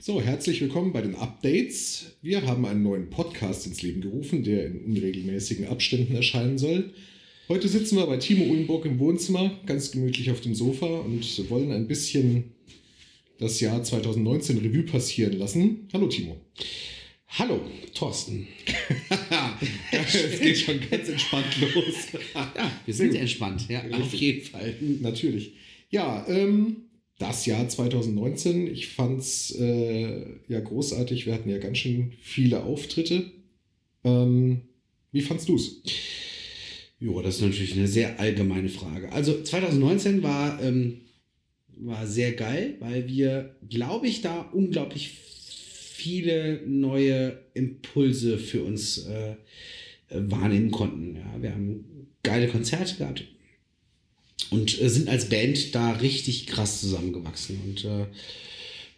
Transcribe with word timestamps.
So, 0.00 0.20
herzlich 0.22 0.60
willkommen 0.60 0.92
bei 0.92 1.00
den 1.02 1.16
Updates. 1.16 2.16
Wir 2.22 2.46
haben 2.46 2.64
einen 2.66 2.84
neuen 2.84 3.10
Podcast 3.10 3.66
ins 3.66 3.82
Leben 3.82 4.00
gerufen, 4.00 4.44
der 4.44 4.66
in 4.66 4.84
unregelmäßigen 4.84 5.66
Abständen 5.66 6.14
erscheinen 6.14 6.56
soll. 6.56 6.92
Heute 7.48 7.66
sitzen 7.66 7.96
wir 7.96 8.06
bei 8.06 8.16
Timo 8.18 8.44
Uhlenburg 8.44 8.84
im 8.84 9.00
Wohnzimmer, 9.00 9.50
ganz 9.66 9.90
gemütlich 9.90 10.30
auf 10.30 10.40
dem 10.40 10.54
Sofa 10.54 10.86
und 10.86 11.50
wollen 11.50 11.72
ein 11.72 11.88
bisschen 11.88 12.52
das 13.40 13.58
Jahr 13.58 13.82
2019 13.82 14.58
Revue 14.58 14.84
passieren 14.84 15.36
lassen. 15.36 15.88
Hallo 15.92 16.06
Timo. 16.06 16.40
Hallo, 17.30 17.60
Thorsten. 17.92 18.46
es 19.90 20.40
geht 20.40 20.58
schon 20.58 20.78
ganz 20.88 21.08
entspannt 21.08 21.60
los. 21.60 21.94
ja, 22.34 22.72
wir 22.86 22.94
sind 22.94 23.16
entspannt, 23.16 23.66
ja, 23.68 23.80
Richtig. 23.80 24.00
auf 24.00 24.14
jeden 24.14 24.46
Fall. 24.46 24.74
Natürlich. 25.00 25.54
Ja, 25.90 26.24
ähm, 26.28 26.87
das 27.18 27.46
Jahr 27.46 27.68
2019, 27.68 28.72
ich 28.72 28.88
fand's 28.88 29.50
äh, 29.58 30.24
ja 30.46 30.60
großartig. 30.60 31.26
Wir 31.26 31.34
hatten 31.34 31.50
ja 31.50 31.58
ganz 31.58 31.78
schön 31.78 32.12
viele 32.20 32.62
Auftritte. 32.62 33.32
Ähm, 34.04 34.62
wie 35.10 35.20
fandst 35.20 35.48
du's? 35.48 35.82
Jo, 37.00 37.20
das 37.20 37.36
ist 37.36 37.42
natürlich 37.42 37.76
eine 37.76 37.88
sehr 37.88 38.20
allgemeine 38.20 38.68
Frage. 38.68 39.12
Also 39.12 39.42
2019 39.42 40.22
war, 40.22 40.62
ähm, 40.62 41.00
war 41.76 42.06
sehr 42.06 42.32
geil, 42.32 42.76
weil 42.78 43.08
wir, 43.08 43.56
glaube 43.68 44.06
ich, 44.06 44.20
da 44.20 44.40
unglaublich 44.52 45.10
viele 45.10 46.62
neue 46.66 47.38
Impulse 47.54 48.38
für 48.38 48.62
uns 48.62 49.06
äh, 49.06 49.34
wahrnehmen 50.10 50.70
konnten. 50.70 51.16
Ja, 51.16 51.42
wir 51.42 51.52
haben 51.52 52.06
geile 52.22 52.46
Konzerte 52.46 52.96
gehabt 52.96 53.24
und 54.50 54.80
äh, 54.80 54.88
sind 54.88 55.08
als 55.08 55.28
Band 55.28 55.74
da 55.74 55.92
richtig 55.92 56.46
krass 56.46 56.80
zusammengewachsen. 56.80 57.60
Und 57.64 57.84
äh, 57.84 58.06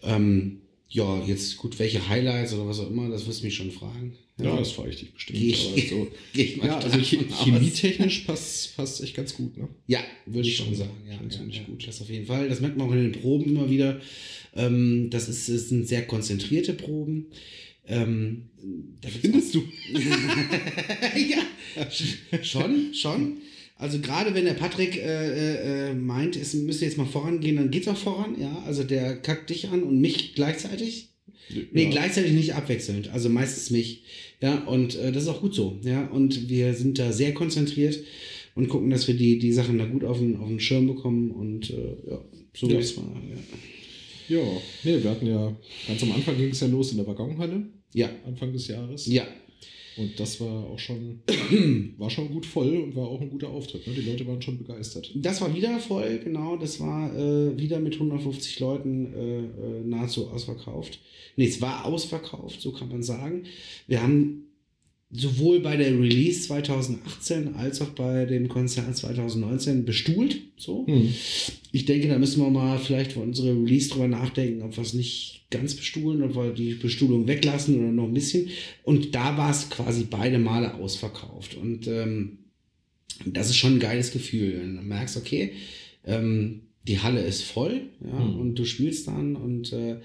ähm, 0.03 0.61
ja, 0.89 1.23
jetzt 1.25 1.57
gut, 1.57 1.79
welche 1.79 2.09
Highlights 2.09 2.53
oder 2.53 2.67
was 2.67 2.81
auch 2.81 2.91
immer, 2.91 3.09
das 3.09 3.27
wirst 3.27 3.41
du 3.41 3.45
mich 3.47 3.55
schon 3.55 3.71
fragen. 3.71 4.17
Ja, 4.43 4.57
das 4.57 4.73
frage 4.73 4.91
ich 4.91 4.97
dich 4.97 5.13
bestimmt. 5.13 5.39
Geh, 5.39 5.55
also, 6.61 6.67
ja, 6.67 6.79
also 6.79 6.99
chemietechnisch 6.99 8.21
passt, 8.21 8.77
passt 8.77 9.03
echt 9.03 9.15
ganz 9.15 9.35
gut, 9.35 9.57
ne? 9.57 9.69
Ja, 9.87 10.01
würde 10.27 10.49
ich 10.49 10.57
schon 10.57 10.75
sagen. 10.75 10.91
Ja, 11.07 11.15
ja, 11.15 11.45
ja, 11.51 11.63
gut. 11.65 11.87
Das 11.87 12.01
auf 12.01 12.09
jeden 12.09 12.27
Fall. 12.27 12.49
Das 12.49 12.61
merkt 12.61 12.77
man 12.77 12.89
auch 12.89 12.93
in 12.93 13.13
den 13.13 13.21
Proben 13.21 13.51
immer 13.51 13.69
wieder. 13.69 14.01
Ähm, 14.57 15.11
das, 15.11 15.29
ist, 15.29 15.49
das 15.49 15.69
sind 15.69 15.87
sehr 15.87 16.07
konzentrierte 16.07 16.73
Proben. 16.73 17.27
Ähm, 17.87 18.49
Findest 19.21 19.55
du? 19.55 19.63
ja, 21.17 21.91
schon, 22.43 22.95
schon. 22.95 23.39
Also 23.81 23.99
gerade 24.01 24.35
wenn 24.35 24.45
der 24.45 24.53
Patrick 24.53 24.99
äh, 24.99 25.89
äh, 25.89 25.95
meint, 25.95 26.37
es 26.37 26.53
müsste 26.53 26.85
jetzt 26.85 26.99
mal 26.99 27.07
vorangehen, 27.07 27.57
dann 27.57 27.71
geht's 27.71 27.89
auch 27.89 27.97
voran, 27.97 28.39
ja. 28.39 28.63
Also 28.67 28.85
der 28.85 29.17
kackt 29.17 29.49
dich 29.49 29.69
an 29.69 29.83
und 29.83 29.99
mich 29.99 30.35
gleichzeitig. 30.35 31.09
Ja. 31.49 31.63
Nee, 31.73 31.87
gleichzeitig 31.87 32.33
nicht 32.33 32.55
abwechselnd. 32.55 33.09
Also 33.11 33.31
meistens 33.31 33.71
mich. 33.71 34.03
Ja, 34.43 34.65
und 34.65 34.97
äh, 34.97 35.13
das 35.13 35.23
ist 35.23 35.29
auch 35.31 35.41
gut 35.41 35.55
so. 35.55 35.81
Ja, 35.83 36.07
und 36.09 36.51
wir 36.51 36.75
sind 36.75 36.99
da 36.99 37.11
sehr 37.11 37.33
konzentriert 37.33 37.99
und 38.55 38.69
gucken, 38.69 38.91
dass 38.91 39.09
wir 39.09 39.15
die, 39.15 39.39
die 39.39 39.53
Sachen 39.53 39.79
da 39.79 39.87
gut 39.87 40.05
auf 40.05 40.19
den, 40.19 40.37
auf 40.37 40.49
den 40.49 40.61
Schirm 40.61 40.87
bekommen 40.87 41.31
und 41.31 41.71
äh, 41.71 42.11
ja, 42.11 42.21
so 42.55 42.69
ja. 42.69 42.75
wie 42.75 42.83
es 42.83 42.97
war. 42.99 43.17
Ja. 44.29 44.37
ja, 44.37 44.45
nee, 44.85 45.03
wir 45.03 45.11
hatten 45.11 45.27
ja 45.27 45.57
ganz 45.89 46.03
am 46.03 46.13
Anfang 46.13 46.37
ging 46.37 46.51
es 46.51 46.61
ja 46.61 46.67
los 46.67 46.91
in 46.91 46.99
der 46.99 47.07
Waggonhalle. 47.07 47.63
Ja. 47.95 48.11
Anfang 48.27 48.53
des 48.53 48.69
Jahres. 48.69 49.07
Ja, 49.07 49.27
und 50.01 50.19
das 50.19 50.41
war 50.41 50.65
auch 50.65 50.79
schon, 50.79 51.21
war 51.99 52.09
schon 52.09 52.31
gut 52.31 52.47
voll 52.47 52.79
und 52.79 52.97
war 52.97 53.07
auch 53.07 53.21
ein 53.21 53.29
guter 53.29 53.51
Auftritt. 53.51 53.87
Ne? 53.87 53.93
Die 53.93 54.11
Leute 54.11 54.27
waren 54.27 54.41
schon 54.41 54.57
begeistert. 54.57 55.13
Das 55.15 55.43
war 55.43 55.55
wieder 55.55 55.79
voll, 55.79 56.21
genau. 56.25 56.57
Das 56.57 56.81
war 56.81 57.15
äh, 57.15 57.59
wieder 57.59 57.81
mit 57.81 57.95
150 57.95 58.59
Leuten 58.61 59.13
äh, 59.13 59.39
äh, 59.41 59.85
nahezu 59.85 60.29
ausverkauft. 60.29 61.01
Nee, 61.37 61.47
es 61.47 61.61
war 61.61 61.85
ausverkauft, 61.85 62.63
so 62.63 62.73
kann 62.73 62.89
man 62.89 63.03
sagen. 63.03 63.45
Wir 63.87 64.03
haben 64.03 64.50
sowohl 65.13 65.61
bei 65.61 65.77
der 65.77 65.99
Release 65.99 66.43
2018 66.43 67.55
als 67.55 67.81
auch 67.81 67.91
bei 67.91 68.27
dem 68.27 68.49
Konzert 68.49 68.97
2019 68.97 69.85
bestuhlt. 69.85 70.41
So. 70.57 70.87
Hm. 70.87 71.13
Ich 71.73 71.85
denke, 71.85 72.09
da 72.09 72.19
müssen 72.19 72.41
wir 72.41 72.51
mal 72.51 72.79
vielleicht 72.79 73.13
für 73.13 73.21
unsere 73.21 73.51
Release 73.51 73.91
drüber 73.91 74.09
nachdenken, 74.09 74.63
ob 74.63 74.77
wir 74.77 74.83
es 74.83 74.95
nicht 74.95 75.47
ganz 75.51 75.75
bestuhlen, 75.75 76.23
ob 76.23 76.37
wir 76.37 76.53
die 76.53 76.75
Bestuhlung 76.75 77.27
weglassen 77.27 77.79
oder 77.81 77.91
noch 77.91 78.05
ein 78.05 78.15
bisschen. 78.15 78.51
Und 78.85 79.15
da 79.15 79.37
war 79.37 79.51
es 79.51 79.69
quasi 79.69 80.07
beide 80.09 80.39
Male 80.39 80.75
ausverkauft. 80.75 81.57
Und 81.57 81.89
ähm, 81.89 82.39
das 83.27 83.51
ist 83.51 83.57
schon 83.57 83.75
ein 83.75 83.81
geiles 83.81 84.13
Gefühl. 84.13 84.61
Und 84.63 84.77
du 84.77 84.83
merkst, 84.83 85.17
okay, 85.17 85.53
ähm, 86.07 86.63
die 86.91 86.99
Halle 86.99 87.21
ist 87.21 87.45
voll, 87.45 87.83
ja, 88.05 88.19
hm. 88.19 88.41
und 88.41 88.55
du 88.57 88.65
spielst 88.65 89.07
dann 89.07 89.37
und 89.37 89.73
äh, 89.73 89.97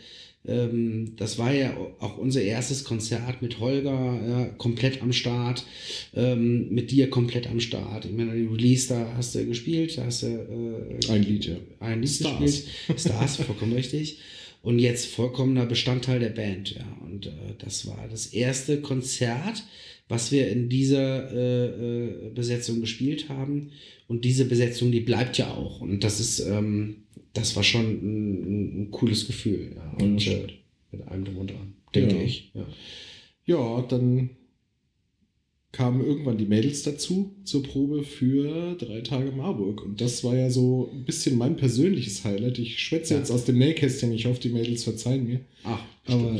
ähm, 0.48 1.14
das 1.18 1.40
war 1.40 1.52
ja 1.52 1.76
auch 2.00 2.20
unser 2.20 2.44
erstes 2.44 2.84
Konzert 2.84 3.42
mit 3.42 3.60
Holger 3.60 4.20
ja, 4.28 4.46
komplett 4.58 5.02
am 5.02 5.12
Start, 5.12 5.66
ähm, 6.14 6.70
mit 6.70 6.92
dir 6.92 7.10
komplett 7.10 7.48
am 7.48 7.60
Start. 7.60 8.06
Ich 8.06 8.12
meine, 8.12 8.36
die 8.36 8.46
Release, 8.46 8.88
da 8.88 9.16
hast 9.18 9.34
du 9.34 9.44
gespielt, 9.48 9.98
da 9.98 10.06
hast 10.06 10.22
du 10.22 10.28
äh, 10.28 11.12
ein 11.12 11.24
Lied, 11.24 11.46
ja. 11.46 11.56
Ein 11.80 12.02
Lied 12.02 12.12
Stars. 12.12 12.40
gespielt. 12.40 13.00
Stars, 13.00 13.38
vollkommen 13.38 13.74
richtig. 13.74 14.20
Und 14.62 14.78
jetzt 14.78 15.08
vollkommener 15.08 15.66
Bestandteil 15.66 16.20
der 16.20 16.30
Band, 16.30 16.76
ja. 16.76 16.86
Und 17.04 17.26
äh, 17.26 17.32
das 17.58 17.88
war 17.88 18.08
das 18.12 18.28
erste 18.28 18.82
Konzert, 18.82 19.64
was 20.08 20.32
wir 20.32 20.50
in 20.50 20.70
dieser 20.70 21.32
äh, 21.32 21.66
äh, 21.66 22.30
Besetzung 22.34 22.82
gespielt 22.82 23.30
haben. 23.30 23.72
Und 24.08 24.24
diese 24.24 24.46
Besetzung, 24.46 24.92
die 24.92 25.00
bleibt 25.00 25.38
ja 25.38 25.52
auch. 25.52 25.82
Und 25.82 26.04
das 26.04 26.20
ist, 26.20 26.40
ähm, 26.42 26.98
das 27.34 27.56
war 27.56 27.64
schon 27.64 27.86
ein, 27.86 28.82
ein 28.84 28.92
cooles 28.92 29.26
Gefühl. 29.26 29.76
Ja. 29.76 30.06
Und 30.06 30.26
äh, 30.28 30.48
mit 30.92 31.08
allem 31.08 31.26
drum 31.26 31.38
und 31.38 31.52
dran, 31.52 31.74
denke 31.94 32.18
ja. 32.18 32.22
ich. 32.22 32.52
Ja. 32.54 32.68
ja, 33.46 33.82
dann 33.82 34.30
kamen 35.72 36.06
irgendwann 36.06 36.38
die 36.38 36.46
Mädels 36.46 36.84
dazu 36.84 37.36
zur 37.44 37.64
Probe 37.64 38.04
für 38.04 38.76
drei 38.76 39.02
Tage 39.02 39.32
Marburg. 39.32 39.84
Und 39.84 40.00
das 40.00 40.24
war 40.24 40.36
ja 40.36 40.50
so 40.50 40.90
ein 40.94 41.04
bisschen 41.04 41.38
mein 41.38 41.58
persönliches 41.58 42.24
Highlight. 42.24 42.60
Ich 42.60 42.80
schwätze 42.82 43.16
ja. 43.16 43.20
jetzt 43.20 43.32
aus 43.32 43.44
dem 43.44 43.58
Nähkästchen. 43.58 44.14
Ich 44.14 44.26
hoffe, 44.28 44.40
die 44.40 44.50
Mädels 44.50 44.84
verzeihen 44.86 45.26
mir. 45.26 45.42
Ach, 45.64 45.84
aber 46.06 46.40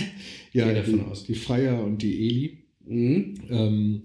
ja, 0.52 0.82
die, 0.82 1.02
die 1.26 1.34
Freier 1.34 1.82
und 1.82 2.02
die 2.02 2.28
Eli. 2.28 2.65
Mhm. 2.86 3.34
Ähm, 3.50 4.02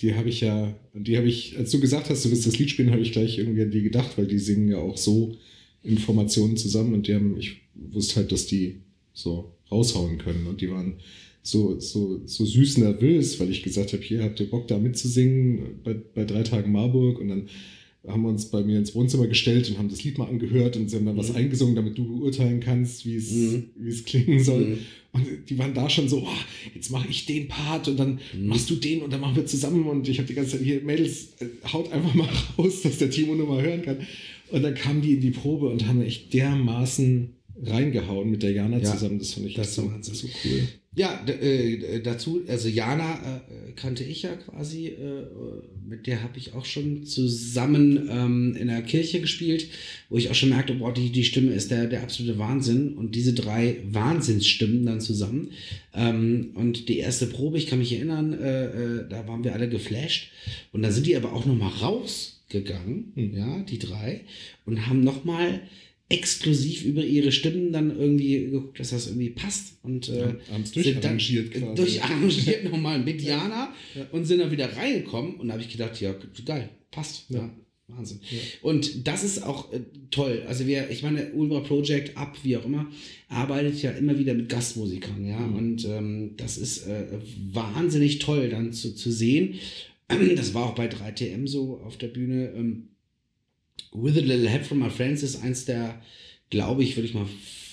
die 0.00 0.14
habe 0.14 0.28
ich 0.28 0.40
ja, 0.40 0.74
die 0.94 1.16
habe 1.16 1.28
ich, 1.28 1.56
als 1.58 1.70
du 1.70 1.80
gesagt 1.80 2.10
hast, 2.10 2.24
du 2.24 2.30
willst 2.30 2.46
das 2.46 2.58
Lied 2.58 2.70
spielen, 2.70 2.90
habe 2.90 3.02
ich 3.02 3.12
gleich 3.12 3.38
irgendwie 3.38 3.62
an 3.62 3.70
die 3.70 3.82
gedacht, 3.82 4.18
weil 4.18 4.26
die 4.26 4.38
singen 4.38 4.68
ja 4.68 4.78
auch 4.78 4.96
so 4.96 5.36
Informationen 5.82 6.56
zusammen 6.56 6.94
und 6.94 7.06
die 7.06 7.14
haben, 7.14 7.36
ich 7.38 7.62
wusste 7.74 8.16
halt, 8.16 8.32
dass 8.32 8.46
die 8.46 8.80
so 9.12 9.52
raushauen 9.70 10.18
können 10.18 10.46
und 10.46 10.60
die 10.60 10.70
waren 10.70 10.94
so, 11.42 11.78
so, 11.80 12.20
so 12.24 12.44
süß 12.44 12.78
nervös, 12.78 13.40
weil 13.40 13.50
ich 13.50 13.62
gesagt 13.62 13.92
habe, 13.92 14.02
hier 14.02 14.22
habt 14.22 14.38
ihr 14.40 14.48
Bock 14.48 14.68
da 14.68 14.78
mitzusingen 14.78 15.80
bei, 15.82 15.94
bei 15.94 16.24
drei 16.24 16.42
Tagen 16.42 16.72
Marburg 16.72 17.18
und 17.18 17.28
dann 17.28 17.48
haben 18.06 18.22
wir 18.22 18.30
uns 18.30 18.46
bei 18.46 18.62
mir 18.62 18.78
ins 18.78 18.94
Wohnzimmer 18.94 19.26
gestellt 19.28 19.68
und 19.70 19.78
haben 19.78 19.88
das 19.88 20.02
Lied 20.02 20.18
mal 20.18 20.28
angehört 20.28 20.76
und 20.76 20.88
sie 20.88 20.96
haben 20.96 21.06
dann 21.06 21.14
mhm. 21.14 21.20
was 21.20 21.34
eingesungen, 21.34 21.76
damit 21.76 21.96
du 21.96 22.18
beurteilen 22.18 22.60
kannst, 22.60 23.06
wie 23.06 23.16
es, 23.16 23.30
mhm. 23.30 23.70
wie 23.76 23.88
es 23.88 24.04
klingen 24.04 24.42
soll. 24.42 24.60
Mhm. 24.60 24.78
Und 25.12 25.26
die 25.48 25.58
waren 25.58 25.74
da 25.74 25.88
schon 25.88 26.08
so, 26.08 26.22
oh, 26.22 26.72
jetzt 26.74 26.90
mache 26.90 27.06
ich 27.08 27.26
den 27.26 27.46
Part 27.46 27.86
und 27.86 27.98
dann 27.98 28.18
mhm. 28.36 28.46
machst 28.46 28.68
du 28.70 28.76
den 28.76 29.02
und 29.02 29.12
dann 29.12 29.20
machen 29.20 29.36
wir 29.36 29.46
zusammen. 29.46 29.86
Und 29.86 30.08
ich 30.08 30.18
habe 30.18 30.26
die 30.26 30.34
ganze 30.34 30.52
Zeit 30.52 30.62
hier, 30.62 30.80
Mädels, 30.80 31.34
äh, 31.38 31.46
haut 31.72 31.92
einfach 31.92 32.14
mal 32.14 32.28
raus, 32.58 32.82
dass 32.82 32.98
der 32.98 33.10
Timo 33.10 33.34
nur 33.34 33.46
mal 33.46 33.62
hören 33.62 33.82
kann. 33.82 33.98
Und 34.50 34.62
dann 34.62 34.74
kamen 34.74 35.00
die 35.00 35.12
in 35.12 35.20
die 35.20 35.30
Probe 35.30 35.68
und 35.68 35.86
haben 35.86 36.02
echt 36.02 36.32
dermaßen 36.34 37.30
reingehauen 37.62 38.30
mit 38.30 38.42
der 38.42 38.52
Jana 38.52 38.78
ja, 38.78 38.84
zusammen. 38.84 39.18
Das 39.18 39.34
fand 39.34 39.46
ich 39.46 39.54
das 39.54 39.74
so, 39.74 39.92
so 40.00 40.28
cool. 40.44 40.68
Ja, 40.94 41.24
äh, 41.26 42.02
dazu, 42.02 42.42
also 42.46 42.68
Jana 42.68 43.14
äh, 43.14 43.72
kannte 43.72 44.04
ich 44.04 44.22
ja 44.22 44.36
quasi, 44.36 44.88
äh, 44.88 45.24
mit 45.88 46.06
der 46.06 46.22
habe 46.22 46.36
ich 46.36 46.52
auch 46.52 46.66
schon 46.66 47.06
zusammen 47.06 48.10
ähm, 48.10 48.56
in 48.56 48.68
der 48.68 48.82
Kirche 48.82 49.22
gespielt, 49.22 49.68
wo 50.10 50.18
ich 50.18 50.28
auch 50.28 50.34
schon 50.34 50.50
merkte, 50.50 50.74
boah, 50.74 50.92
die, 50.92 51.08
die 51.08 51.24
Stimme 51.24 51.52
ist 51.52 51.70
der, 51.70 51.86
der 51.86 52.02
absolute 52.02 52.38
Wahnsinn 52.38 52.92
und 52.92 53.14
diese 53.14 53.32
drei 53.32 53.78
Wahnsinnsstimmen 53.90 54.84
dann 54.84 55.00
zusammen. 55.00 55.52
Ähm, 55.94 56.50
und 56.56 56.90
die 56.90 56.98
erste 56.98 57.26
Probe, 57.26 57.56
ich 57.56 57.68
kann 57.68 57.78
mich 57.78 57.94
erinnern, 57.94 58.34
äh, 58.34 58.66
äh, 58.66 59.08
da 59.08 59.26
waren 59.26 59.44
wir 59.44 59.54
alle 59.54 59.70
geflasht 59.70 60.30
und 60.72 60.82
da 60.82 60.90
sind 60.90 61.06
die 61.06 61.16
aber 61.16 61.32
auch 61.32 61.46
nochmal 61.46 61.72
rausgegangen, 61.80 63.12
mhm. 63.14 63.34
ja, 63.34 63.62
die 63.62 63.78
drei, 63.78 64.24
und 64.66 64.86
haben 64.86 65.02
nochmal 65.02 65.62
exklusiv 66.12 66.84
über 66.84 67.04
ihre 67.04 67.32
Stimmen 67.32 67.72
dann 67.72 67.98
irgendwie 67.98 68.40
geguckt, 68.40 68.78
dass 68.78 68.90
das 68.90 69.06
irgendwie 69.06 69.30
passt. 69.30 69.78
Und 69.82 70.08
äh, 70.08 70.20
ja, 70.20 70.36
haben 70.52 70.62
es 70.62 70.72
durcharrangiert 70.72 71.52
quasi. 71.52 71.74
Durcharrangiert 71.74 72.64
nochmal 72.70 72.98
mit 72.98 73.20
Diana 73.20 73.72
ja. 73.94 74.06
und 74.12 74.24
sind 74.26 74.40
dann 74.40 74.50
wieder 74.50 74.76
reingekommen. 74.76 75.36
Und 75.36 75.48
da 75.48 75.54
habe 75.54 75.62
ich 75.62 75.70
gedacht, 75.70 76.00
ja, 76.00 76.14
geil, 76.44 76.68
passt. 76.90 77.24
Ja. 77.30 77.38
ja 77.38 77.50
Wahnsinn. 77.88 78.20
Und 78.62 79.06
das 79.06 79.24
ist 79.24 79.42
auch 79.42 79.72
äh, 79.72 79.80
toll. 80.10 80.44
Also 80.46 80.66
wir, 80.66 80.90
ich 80.90 81.02
meine, 81.02 81.32
Ultra 81.32 81.60
Project, 81.60 82.16
Up, 82.16 82.36
wie 82.42 82.56
auch 82.56 82.64
immer, 82.64 82.86
arbeitet 83.28 83.82
ja 83.82 83.90
immer 83.92 84.18
wieder 84.18 84.34
mit 84.34 84.48
Gastmusikern, 84.48 85.26
ja. 85.26 85.38
Mhm. 85.38 85.56
Und 85.56 85.84
ähm, 85.86 86.30
das 86.36 86.58
ist 86.58 86.86
äh, 86.86 87.06
wahnsinnig 87.52 88.18
toll 88.18 88.48
dann 88.48 88.72
zu, 88.72 88.94
zu 88.94 89.10
sehen. 89.10 89.54
Das 90.36 90.52
war 90.52 90.66
auch 90.66 90.74
bei 90.74 90.88
3TM 90.88 91.48
so 91.48 91.80
auf 91.86 91.96
der 91.96 92.08
Bühne. 92.08 92.52
Ähm, 92.54 92.88
With 93.92 94.16
a 94.16 94.20
Little 94.20 94.48
Help 94.48 94.64
from 94.64 94.78
My 94.78 94.90
Friends 94.90 95.22
ist 95.22 95.42
eins 95.42 95.64
der, 95.64 96.02
glaube 96.50 96.82
ich, 96.82 96.96
würde 96.96 97.08
ich 97.08 97.14
mal 97.14 97.26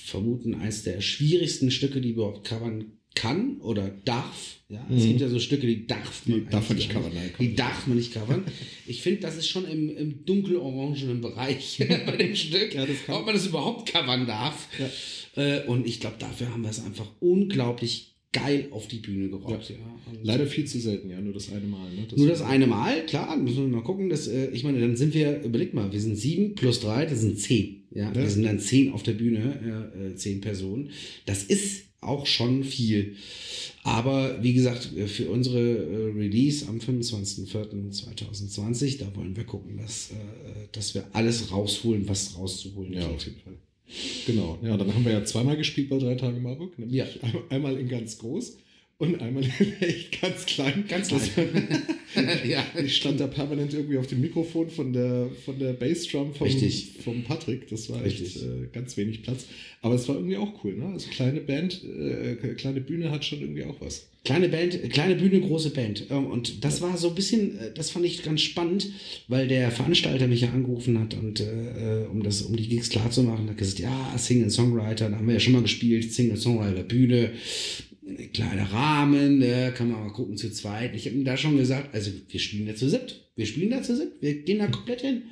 vermuten, 0.05 0.55
eines 0.55 0.83
der 0.83 1.01
schwierigsten 1.01 1.71
Stücke, 1.71 2.01
die 2.01 2.09
überhaupt 2.09 2.47
covern 2.47 2.93
kann 3.15 3.59
oder 3.61 3.89
darf. 4.05 4.57
Ja, 4.69 4.85
es 4.89 5.03
mhm. 5.03 5.07
gibt 5.09 5.21
ja 5.21 5.29
so 5.29 5.39
Stücke, 5.39 5.65
die 5.65 5.87
darf 5.87 6.27
man, 6.27 6.45
die 6.45 6.49
darf 6.49 6.69
man 6.69 6.77
nicht 6.77 6.91
covern. 6.91 7.11
Nein, 7.13 7.31
die 7.39 7.55
darf 7.55 7.87
man 7.87 7.97
nicht 7.97 8.13
covern. 8.13 8.45
Ich 8.85 9.01
finde, 9.01 9.21
das 9.21 9.35
ist 9.35 9.47
schon 9.47 9.65
im, 9.65 9.89
im 9.95 10.25
dunkel-orangenen 10.25 11.21
Bereich 11.21 11.83
bei 12.05 12.17
dem 12.17 12.35
Stück, 12.35 12.75
ja, 12.75 12.85
ob 13.07 13.25
man 13.25 13.33
das 13.33 13.47
überhaupt 13.47 13.91
covern 13.91 14.27
darf. 14.27 14.67
Ja. 14.77 15.43
Äh, 15.43 15.65
und 15.65 15.87
ich 15.87 15.99
glaube, 15.99 16.17
dafür 16.19 16.51
haben 16.51 16.61
wir 16.61 16.69
es 16.69 16.83
einfach 16.83 17.07
unglaublich 17.19 18.08
geil 18.31 18.67
auf 18.71 18.87
die 18.87 18.97
Bühne 18.97 19.29
gerockt. 19.29 19.69
Ja. 19.69 19.75
Ja. 19.75 20.19
Leider 20.21 20.45
viel 20.45 20.65
zu 20.65 20.79
selten, 20.79 21.09
ja, 21.09 21.19
nur 21.19 21.33
das 21.33 21.51
eine 21.51 21.65
Mal. 21.65 21.91
Ne? 21.93 22.05
Das 22.09 22.19
nur 22.19 22.27
das 22.27 22.41
eine 22.41 22.67
Mal, 22.67 23.05
klar, 23.05 23.35
müssen 23.37 23.57
wir 23.57 23.77
mal 23.77 23.83
gucken. 23.83 24.09
Dass, 24.09 24.27
äh, 24.27 24.49
ich 24.51 24.63
meine, 24.63 24.79
dann 24.79 24.95
sind 24.95 25.13
wir, 25.13 25.41
überleg 25.41 25.73
mal, 25.73 25.91
wir 25.91 25.99
sind 25.99 26.15
sieben 26.15 26.55
plus 26.55 26.79
drei, 26.79 27.05
das 27.05 27.21
sind 27.21 27.39
zehn. 27.39 27.83
Ja, 27.91 28.09
ja. 28.09 28.15
wir 28.15 28.29
sind 28.29 28.43
dann 28.43 28.59
zehn 28.59 28.91
auf 28.91 29.03
der 29.03 29.13
Bühne, 29.13 30.11
äh, 30.11 30.15
zehn 30.15 30.41
Personen. 30.41 30.91
Das 31.25 31.43
ist 31.43 31.85
auch 32.01 32.25
schon 32.25 32.63
viel. 32.63 33.15
Aber 33.83 34.41
wie 34.43 34.53
gesagt, 34.53 34.89
für 35.07 35.29
unsere 35.29 35.59
äh, 35.59 36.11
Release 36.11 36.67
am 36.67 36.77
25.04.2020, 36.77 38.99
da 38.99 39.13
wollen 39.15 39.35
wir 39.35 39.45
gucken, 39.45 39.77
dass, 39.77 40.11
äh, 40.11 40.15
dass 40.71 40.93
wir 40.93 41.07
alles 41.13 41.51
rausholen, 41.51 42.07
was 42.07 42.37
rauszuholen 42.37 42.93
Ja, 42.93 43.07
auf 43.07 43.25
jeden 43.25 43.39
Fall. 43.39 43.57
Genau, 44.25 44.59
ja, 44.61 44.77
dann 44.77 44.93
haben 44.93 45.03
wir 45.03 45.11
ja 45.11 45.23
zweimal 45.23 45.57
gespielt 45.57 45.89
bei 45.89 45.97
drei 45.97 46.15
Tage 46.15 46.39
Marburg. 46.39 46.77
Nämlich 46.77 46.95
ja. 46.95 47.05
einmal 47.49 47.77
in 47.77 47.89
ganz 47.89 48.19
groß 48.19 48.57
und 48.99 49.21
einmal 49.21 49.43
echt 49.79 50.21
ganz 50.21 50.45
klein. 50.45 50.83
Ganz 50.87 51.07
klein. 51.07 51.67
ja. 52.47 52.63
Ich 52.83 52.97
stand 52.97 53.19
da 53.21 53.27
permanent 53.27 53.73
irgendwie 53.73 53.97
auf 53.97 54.07
dem 54.07 54.19
Mikrofon 54.19 54.69
von 54.69 54.91
der, 54.91 55.29
von 55.45 55.57
der 55.57 55.71
Bassdrum 55.71 56.33
vom, 56.35 56.47
vom 57.03 57.23
Patrick. 57.23 57.69
Das 57.69 57.89
war 57.89 58.03
Richtig. 58.03 58.35
echt 58.35 58.43
äh, 58.43 58.67
ganz 58.73 58.97
wenig 58.97 59.23
Platz. 59.23 59.45
Aber 59.81 59.95
es 59.95 60.07
war 60.09 60.15
irgendwie 60.15 60.35
auch 60.35 60.63
cool. 60.63 60.73
Ne? 60.73 60.87
Also 60.87 61.09
kleine 61.11 61.39
Band, 61.39 61.81
äh, 61.85 62.35
kleine 62.55 62.81
Bühne 62.81 63.09
hat 63.09 63.23
schon 63.23 63.39
irgendwie 63.39 63.63
auch 63.63 63.79
was. 63.79 64.09
Kleine 64.25 64.49
Band, 64.49 64.91
kleine 64.91 65.15
Bühne, 65.15 65.39
große 65.39 65.69
Band. 65.69 66.07
Ähm, 66.09 66.25
und 66.27 66.65
das 66.65 66.81
war 66.81 66.97
so 66.97 67.07
ein 67.07 67.15
bisschen, 67.15 67.57
äh, 67.57 67.71
das 67.73 67.91
fand 67.91 68.05
ich 68.05 68.21
ganz 68.21 68.41
spannend, 68.41 68.91
weil 69.29 69.47
der 69.47 69.71
Veranstalter 69.71 70.27
mich 70.27 70.41
ja 70.41 70.49
angerufen 70.49 70.99
hat 70.99 71.13
und 71.13 71.39
äh, 71.39 72.05
um 72.11 72.21
das, 72.21 72.41
um 72.41 72.53
die 72.53 72.67
Gigs 72.67 72.89
klar 72.89 73.09
zu 73.09 73.23
machen, 73.23 73.49
hat 73.49 73.57
gesagt, 73.57 73.79
ja, 73.79 74.13
Single-Songwriter, 74.17 75.09
da 75.09 75.15
haben 75.15 75.25
wir 75.25 75.35
ja 75.35 75.39
schon 75.39 75.53
mal 75.53 75.61
gespielt, 75.61 76.11
Single-Songwriter, 76.11 76.83
Bühne 76.83 77.31
kleiner 78.33 78.71
Rahmen, 78.71 79.39
ne, 79.39 79.73
kann 79.75 79.89
man 79.89 80.01
mal 80.01 80.13
gucken 80.13 80.37
zu 80.37 80.51
zweit. 80.51 80.95
Ich 80.95 81.05
habe 81.05 81.15
ihm 81.15 81.25
da 81.25 81.37
schon 81.37 81.57
gesagt, 81.57 81.93
also 81.93 82.11
wir 82.27 82.39
spielen 82.39 82.67
da 82.67 82.75
zu 82.75 82.89
siebt. 82.89 83.29
Wir 83.35 83.45
spielen 83.45 83.71
da 83.71 83.81
zu 83.81 83.95
siebt, 83.95 84.21
wir 84.21 84.41
gehen 84.43 84.59
da 84.59 84.67
komplett 84.67 85.01
hin. 85.01 85.23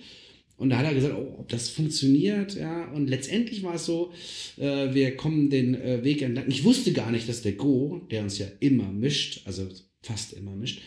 Und 0.57 0.71
da 0.71 0.79
hat 0.79 0.85
er 0.85 0.95
gesagt, 0.95 1.13
oh, 1.15 1.35
ob 1.39 1.49
das 1.49 1.69
funktioniert, 1.69 2.55
ja. 2.55 2.91
Und 2.91 3.07
letztendlich 3.07 3.61
war 3.61 3.75
es 3.75 3.85
so, 3.85 4.11
äh, 4.57 4.93
wir 4.93 5.15
kommen 5.15 5.51
den 5.51 5.75
äh, 5.75 6.03
Weg 6.03 6.23
entlang. 6.23 6.45
Ich 6.47 6.63
wusste 6.63 6.93
gar 6.93 7.11
nicht, 7.11 7.29
dass 7.29 7.43
der 7.43 7.51
Go, 7.51 8.01
der 8.09 8.23
uns 8.23 8.39
ja 8.39 8.47
immer 8.59 8.91
mischt, 8.91 9.41
also 9.45 9.67
fast 10.01 10.33
immer 10.33 10.55
mischt, 10.55 10.81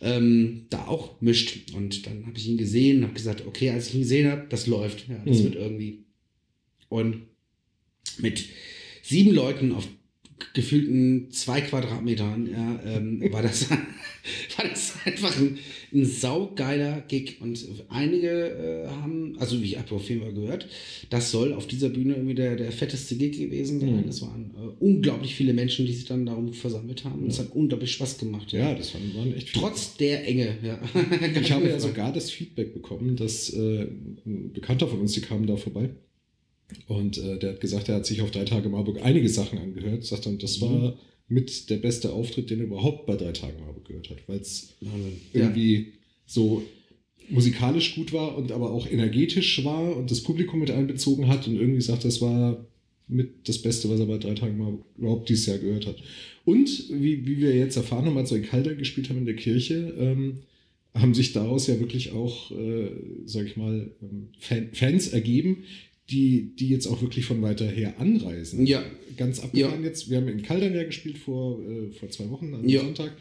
ähm, 0.00 0.66
da 0.70 0.86
auch 0.86 1.20
mischt. 1.20 1.74
Und 1.74 2.06
dann 2.06 2.26
habe 2.26 2.38
ich 2.38 2.48
ihn 2.48 2.56
gesehen 2.56 2.98
und 2.98 3.04
habe 3.04 3.14
gesagt, 3.14 3.46
okay, 3.46 3.70
als 3.70 3.88
ich 3.88 3.94
ihn 3.96 4.00
gesehen 4.00 4.30
habe, 4.30 4.46
das 4.48 4.66
läuft, 4.66 5.06
ja, 5.08 5.22
das 5.26 5.40
mhm. 5.40 5.44
wird 5.44 5.54
irgendwie. 5.56 6.04
Und 6.88 7.22
mit 8.18 8.44
sieben 9.02 9.34
Leuten 9.34 9.72
auf 9.72 9.86
gefühlten 10.54 11.30
zwei 11.30 11.60
Quadratmetern 11.60 12.48
ja, 12.50 12.80
ähm, 12.84 13.22
war, 13.32 13.42
das, 13.42 13.70
war 13.70 13.78
das 14.68 14.94
einfach 15.04 15.36
ein, 15.38 15.58
ein 15.92 16.04
saugeiler 16.04 17.02
Gig. 17.08 17.40
Und 17.40 17.64
einige 17.88 18.28
äh, 18.28 18.88
haben, 18.88 19.36
also 19.38 19.56
ich 19.56 19.78
habe 19.78 19.94
auf 19.94 20.08
jeden 20.08 20.22
Fall 20.22 20.32
gehört, 20.32 20.68
das 21.10 21.30
soll 21.30 21.52
auf 21.52 21.66
dieser 21.66 21.88
Bühne 21.88 22.14
irgendwie 22.14 22.34
der, 22.34 22.56
der 22.56 22.72
fetteste 22.72 23.16
Gig 23.16 23.38
gewesen 23.38 23.80
sein. 23.80 24.02
Mhm. 24.02 24.08
Es 24.08 24.22
waren 24.22 24.50
äh, 24.56 24.84
unglaublich 24.84 25.34
viele 25.34 25.52
Menschen, 25.52 25.86
die 25.86 25.92
sich 25.92 26.04
dann 26.04 26.26
darum 26.26 26.52
versammelt 26.52 27.04
haben. 27.04 27.26
Es 27.26 27.38
hat 27.38 27.52
unglaublich 27.54 27.92
Spaß 27.92 28.18
gemacht. 28.18 28.52
Ja, 28.52 28.70
ja 28.70 28.74
das 28.74 28.94
waren, 28.94 29.14
waren 29.14 29.34
echt 29.34 29.50
viele. 29.50 29.64
Trotz 29.64 29.96
der 29.96 30.26
Enge, 30.26 30.56
ja. 30.62 30.80
ich 31.40 31.52
habe 31.52 31.68
ja 31.68 31.78
sogar 31.80 32.12
das 32.12 32.30
Feedback 32.30 32.74
bekommen, 32.74 33.16
dass 33.16 33.50
äh, 33.50 33.86
ein 34.26 34.52
Bekannter 34.52 34.88
von 34.88 35.00
uns, 35.00 35.12
die 35.12 35.20
kamen 35.20 35.46
da 35.46 35.56
vorbei 35.56 35.90
und 36.88 37.18
äh, 37.18 37.38
der 37.38 37.50
hat 37.50 37.60
gesagt, 37.60 37.88
er 37.88 37.96
hat 37.96 38.06
sich 38.06 38.22
auf 38.22 38.30
drei 38.30 38.44
Tage 38.44 38.68
Marburg 38.68 39.00
einige 39.02 39.28
Sachen 39.28 39.58
angehört. 39.58 40.04
Sagt 40.04 40.26
dann, 40.26 40.38
das 40.38 40.60
war 40.60 40.70
mhm. 40.70 40.92
mit 41.28 41.70
der 41.70 41.76
beste 41.76 42.12
Auftritt, 42.12 42.50
den 42.50 42.60
er 42.60 42.66
überhaupt 42.66 43.06
bei 43.06 43.16
drei 43.16 43.32
Tagen 43.32 43.60
Marburg 43.60 43.86
gehört 43.86 44.10
hat, 44.10 44.18
weil 44.26 44.38
es 44.38 44.74
irgendwie 45.32 45.74
ja. 45.74 45.84
so 46.26 46.62
musikalisch 47.28 47.94
gut 47.94 48.12
war 48.12 48.36
und 48.36 48.52
aber 48.52 48.72
auch 48.72 48.90
energetisch 48.90 49.64
war 49.64 49.96
und 49.96 50.10
das 50.10 50.22
Publikum 50.22 50.60
mit 50.60 50.70
einbezogen 50.70 51.28
hat 51.28 51.46
und 51.46 51.56
irgendwie 51.56 51.80
sagt, 51.80 52.04
das 52.04 52.20
war 52.20 52.66
mit 53.06 53.48
das 53.48 53.58
Beste, 53.58 53.88
was 53.88 54.00
er 54.00 54.06
bei 54.06 54.18
drei 54.18 54.34
Tagen 54.34 54.58
Marburg 54.58 54.84
überhaupt 54.96 55.28
dieses 55.28 55.46
Jahr 55.46 55.58
gehört 55.58 55.86
hat. 55.86 55.96
Und 56.44 56.90
wie, 56.90 57.26
wie 57.26 57.38
wir 57.38 57.54
jetzt 57.54 57.76
erfahren 57.76 58.06
haben, 58.06 58.16
als 58.16 58.30
wir 58.30 58.38
in 58.38 58.44
Calder 58.44 58.74
gespielt 58.74 59.08
haben 59.08 59.18
in 59.18 59.26
der 59.26 59.36
Kirche, 59.36 59.94
ähm, 59.98 60.40
haben 60.94 61.14
sich 61.14 61.32
daraus 61.32 61.66
ja 61.66 61.78
wirklich 61.78 62.12
auch, 62.12 62.50
äh, 62.50 62.90
sag 63.24 63.46
ich 63.46 63.56
mal, 63.56 63.90
ähm, 64.02 64.28
Fan, 64.38 64.68
Fans 64.72 65.08
ergeben, 65.08 65.64
die, 66.10 66.54
die 66.56 66.68
jetzt 66.68 66.86
auch 66.86 67.02
wirklich 67.02 67.24
von 67.24 67.40
weiter 67.42 67.66
her 67.66 67.94
anreisen. 67.98 68.66
Ja. 68.66 68.82
Ganz 69.16 69.40
abgefahren 69.40 69.82
ja. 69.82 69.88
jetzt. 69.88 70.10
Wir 70.10 70.18
haben 70.18 70.28
in 70.28 70.42
Kaldern 70.42 70.74
ja 70.74 70.84
gespielt 70.84 71.18
vor, 71.18 71.60
äh, 71.62 71.92
vor 71.92 72.10
zwei 72.10 72.28
Wochen 72.30 72.54
am 72.54 72.68
ja. 72.68 72.80
Sonntag. 72.80 73.12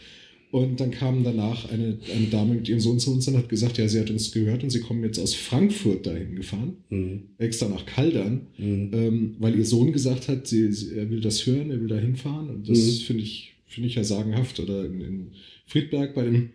Und 0.52 0.80
dann 0.80 0.90
kam 0.90 1.24
danach 1.24 1.70
eine, 1.72 2.00
eine 2.12 2.26
Dame 2.32 2.56
mit 2.56 2.68
ihrem 2.68 2.80
Sohn 2.80 3.00
zu 3.00 3.14
uns 3.14 3.28
und 3.28 3.38
hat 3.38 3.50
gesagt, 3.50 3.78
ja, 3.78 3.88
sie 3.88 4.00
hat 4.00 4.10
uns 4.10 4.32
gehört 4.32 4.64
und 4.64 4.72
sie 4.72 4.80
kommen 4.80 5.04
jetzt 5.04 5.20
aus 5.20 5.36
Frankfurt 5.36 6.08
dahin 6.08 6.36
gefahren, 6.36 6.78
mhm. 6.90 7.22
extra 7.38 7.70
nach 7.70 7.86
Kaldern, 7.86 8.48
mhm. 8.58 8.90
ähm, 8.92 9.36
weil 9.38 9.56
ihr 9.56 9.66
Sohn 9.66 9.94
gesagt 9.94 10.28
hat, 10.28 10.48
sie, 10.48 10.72
sie, 10.72 10.96
er 10.96 11.12
will 11.12 11.22
das 11.22 11.46
hören, 11.46 11.70
er 11.70 11.80
will 11.80 11.88
da 11.88 11.98
hinfahren. 11.98 12.50
Und 12.50 12.68
das 12.68 12.80
mhm. 12.80 13.04
finde 13.06 13.24
ich, 13.24 13.54
finde 13.68 13.90
ich 13.90 13.96
ja 13.96 14.04
sagenhaft. 14.04 14.60
Oder 14.60 14.86
in, 14.86 15.02
in 15.02 15.28
Friedberg 15.68 16.16
bei 16.16 16.24
dem 16.24 16.50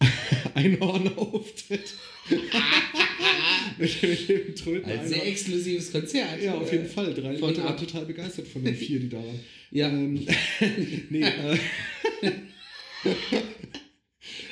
Einhorn-Auftritt. 0.54 1.94
mit, 3.78 4.28
dem 4.28 4.54
Tröten. 4.54 4.90
Ein 4.90 5.08
sehr 5.08 5.26
exklusives 5.26 5.92
Konzert. 5.92 6.42
Ja, 6.42 6.54
auf 6.54 6.70
jeden 6.72 6.88
Fall. 6.88 7.14
Drei 7.14 7.36
von 7.36 7.48
Leute 7.48 7.64
waren 7.64 7.76
total 7.76 8.06
begeistert 8.06 8.48
von 8.48 8.64
den 8.64 8.74
vier, 8.74 9.00
die 9.00 9.08
da 9.08 9.18
waren. 9.18 9.40
Ja. 9.72 9.88
Ähm, 9.88 10.26
nee, 11.10 11.22
äh, 11.22 11.56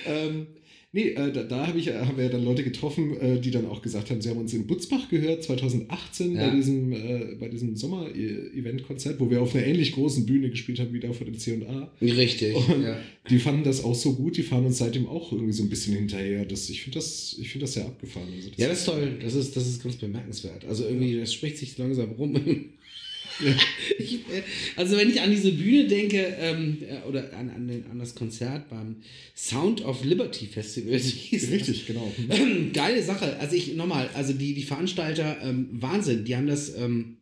ähm, 0.07 0.47
Nee, 0.91 1.11
äh, 1.11 1.31
da, 1.33 1.43
da 1.43 1.67
hab 1.67 1.77
ich, 1.77 1.93
haben 1.93 2.17
wir 2.17 2.25
ja 2.25 2.31
dann 2.31 2.45
Leute 2.45 2.65
getroffen, 2.65 3.15
äh, 3.21 3.39
die 3.39 3.51
dann 3.51 3.67
auch 3.67 3.83
gesagt 3.83 4.11
haben, 4.11 4.23
sie 4.23 4.31
haben 4.31 4.39
uns 4.39 4.55
in 4.55 4.67
Butzbach 4.67 5.11
gehört, 5.11 5.45
2018 5.45 6.35
ja. 6.35 6.49
bei 6.49 6.57
diesem, 6.57 6.93
äh, 6.93 7.37
bei 7.39 7.49
diesem 7.49 7.77
Sommer-Event-Konzert, 7.77 9.21
wo 9.21 9.31
wir 9.31 9.43
auf 9.43 9.55
einer 9.55 9.67
ähnlich 9.67 9.93
großen 9.93 10.25
Bühne 10.25 10.49
gespielt 10.49 10.81
haben 10.81 10.95
wie 10.95 11.01
da 11.01 11.13
vor 11.13 11.27
dem 11.27 11.39
C&A. 11.39 11.93
Richtig, 12.01 12.57
und 12.57 12.83
ja. 12.83 12.99
Die 13.29 13.39
fanden 13.39 13.65
das 13.65 13.85
auch 13.85 13.95
so 13.95 14.15
gut, 14.15 14.39
die 14.39 14.43
fahren 14.43 14.65
uns 14.65 14.79
seitdem 14.79 15.07
auch 15.07 15.31
irgendwie 15.31 15.53
so 15.53 15.63
ein 15.63 15.69
bisschen 15.69 15.95
hinterher. 15.95 16.47
Das, 16.47 16.71
ich 16.71 16.83
finde 16.83 16.99
das, 16.99 17.39
find 17.43 17.63
das 17.63 17.75
sehr 17.75 17.85
abgefahren. 17.85 18.29
Also 18.35 18.49
das 18.49 18.59
ja, 18.59 18.69
das 18.69 18.79
ist 18.79 18.85
toll. 18.87 19.19
Das 19.21 19.35
ist, 19.35 19.57
das 19.57 19.69
ist 19.69 19.83
ganz 19.83 19.97
bemerkenswert. 19.97 20.65
Also 20.65 20.85
irgendwie, 20.85 21.13
ja. 21.13 21.21
das 21.21 21.35
spricht 21.35 21.59
sich 21.59 21.77
langsam 21.77 22.13
rum 22.13 22.33
ich, 23.99 24.15
äh, 24.15 24.43
also 24.77 24.97
wenn 24.97 25.11
ich 25.11 25.21
an 25.21 25.31
diese 25.31 25.53
Bühne 25.53 25.87
denke 25.87 26.37
ähm, 26.41 26.79
äh, 26.83 27.07
oder 27.09 27.33
an, 27.35 27.51
an, 27.51 27.69
den, 27.69 27.85
an, 27.91 27.99
das 27.99 28.15
Konzert 28.15 28.69
beim 28.69 28.97
Sound 29.37 29.85
of 29.85 30.05
Liberty 30.05 30.47
Festival, 30.47 30.93
Richtig, 30.93 31.87
genau. 31.87 32.13
Ähm, 32.29 32.73
geile 32.73 33.03
Sache. 33.03 33.37
Also 33.39 33.57
ich 33.57 33.75
nochmal, 33.75 34.11
also 34.15 34.33
die, 34.33 34.55
die 34.55 34.63
Veranstalter, 34.63 35.39
ähm, 35.43 35.69
Wahnsinn, 35.73 36.25
die 36.25 36.37
haben 36.37 36.47
das 36.47 36.75
ähm, 36.77 37.19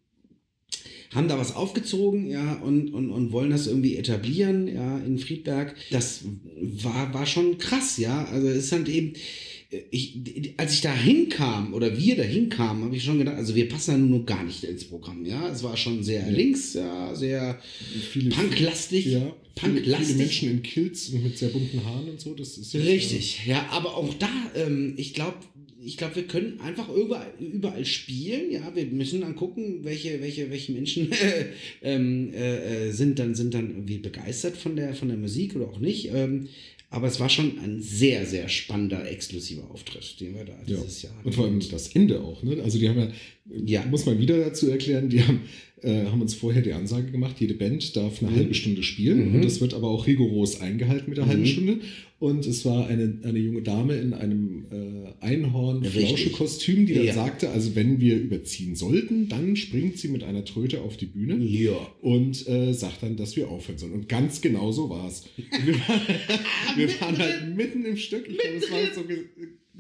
haben 1.15 1.29
da 1.29 1.39
was 1.39 1.55
aufgezogen, 1.55 2.29
ja, 2.29 2.55
und, 2.55 2.93
und, 2.93 3.11
und 3.11 3.33
wollen 3.33 3.51
das 3.51 3.67
irgendwie 3.67 3.97
etablieren, 3.97 4.69
ja, 4.69 4.99
in 4.99 5.19
Friedberg. 5.19 5.75
Das 5.91 6.25
war, 6.61 7.15
war 7.15 7.27
schon 7.27 7.59
krass, 7.59 7.97
ja. 7.97 8.25
Also 8.27 8.49
es 8.49 8.65
ist 8.65 8.73
halt 8.73 8.89
eben, 8.89 9.15
ich, 9.91 10.19
als 10.57 10.75
ich 10.75 10.81
da 10.81 10.95
hinkam 10.95 11.75
oder 11.75 11.97
wir 11.99 12.17
da 12.17 12.23
hinkamen, 12.23 12.85
habe 12.85 12.97
ich 12.97 13.03
schon 13.03 13.19
gedacht, 13.19 13.37
also 13.37 13.55
wir 13.55 13.69
passen 13.69 13.91
da 13.91 13.99
nur 13.99 14.25
gar 14.25 14.45
nicht 14.45 14.63
ins 14.65 14.85
Programm, 14.85 15.25
ja. 15.25 15.51
Es 15.51 15.63
war 15.63 15.77
schon 15.77 16.05
sehr 16.05 16.23
ja. 16.23 16.29
links, 16.29 16.75
ja, 16.75 17.15
sehr 17.15 17.61
viele, 18.13 18.31
punklastig. 18.31 19.07
Ja, 19.07 19.35
punklastig. 19.57 20.07
Viele, 20.07 20.19
Menschen 20.19 20.51
in 20.51 20.63
Kills 20.63 21.09
und 21.09 21.25
mit 21.25 21.37
sehr 21.37 21.49
bunten 21.49 21.85
Haaren 21.85 22.09
und 22.09 22.21
so, 22.21 22.35
das 22.35 22.59
ist 22.59 22.75
Richtig, 22.75 23.47
ja, 23.47 23.55
ja 23.55 23.69
aber 23.71 23.97
auch 23.97 24.15
da, 24.15 24.31
ähm, 24.55 24.95
ich 24.97 25.15
glaube, 25.15 25.39
ich 25.85 25.97
glaube, 25.97 26.17
wir 26.17 26.25
können 26.25 26.59
einfach 26.61 26.89
überall, 26.89 27.33
überall 27.39 27.85
spielen. 27.85 28.51
Ja, 28.51 28.75
wir 28.75 28.87
müssen 28.87 29.21
dann 29.21 29.37
gucken, 29.37 29.85
welche, 29.85 30.21
welche, 30.21 30.51
welche 30.51 30.73
Menschen 30.73 31.13
ähm, 31.83 32.33
äh, 32.35 32.89
äh, 32.89 32.91
sind 32.91 33.21
dann 33.21 33.37
sind 33.37 33.55
dann 33.55 33.71
irgendwie 33.71 33.99
begeistert 33.99 34.57
von 34.57 34.75
der 34.75 34.95
von 34.95 35.07
der 35.07 35.17
Musik 35.17 35.55
oder 35.55 35.69
auch 35.69 35.79
nicht. 35.79 36.11
Ähm, 36.13 36.49
aber 36.97 37.09
es 37.09 37.21
war 37.21 37.29
schon 37.29 37.59
ein 37.59 37.83
sehr, 37.83 38.25
sehr 38.25 38.49
spannender, 38.49 39.07
exklusiver 39.11 39.71
Auftritt, 39.71 40.19
den 40.19 40.35
wir 40.35 40.47
da 40.47 40.55
dieses 40.67 41.03
ja. 41.03 41.11
Jahr 41.11 41.19
hatten. 41.19 41.29
Und 41.29 41.35
vor 41.35 41.45
allem 41.45 41.61
das 41.71 41.89
Ende 41.95 42.23
auch. 42.23 42.43
Ne? 42.43 42.63
Also 42.63 42.79
die 42.79 42.89
haben 42.89 42.99
ja, 42.99 43.09
ja, 43.65 43.87
muss 43.87 44.07
man 44.07 44.19
wieder 44.19 44.39
dazu 44.39 44.71
erklären, 44.71 45.11
die 45.11 45.23
haben 45.23 45.43
äh, 45.83 46.07
haben 46.07 46.23
uns 46.23 46.35
vorher 46.35 46.63
die 46.63 46.73
Ansage 46.73 47.11
gemacht, 47.11 47.37
jede 47.39 47.55
Band 47.55 47.97
darf 47.97 48.23
eine 48.23 48.31
mhm. 48.31 48.37
halbe 48.37 48.55
Stunde 48.55 48.83
spielen. 48.83 49.29
Mhm. 49.29 49.35
Und 49.37 49.45
das 49.45 49.61
wird 49.61 49.75
aber 49.75 49.89
auch 49.89 50.07
rigoros 50.07 50.61
eingehalten 50.61 51.11
mit 51.11 51.19
der 51.19 51.27
mhm. 51.27 51.31
halben 51.31 51.47
Stunde. 51.47 51.81
Und 52.19 52.47
es 52.47 52.65
war 52.65 52.87
eine, 52.87 53.19
eine 53.25 53.39
junge 53.39 53.61
Dame 53.61 53.97
in 53.97 54.15
einem 54.15 54.65
äh, 54.71 55.25
Einhorn-Flauschekostüm, 55.25 56.87
die 56.87 56.95
dann 56.95 57.05
ja. 57.05 57.13
sagte, 57.13 57.51
also 57.51 57.77
wenn 57.77 58.01
wir 58.01 58.17
überziehen 58.19 58.75
sollten, 58.75 59.29
dann 59.29 59.55
springt 59.55 59.99
sie 59.99 60.09
mit 60.09 60.25
einer 60.25 60.47
Tröte 60.47 60.81
auf 60.81 60.97
die 60.97 61.05
Bühne 61.05 61.37
ja. 61.45 61.77
und 62.01 62.49
äh, 62.49 62.73
sagt 62.73 63.03
dann, 63.03 63.17
dass 63.17 63.37
wir 63.37 63.51
aufhören 63.51 63.77
sollen. 63.77 63.93
Und 63.93 64.09
ganz 64.09 64.41
genau 64.41 64.73
so 64.73 64.89
war 64.89 65.07
es. 65.07 65.25
Wir, 65.37 65.75
wir 66.77 67.01
waren 67.01 67.19
halt 67.19 67.55
mitten 67.55 67.85
im 67.85 67.99
Stück. 67.99 68.27
Ich 68.27 68.39
glaube, 68.39 68.57
es 68.57 68.71
war 68.71 68.79
so 68.95 69.05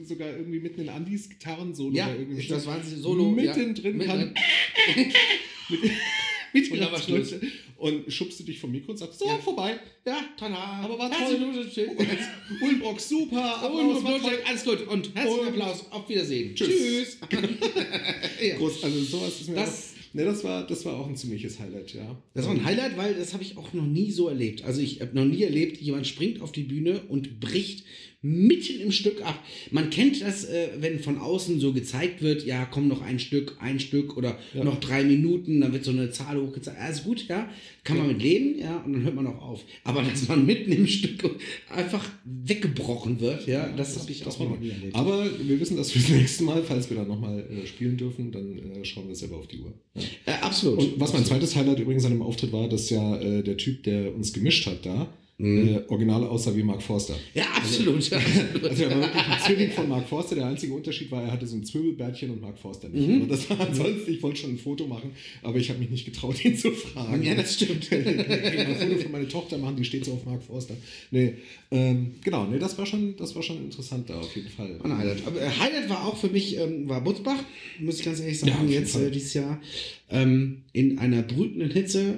sogar 0.04 0.36
irgendwie 0.36 0.60
mitten 0.60 0.82
in 0.82 0.90
Andys 0.90 1.30
Gitarren-Solo. 1.30 1.96
Ja, 1.96 2.10
das 2.50 2.66
war 2.66 2.82
Solo. 2.84 3.30
Mittendrin 3.30 3.98
ja. 3.98 4.06
kann. 4.06 4.34
mit, 5.68 5.80
mit 6.52 6.70
ihrer 6.70 7.00
Schnulze 7.00 7.40
und 7.78 8.11
schubste 8.12 8.44
dich 8.44 8.58
vom 8.58 8.73
Mikro 8.73 8.92
und 8.92 8.99
sagt, 8.99 9.14
so, 9.14 9.26
ja. 9.26 9.38
vorbei. 9.38 9.78
Ja, 10.06 10.18
tada. 10.37 10.80
Aber 10.82 10.99
war 10.99 11.11
toll. 11.11 11.37
Ulbrock, 12.62 13.00
super. 13.00 13.58
Aber 13.58 13.75
Ulbrock, 13.75 14.23
alles 14.46 14.64
gut. 14.64 14.87
Und 14.88 15.14
herzlichen 15.14 15.49
Applaus. 15.49 15.85
Auf 15.90 16.08
Wiedersehen. 16.08 16.54
Tschüss. 16.54 16.68
Tschüss. 16.68 17.18
ja. 18.42 18.56
Groß, 18.56 18.85
also 18.85 19.00
sowas 19.02 19.40
ist 19.40 19.49
mir 19.49 19.56
das, 19.56 19.94
auch, 19.94 20.14
ne, 20.14 20.25
das, 20.25 20.44
war, 20.44 20.66
das 20.66 20.85
war 20.85 20.96
auch 20.96 21.06
ein 21.06 21.16
ziemliches 21.16 21.58
Highlight, 21.61 21.92
ja. 21.94 22.16
Das 22.35 22.46
war 22.46 22.52
ein 22.52 22.64
Highlight, 22.64 22.96
weil 22.96 23.14
das 23.14 23.35
habe 23.35 23.42
ich 23.42 23.56
auch 23.56 23.73
noch 23.73 23.87
nie 23.87 24.11
so 24.11 24.28
erlebt. 24.28 24.64
Also 24.64 24.80
ich 24.80 25.00
habe 25.00 25.14
noch 25.14 25.25
nie 25.25 25.42
erlebt, 25.42 25.80
jemand 25.80 26.06
springt 26.06 26.40
auf 26.40 26.52
die 26.52 26.62
Bühne 26.62 27.02
und 27.08 27.40
bricht 27.40 27.85
mitten 28.23 28.80
im 28.80 28.92
Stück 28.92 29.25
ab. 29.25 29.42
Man 29.70 29.90
kennt 29.90 30.20
das, 30.20 30.44
äh, 30.44 30.70
wenn 30.78 30.99
von 30.99 31.18
außen 31.18 31.61
so 31.61 31.73
gezeigt 31.73 32.23
wird, 32.23 32.44
ja, 32.44 32.64
komm 32.64 32.88
noch 32.88 33.02
ein 33.02 33.18
Stück, 33.18 33.56
ein 33.61 33.78
Stück 33.78 34.16
oder 34.16 34.38
ja. 34.54 34.64
noch 34.64 34.80
drei 34.80 35.04
Minuten, 35.04 35.61
dann 35.61 35.73
wird 35.73 35.85
so 35.85 35.90
eine 35.90 36.11
Zahl 36.11 36.40
hochgezeigt. 36.40 36.78
Alles 36.80 37.04
gut, 37.04 37.28
ja, 37.28 37.49
kann 37.85 37.96
ja. 37.96 38.02
man 38.02 38.12
mit 38.12 38.23
leben, 38.23 38.58
ja, 38.58 38.78
und 38.78 38.94
dann 38.94 39.02
hört 39.04 39.14
man 39.14 39.26
auch 39.26 39.40
auf. 39.42 39.64
Aber 39.85 40.02
dass 40.02 40.28
man 40.28 40.46
mitten 40.46 40.73
im 40.73 40.87
Stück 40.87 41.30
einfach 41.68 42.08
weggebrochen 42.25 43.20
wird, 43.20 43.46
ja, 43.46 43.68
das, 43.76 43.94
das 43.94 44.02
habe 44.02 44.12
ich 44.12 44.26
auch 44.26 44.38
noch 44.38 44.58
nie 44.58 44.70
erlebt. 44.70 44.94
Aber 44.94 45.25
wir 45.38 45.61
wissen 45.61 45.76
das 45.76 45.92
fürs 45.92 46.08
nächste 46.08 46.44
Mal, 46.44 46.62
falls 46.62 46.90
wir 46.90 46.96
dann 46.96 47.08
nochmal 47.08 47.40
äh, 47.40 47.66
spielen 47.66 47.96
dürfen, 47.96 48.32
dann 48.32 48.58
äh, 48.58 48.85
schauen 48.85 49.08
wir 49.08 49.14
selber 49.14 49.37
auf 49.37 49.46
die 49.46 49.61
Uhr. 49.61 49.73
Ja. 49.94 50.02
Äh, 50.25 50.38
absolut. 50.40 50.78
Und 50.78 51.00
was 51.00 51.12
mein 51.12 51.25
zweites 51.25 51.54
Highlight 51.54 51.78
übrigens 51.78 52.04
an 52.04 52.12
dem 52.12 52.23
Auftritt 52.23 52.52
war, 52.52 52.68
dass 52.68 52.90
ja 52.90 53.16
äh, 53.20 53.42
der 53.42 53.56
Typ, 53.56 53.85
der 53.85 54.14
uns 54.14 54.32
gemischt 54.32 54.66
hat 54.66 54.85
da, 54.85 55.12
Mhm. 55.38 55.69
Äh, 55.69 55.83
Originale 55.88 56.28
aussah 56.31 56.57
wie 56.57 56.62
Mark 56.62 56.83
Forster. 56.83 57.14
Ja, 57.35 57.45
absolut. 57.57 57.97
Also, 57.97 58.19
also 58.62 58.85
er 58.85 58.90
war 58.90 59.00
wirklich 59.00 59.28
ein 59.28 59.38
Zwilling 59.45 59.71
von 59.71 59.88
Mark 59.88 60.09
Forster. 60.09 60.35
Der 60.35 60.47
einzige 60.47 60.73
Unterschied 60.73 61.11
war, 61.11 61.23
er 61.23 61.33
hatte 61.33 61.47
so 61.47 61.57
ein 61.57 61.64
Zwirbelbärtchen 61.64 62.31
und 62.31 62.40
Mark 62.40 62.59
Forster 62.59 62.88
nicht. 62.88 63.07
Mhm. 63.07 63.23
Aber 63.23 63.26
das 63.26 63.50
war 63.50 63.61
ansonsten, 63.61 64.11
ich 64.11 64.23
wollte 64.23 64.40
schon 64.40 64.52
ein 64.52 64.59
Foto 64.59 64.87
machen, 64.87 65.11
aber 65.43 65.59
ich 65.59 65.69
habe 65.69 65.78
mich 65.78 65.90
nicht 65.90 66.07
getraut, 66.07 66.43
ihn 66.43 66.57
zu 66.57 66.71
fragen. 66.71 67.23
Ja, 67.23 67.35
das 67.35 67.55
stimmt. 67.55 67.85
ich 67.93 67.93
ein 67.93 68.76
Foto 68.76 68.97
von 69.02 69.12
meiner 69.12 69.28
Tochter 69.28 69.59
machen, 69.59 69.76
die 69.76 69.85
steht 69.85 70.07
so 70.07 70.14
auf 70.14 70.25
Mark 70.25 70.43
Forster. 70.43 70.75
Nee, 71.11 71.35
ähm, 71.71 72.14
genau, 72.25 72.47
nee, 72.47 72.59
das 72.59 72.78
war, 72.78 72.87
schon, 72.87 73.14
das 73.16 73.35
war 73.35 73.43
schon 73.43 73.59
interessant 73.59 74.09
da 74.09 74.19
auf 74.19 74.35
jeden 74.35 74.49
Fall. 74.49 74.81
Ein 74.83 74.97
Highlight. 74.97 75.26
Aber 75.26 75.43
äh, 75.43 75.50
Highlight 75.50 75.90
war 75.90 76.07
auch 76.07 76.16
für 76.16 76.28
mich, 76.28 76.57
ähm, 76.57 76.88
war 76.88 77.02
Butzbach, 77.02 77.43
muss 77.78 77.99
ich 77.99 78.07
ganz 78.07 78.21
ehrlich 78.21 78.40
sagen, 78.40 78.69
ja, 78.69 78.81
jetzt 78.81 78.97
äh, 78.97 79.11
dieses 79.11 79.35
Jahr 79.35 79.61
ähm, 80.09 80.62
in 80.73 80.99
einer 80.99 81.21
brütenden 81.23 81.71
Hitze. 81.71 82.14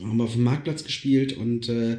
Haben 0.00 0.16
wir 0.16 0.24
auf 0.24 0.32
dem 0.32 0.42
Marktplatz 0.42 0.84
gespielt 0.84 1.36
und 1.36 1.68
äh, 1.68 1.98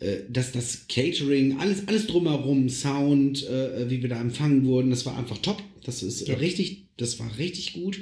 äh, 0.00 0.24
das, 0.28 0.52
das 0.52 0.86
Catering, 0.88 1.58
alles, 1.58 1.86
alles 1.86 2.06
drumherum, 2.06 2.68
Sound, 2.68 3.46
äh, 3.46 3.88
wie 3.88 4.02
wir 4.02 4.08
da 4.08 4.20
empfangen 4.20 4.64
wurden, 4.64 4.90
das 4.90 5.06
war 5.06 5.16
einfach 5.16 5.38
top. 5.38 5.62
Das 5.84 6.02
ist 6.02 6.26
ja. 6.26 6.36
richtig, 6.36 6.84
das 6.96 7.18
war 7.18 7.38
richtig 7.38 7.74
gut. 7.74 8.00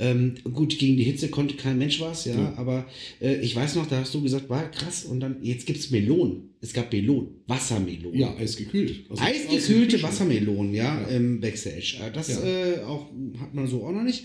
Ähm, 0.00 0.34
gut, 0.44 0.78
gegen 0.78 0.96
die 0.96 1.02
Hitze 1.02 1.28
konnte 1.28 1.56
kein 1.56 1.76
Mensch 1.76 2.00
was, 2.00 2.24
ja, 2.24 2.34
ja. 2.34 2.54
aber 2.56 2.86
äh, 3.20 3.40
ich 3.40 3.56
weiß 3.56 3.74
noch, 3.74 3.86
da 3.86 3.98
hast 3.98 4.14
du 4.14 4.22
gesagt, 4.22 4.48
war 4.48 4.70
krass, 4.70 5.04
und 5.04 5.18
dann, 5.18 5.42
jetzt 5.42 5.66
gibt 5.66 5.80
es 5.80 5.90
Melonen. 5.90 6.50
Es 6.60 6.72
gab 6.72 6.92
Melonen, 6.92 7.28
Wassermelonen. 7.46 8.18
Ja, 8.18 8.36
eisgekühlt. 8.36 9.08
Also 9.08 9.22
Eisgekühlte 9.22 10.02
Wassermelonen, 10.02 10.74
ja, 10.74 11.00
ja, 11.00 11.06
im 11.08 11.40
Backstage. 11.40 11.96
Äh, 12.00 12.12
das 12.12 12.28
ja. 12.28 12.44
äh, 12.44 12.82
auch, 12.82 13.06
hat 13.40 13.54
man 13.54 13.66
so 13.66 13.84
auch 13.84 13.92
noch 13.92 14.02
nicht. 14.02 14.24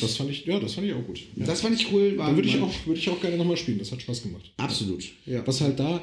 Das 0.00 0.16
fand 0.16 0.30
ich, 0.30 0.44
ja, 0.46 0.58
das 0.58 0.74
fand 0.74 0.86
ich 0.86 0.92
auch 0.94 1.04
gut. 1.06 1.20
Das 1.36 1.60
fand 1.60 1.78
ich 1.78 1.92
cool. 1.92 2.16
War, 2.16 2.30
da 2.30 2.36
würde 2.36 2.48
ich, 2.48 2.58
auch, 2.58 2.72
würd 2.86 2.98
ich 2.98 3.08
auch 3.08 3.20
gerne 3.20 3.36
nochmal 3.36 3.56
spielen, 3.56 3.78
das 3.78 3.92
hat 3.92 4.00
Spaß 4.00 4.22
gemacht. 4.22 4.52
Absolut. 4.56 5.04
Ja. 5.26 5.46
Was 5.46 5.60
halt 5.60 5.78
da, 5.78 6.02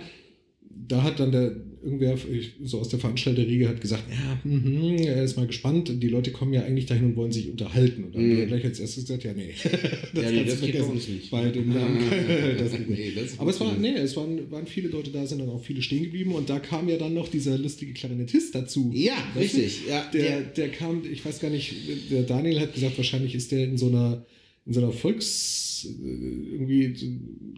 da 0.70 1.04
hat 1.04 1.20
dann 1.20 1.32
der 1.32 1.56
irgendwer 1.82 2.18
so 2.64 2.80
aus 2.80 2.90
der 2.90 3.00
Veranstalterriege 3.00 3.70
hat 3.70 3.80
gesagt, 3.80 4.04
ja, 4.10 4.40
mh, 4.44 5.02
er 5.04 5.24
ist 5.24 5.38
mal 5.38 5.48
gespannt. 5.48 5.92
Die 6.02 6.08
Leute 6.08 6.32
kommen 6.32 6.54
ja 6.54 6.64
eigentlich 6.64 6.86
dahin 6.86 7.06
und 7.06 7.16
wollen 7.16 7.32
sich 7.32 7.50
unterhalten. 7.50 8.04
Und 8.04 8.16
dann 8.16 8.28
mm. 8.28 8.32
hat 8.32 8.40
er 8.40 8.46
gleich 8.48 8.66
als 8.66 8.80
erstes 8.80 9.06
gesagt, 9.06 9.24
ja, 9.24 9.34
nee, 9.34 9.54
das, 10.14 10.24
ja, 10.24 10.32
nee, 10.32 10.44
das 10.44 10.62
geht 10.62 10.80
uns 10.82 11.08
nicht. 11.08 11.32
Bei 11.32 11.50
dem 11.50 11.70
Namen. 11.70 12.00
das 12.58 12.72
nee, 12.88 13.12
das 13.16 13.40
Aber 13.40 13.50
es 13.50 13.60
war, 13.60 13.74
nee, 13.78 13.94
es 13.94 14.16
waren, 14.18 14.52
waren 14.52 14.68
viele 14.68 14.90
Leute 14.90 15.12
da, 15.12 15.26
sind 15.26 15.40
dann 15.40 15.50
auch 15.50 15.64
viele 15.64 15.82
stehen 15.82 16.04
geblieben. 16.04 16.34
Und 16.34 16.50
da 16.50 16.60
kam 16.60 16.90
ja 16.90 16.98
dann 16.98 17.14
noch 17.14 17.30
dieser 17.30 17.58
lustige 17.58 17.94
Klarinettist 17.94 18.54
dazu. 18.56 18.92
Ja, 18.94 19.16
richtig. 19.38 19.88
Ja, 19.88 20.10
der, 20.14 20.42
der 20.42 20.70
kam, 20.70 21.04
ich 21.10 21.24
weiß 21.24 21.40
gar 21.40 21.50
nicht, 21.50 21.74
der 22.12 22.24
Daniel 22.24 22.60
hat 22.60 22.74
gesagt, 22.74 22.98
wahrscheinlich 22.98 23.36
ist 23.36 23.52
der 23.52 23.64
in 23.64 23.78
so 23.78 23.88
einer 23.88 24.26
in 24.70 24.74
so 24.76 24.82
einer 24.82 24.92
Volks, 24.92 25.88
äh, 26.00 26.54
irgendwie 26.54 26.94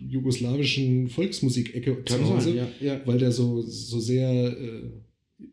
jugoslawischen 0.09 1.09
Volksmusikecke 1.09 2.05
zu 2.05 2.23
Hause, 2.23 2.55
ja, 2.55 2.67
ja. 2.79 3.01
weil 3.05 3.17
der 3.17 3.33
so, 3.33 3.61
so 3.61 3.99
sehr 3.99 4.29
äh, 4.29 4.83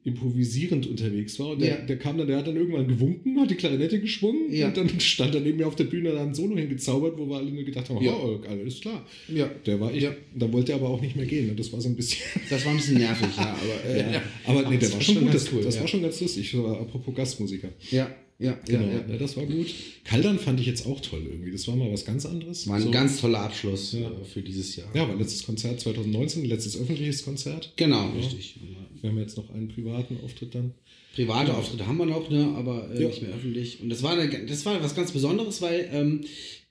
improvisierend 0.05 0.87
unterwegs 0.87 1.37
war. 1.41 1.49
Und 1.49 1.62
der, 1.62 1.69
ja. 1.69 1.77
der 1.85 1.99
kam 1.99 2.17
dann, 2.17 2.29
der 2.29 2.38
hat 2.38 2.47
dann 2.47 2.55
irgendwann 2.55 2.87
gewunken, 2.87 3.41
hat 3.41 3.50
die 3.50 3.57
Klarinette 3.57 4.00
geschwungen 4.00 4.47
und 4.47 4.77
dann 4.77 5.00
stand 5.00 5.35
er 5.35 5.41
neben 5.41 5.59
mir 5.59 5.67
auf 5.67 5.75
der 5.75 5.85
Bühne 5.85 6.12
da 6.12 6.23
ein 6.23 6.33
Solo 6.33 6.57
hingezaubert, 6.57 7.19
wo 7.19 7.29
wir 7.29 7.38
alle 7.38 7.50
nur 7.50 7.65
gedacht 7.65 7.91
haben, 7.91 8.05
ja. 8.05 8.12
oh, 8.12 8.41
alles 8.49 8.81
klar. 8.81 9.05
Ja. 9.35 9.50
Der 9.67 9.81
war 9.81 9.93
ich, 9.93 10.07
da 10.37 10.53
wollte 10.53 10.73
er 10.73 10.79
aber 10.79 10.91
auch 10.91 11.00
nicht 11.00 11.17
mehr 11.17 11.27
gehen. 11.27 11.57
Das 11.57 11.73
war 11.73 11.81
so 11.81 11.88
ein 11.88 11.97
bisschen. 11.97 12.23
Das 12.50 12.65
war 12.65 12.71
ein 12.71 12.79
bisschen 12.79 12.99
nervig, 12.99 13.37
ja. 13.37 13.57
Aber, 13.57 13.97
äh, 13.97 14.21
aber 14.47 14.71
nee, 14.71 14.79
der 14.79 14.93
war 14.93 15.00
schon 15.00 15.21
gut. 15.21 15.35
Das, 15.35 15.53
cool, 15.53 15.62
das 15.62 15.81
war 15.81 15.88
schon 15.88 16.03
ganz 16.03 16.21
lustig. 16.21 16.55
Apropos 16.55 17.15
Gastmusiker. 17.15 17.69
Ja. 17.91 18.15
Ja, 18.40 18.57
genau. 18.66 18.87
Ja, 18.87 19.04
ja. 19.09 19.16
das 19.16 19.37
war 19.37 19.47
gut. 19.47 19.66
Kaldern 20.04 20.38
fand 20.38 20.61
ich 20.61 20.66
jetzt 20.66 20.87
auch 20.87 21.00
toll 21.00 21.26
irgendwie. 21.28 21.50
Das 21.50 21.66
war 21.66 21.75
mal 21.75 21.92
was 21.92 22.04
ganz 22.04 22.25
anderes. 22.25 22.68
War 22.68 22.76
ein 22.76 22.83
so. 22.83 22.90
ganz 22.92 23.21
toller 23.21 23.40
Abschluss 23.40 23.92
ja. 23.92 24.09
Äh, 24.09 24.25
für 24.25 24.42
dieses 24.42 24.76
Jahr. 24.76 24.88
Ja, 24.95 25.09
war 25.09 25.16
letztes 25.16 25.45
Konzert 25.45 25.80
2019, 25.80 26.45
letztes 26.45 26.80
öffentliches 26.80 27.25
Konzert. 27.25 27.73
Genau, 27.76 28.11
richtig. 28.11 28.54
Wir 29.00 29.11
haben 29.11 29.18
jetzt 29.18 29.37
noch 29.37 29.50
einen 29.50 29.68
privaten 29.68 30.18
Auftritt 30.25 30.54
dann. 30.54 30.75
Private 31.14 31.57
Auftritte 31.57 31.87
haben 31.87 31.97
wir 31.97 32.07
noch, 32.07 32.30
ne, 32.30 32.54
aber 32.57 32.95
äh, 32.95 33.07
nicht 33.07 33.23
mehr 33.23 33.33
öffentlich. 33.33 33.80
Und 33.80 33.88
das 33.88 34.04
war, 34.04 34.16
eine, 34.16 34.47
das 34.47 34.64
war 34.64 34.80
was 34.83 34.95
ganz 34.95 35.11
Besonderes, 35.11 35.61
weil 35.61 35.88
ähm, 35.92 36.25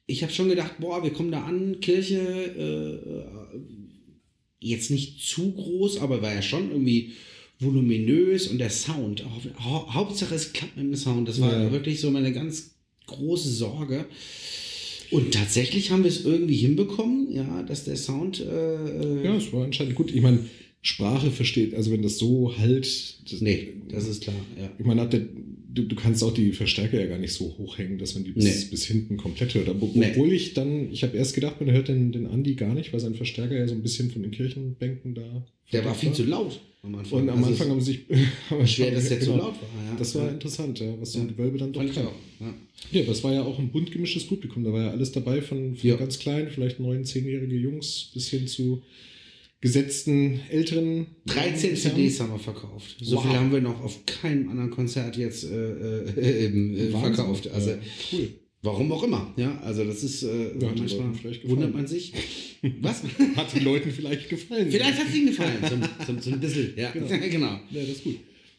ich 0.05 0.23
habe 0.23 0.31
schon 0.31 0.47
gedacht, 0.47 0.75
boah, 0.79 1.03
wir 1.03 1.11
kommen 1.11 1.31
da 1.31 1.43
an, 1.43 1.81
Kirche, 1.81 2.17
äh, 2.17 3.27
jetzt 4.59 4.89
nicht 4.89 5.21
zu 5.21 5.51
groß, 5.51 5.99
aber 5.99 6.21
war 6.21 6.33
ja 6.33 6.41
schon 6.41 6.71
irgendwie 6.71 7.13
voluminös 7.59 8.47
und 8.47 8.59
der 8.59 8.69
Sound. 8.69 9.23
Hau 9.63 9.93
Hauptsache 9.93 10.35
es 10.35 10.53
klappt 10.53 10.77
mit 10.77 10.85
dem 10.85 10.95
Sound. 10.95 11.27
Das 11.27 11.41
war 11.41 11.51
ja. 11.51 11.71
wirklich 11.71 11.99
so 11.99 12.11
meine 12.11 12.31
ganz 12.31 12.75
große 13.07 13.49
Sorge. 13.49 14.05
Und 15.09 15.33
tatsächlich 15.33 15.91
haben 15.91 16.03
wir 16.03 16.09
es 16.09 16.25
irgendwie 16.25 16.57
hinbekommen, 16.57 17.31
ja, 17.31 17.63
dass 17.63 17.85
der 17.85 17.95
Sound. 17.95 18.41
Äh, 18.41 19.23
ja, 19.23 19.35
es 19.35 19.53
war 19.53 19.63
anscheinend 19.63 19.95
gut. 19.95 20.13
Ich 20.13 20.21
meine, 20.21 20.39
Sprache 20.81 21.31
versteht, 21.31 21.73
also 21.73 21.91
wenn 21.91 22.01
das 22.01 22.17
so 22.17 22.57
halt. 22.57 22.85
Das, 23.31 23.41
nee, 23.41 23.73
das 23.89 24.07
ist 24.07 24.23
klar, 24.23 24.35
ja. 24.59 24.69
Ich 24.77 24.85
meine, 24.85 25.07
der, 25.07 25.21
du, 25.21 25.83
du 25.83 25.95
kannst 25.95 26.23
auch 26.23 26.33
die 26.33 26.51
Verstärker 26.51 26.99
ja 26.99 27.07
gar 27.07 27.17
nicht 27.17 27.33
so 27.33 27.57
hochhängen, 27.57 27.97
dass 27.97 28.15
man 28.15 28.23
die 28.23 28.31
bis, 28.31 28.43
nee. 28.43 28.67
bis 28.71 28.85
hinten 28.85 29.17
komplett 29.17 29.53
hört. 29.53 29.69
Aber, 29.69 29.87
nee. 29.93 30.11
Obwohl 30.11 30.33
ich 30.33 30.53
dann, 30.53 30.91
ich 30.91 31.03
habe 31.03 31.17
erst 31.17 31.35
gedacht, 31.35 31.59
man 31.61 31.71
hört 31.71 31.87
den, 31.87 32.11
den 32.11 32.27
Andi 32.27 32.55
gar 32.55 32.73
nicht, 32.73 32.93
weil 32.93 32.99
sein 32.99 33.15
Verstärker 33.15 33.57
ja 33.57 33.67
so 33.67 33.75
ein 33.75 33.83
bisschen 33.83 34.11
von 34.11 34.21
den 34.21 34.31
Kirchenbänken 34.31 35.15
da. 35.15 35.45
Der 35.71 35.85
war 35.85 35.93
viel 35.93 36.13
zu 36.13 36.23
laut. 36.23 36.59
Am 36.83 36.95
Anfang. 36.95 37.21
Und 37.21 37.29
am 37.29 37.37
also 37.39 37.49
Anfang 37.49 37.69
haben 37.69 37.81
sich. 37.81 38.05
schwer, 38.65 38.91
dass 38.91 39.09
der 39.09 39.17
genau, 39.17 39.31
zu 39.31 39.37
laut 39.37 39.55
war. 39.55 39.83
Ja. 39.89 39.95
Das 39.97 40.15
war 40.15 40.25
ja. 40.25 40.29
interessant, 40.29 40.79
ja, 40.79 40.93
was 40.99 41.13
so 41.13 41.19
ein 41.19 41.27
Gewölbe 41.27 41.57
dann 41.57 41.73
doch 41.73 41.81
kann. 41.93 42.07
Ja. 42.39 42.53
ja, 42.91 43.01
das 43.03 43.23
war 43.23 43.33
ja 43.33 43.43
auch 43.43 43.59
ein 43.59 43.71
bunt 43.71 43.91
gemischtes 43.91 44.25
Publikum. 44.25 44.63
Da 44.63 44.71
war 44.71 44.83
ja 44.83 44.91
alles 44.91 45.11
dabei, 45.11 45.41
von, 45.41 45.75
von 45.75 45.97
ganz 45.97 46.19
klein, 46.19 46.49
vielleicht 46.49 46.79
neun, 46.79 47.03
zehnjährige 47.03 47.55
Jungs 47.55 48.11
bis 48.13 48.29
hin 48.29 48.47
zu 48.47 48.83
gesetzten 49.59 50.39
älteren. 50.49 51.07
13 51.25 51.75
CDs 51.75 52.19
haben 52.19 52.31
wir 52.31 52.39
verkauft. 52.39 52.95
So 53.01 53.17
wow. 53.17 53.23
viel 53.23 53.33
haben 53.33 53.51
wir 53.51 53.61
noch 53.61 53.81
auf 53.81 54.05
keinem 54.05 54.49
anderen 54.49 54.71
Konzert 54.71 55.17
jetzt 55.17 55.43
äh, 55.45 56.05
äh, 56.11 56.45
äh, 56.87 56.91
verkauft. 56.91 57.49
Also 57.49 57.71
cool. 58.13 58.29
Warum 58.67 58.91
auch 58.91 59.03
immer, 59.03 59.33
ja. 59.37 59.57
Also 59.63 59.85
das 59.85 60.03
ist 60.03 60.23
äh, 60.23 60.59
ja, 60.59 60.73
manchmal 60.75 61.13
wundert 61.45 61.73
man 61.73 61.87
sich. 61.87 62.11
Was? 62.81 63.01
Hat 63.37 63.55
den 63.55 63.63
Leuten 63.63 63.91
vielleicht 63.91 64.27
gefallen. 64.27 64.69
Vielleicht 64.69 64.99
hat 64.99 65.07
es 65.07 65.15
ihnen 65.15 65.27
gefallen, 65.27 65.57
so, 65.61 66.13
so, 66.13 66.19
so, 66.19 66.31
ein 66.31 66.39
bisschen. 66.41 66.73
Ja, 66.75 66.91
genau. 66.91 67.07
genau. 67.07 67.59
Ja, 67.71 67.81
das 67.81 67.89
ist 67.89 68.03
gut. 68.03 68.17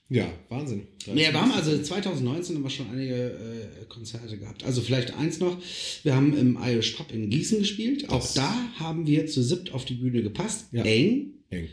Ja, 0.08 0.32
Wahnsinn. 0.48 0.82
Ja, 1.04 1.14
wir 1.14 1.32
haben 1.34 1.52
also 1.52 1.76
2019 1.82 2.56
haben 2.56 2.62
wir 2.62 2.70
schon 2.70 2.86
einige 2.90 3.14
äh, 3.14 3.84
Konzerte 3.86 4.38
gehabt. 4.38 4.64
Also 4.64 4.80
vielleicht 4.80 5.12
eins 5.14 5.40
noch. 5.40 5.58
Wir 6.02 6.16
haben 6.16 6.34
im 6.38 6.58
Irish 6.64 6.92
Pub 6.92 7.12
in 7.12 7.28
Gießen 7.28 7.58
gespielt. 7.58 8.08
Auch 8.08 8.22
das 8.22 8.32
da 8.32 8.54
haben 8.78 9.06
wir 9.06 9.26
zu 9.26 9.42
siebt 9.42 9.72
auf 9.74 9.84
die 9.84 9.94
Bühne 9.94 10.22
gepasst. 10.22 10.68
Ja. 10.72 10.84
Eng. 10.84 11.34
Eng. 11.50 11.68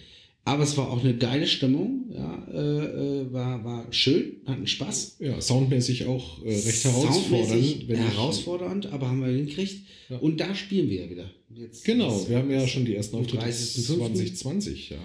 Aber 0.47 0.63
es 0.63 0.77
war 0.77 0.91
auch 0.91 1.03
eine 1.03 1.17
geile 1.17 1.47
Stimmung, 1.47 2.11
ja, 2.13 2.47
äh, 2.53 2.57
äh 2.57 3.33
war, 3.33 3.63
war 3.65 3.91
schön, 3.91 4.41
hatten 4.45 4.67
Spaß. 4.67 5.17
Ja, 5.19 5.41
soundmäßig 5.41 6.05
auch 6.05 6.43
äh, 6.45 6.53
recht 6.53 6.83
herausfordernd. 6.83 7.89
herausfordernd, 7.89 8.85
aber 8.93 9.09
haben 9.09 9.21
wir 9.21 9.33
hingekriegt. 9.35 9.87
Ja. 10.09 10.19
Und 10.19 10.39
da 10.39 10.53
spielen 10.53 10.87
wir 10.87 11.05
ja 11.05 11.09
wieder. 11.09 11.31
Jetzt, 11.49 11.83
genau, 11.83 12.27
wir 12.29 12.37
haben 12.37 12.51
ja 12.51 12.67
schon 12.67 12.85
die 12.85 12.95
ersten 12.95 13.15
Auftritte 13.15 13.43
2020, 13.49 14.91
ja. 14.91 14.97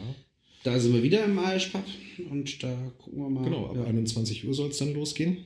Da 0.62 0.78
sind 0.78 0.92
wir 0.92 1.02
wieder 1.02 1.24
im 1.24 1.38
Eilspub 1.38 1.84
und 2.30 2.62
da 2.62 2.92
gucken 2.98 3.18
wir 3.18 3.30
mal. 3.30 3.44
Genau, 3.44 3.66
ab 3.66 3.76
ja. 3.76 3.84
21 3.84 4.46
Uhr 4.46 4.52
soll 4.52 4.68
es 4.68 4.76
dann 4.76 4.92
losgehen. 4.92 5.38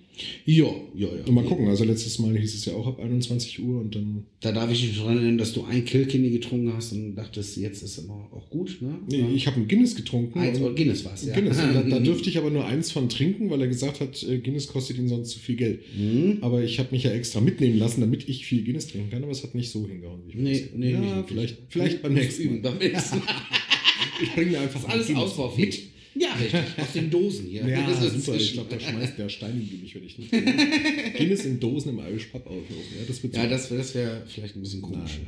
Ja, 0.44 0.66
ja, 0.94 1.08
ja. 1.08 1.24
Und 1.26 1.34
mal 1.34 1.44
gucken, 1.44 1.68
also 1.68 1.84
letztes 1.84 2.18
Mal 2.18 2.36
hieß 2.36 2.54
es 2.54 2.64
ja 2.64 2.74
auch 2.74 2.86
ab 2.86 3.00
21 3.00 3.62
Uhr 3.62 3.80
und 3.80 3.94
dann. 3.94 4.24
Da 4.40 4.50
darf 4.50 4.70
ich 4.72 4.80
dich 4.80 4.96
daran 4.96 5.16
erinnern, 5.16 5.38
dass 5.38 5.52
du 5.52 5.64
ein 5.64 5.84
Kilkenny 5.84 6.30
getrunken 6.30 6.72
hast 6.72 6.92
und 6.92 7.14
dachtest, 7.14 7.56
jetzt 7.56 7.82
ist 7.82 7.98
es 7.98 8.04
immer 8.04 8.28
auch 8.32 8.50
gut, 8.50 8.78
ne? 8.80 8.98
Nee, 9.08 9.34
ich 9.34 9.46
habe 9.46 9.60
ein 9.60 9.68
Guinness 9.68 9.94
getrunken. 9.94 10.38
Eins, 10.38 10.60
oder 10.60 10.74
Guinness 10.74 11.04
war 11.04 11.14
es, 11.14 11.26
ja. 11.26 11.34
Guinness. 11.34 11.56
da, 11.74 11.82
da, 11.82 11.98
dürfte 12.00 12.28
ich 12.28 12.38
aber 12.38 12.50
nur 12.50 12.64
eins 12.66 12.90
von 12.90 13.08
trinken, 13.08 13.50
weil 13.50 13.60
er 13.60 13.68
gesagt 13.68 14.00
hat, 14.00 14.20
äh, 14.24 14.38
Guinness 14.38 14.66
kostet 14.66 14.98
ihn 14.98 15.08
sonst 15.08 15.30
zu 15.30 15.38
viel 15.38 15.56
Geld. 15.56 15.80
Mhm. 15.96 16.38
Aber 16.40 16.62
ich 16.62 16.80
habe 16.80 16.88
mich 16.90 17.04
ja 17.04 17.12
extra 17.12 17.40
mitnehmen 17.40 17.78
lassen, 17.78 18.00
damit 18.00 18.28
ich 18.28 18.46
viel 18.46 18.64
Guinness 18.64 18.88
trinken 18.88 19.10
kann, 19.10 19.22
aber 19.22 19.32
es 19.32 19.44
hat 19.44 19.54
nicht 19.54 19.70
so 19.70 19.86
hingehauen. 19.86 20.22
Wie 20.26 20.32
ich 20.32 20.36
nee, 20.36 20.68
nee, 20.74 20.92
ja, 20.92 21.00
nicht, 21.00 21.28
vielleicht, 21.28 21.58
vielleicht 21.68 22.02
beim 22.02 22.14
nächsten 22.14 22.46
Mal. 22.46 22.60
Beim 22.62 22.78
nächsten 22.78 23.18
Mal. 23.18 23.26
Ich 24.22 24.32
bringe 24.32 24.52
mir 24.52 24.60
einfach 24.60 24.88
alles 24.88 25.14
ausbaufähig. 25.14 25.90
Ja, 26.14 26.32
richtig. 26.34 26.60
Aus 26.78 26.92
den 26.92 27.10
Dosen 27.10 27.46
hier. 27.46 27.66
Ja, 27.66 27.88
das 27.88 28.04
ist 28.04 28.24
super. 28.24 28.36
Ich 28.36 28.52
glaube, 28.52 28.70
da 28.70 28.78
schmeißt 28.78 29.18
der 29.18 29.28
Stein 29.28 29.68
in 29.70 29.80
mich, 29.80 29.94
wenn 29.94 30.04
ich 30.04 30.18
nicht. 30.18 30.30
Guinness 31.16 31.44
in 31.44 31.58
Dosen 31.58 31.90
im 31.90 31.98
Irish 31.98 32.26
Pub 32.26 32.46
auflaufen. 32.46 32.72
Ja, 32.98 33.04
das, 33.06 33.20
ja, 33.22 33.46
das, 33.48 33.68
das 33.68 33.94
wäre 33.94 34.22
vielleicht 34.26 34.56
ein 34.56 34.62
bisschen 34.62 34.82
komisch. 34.82 35.18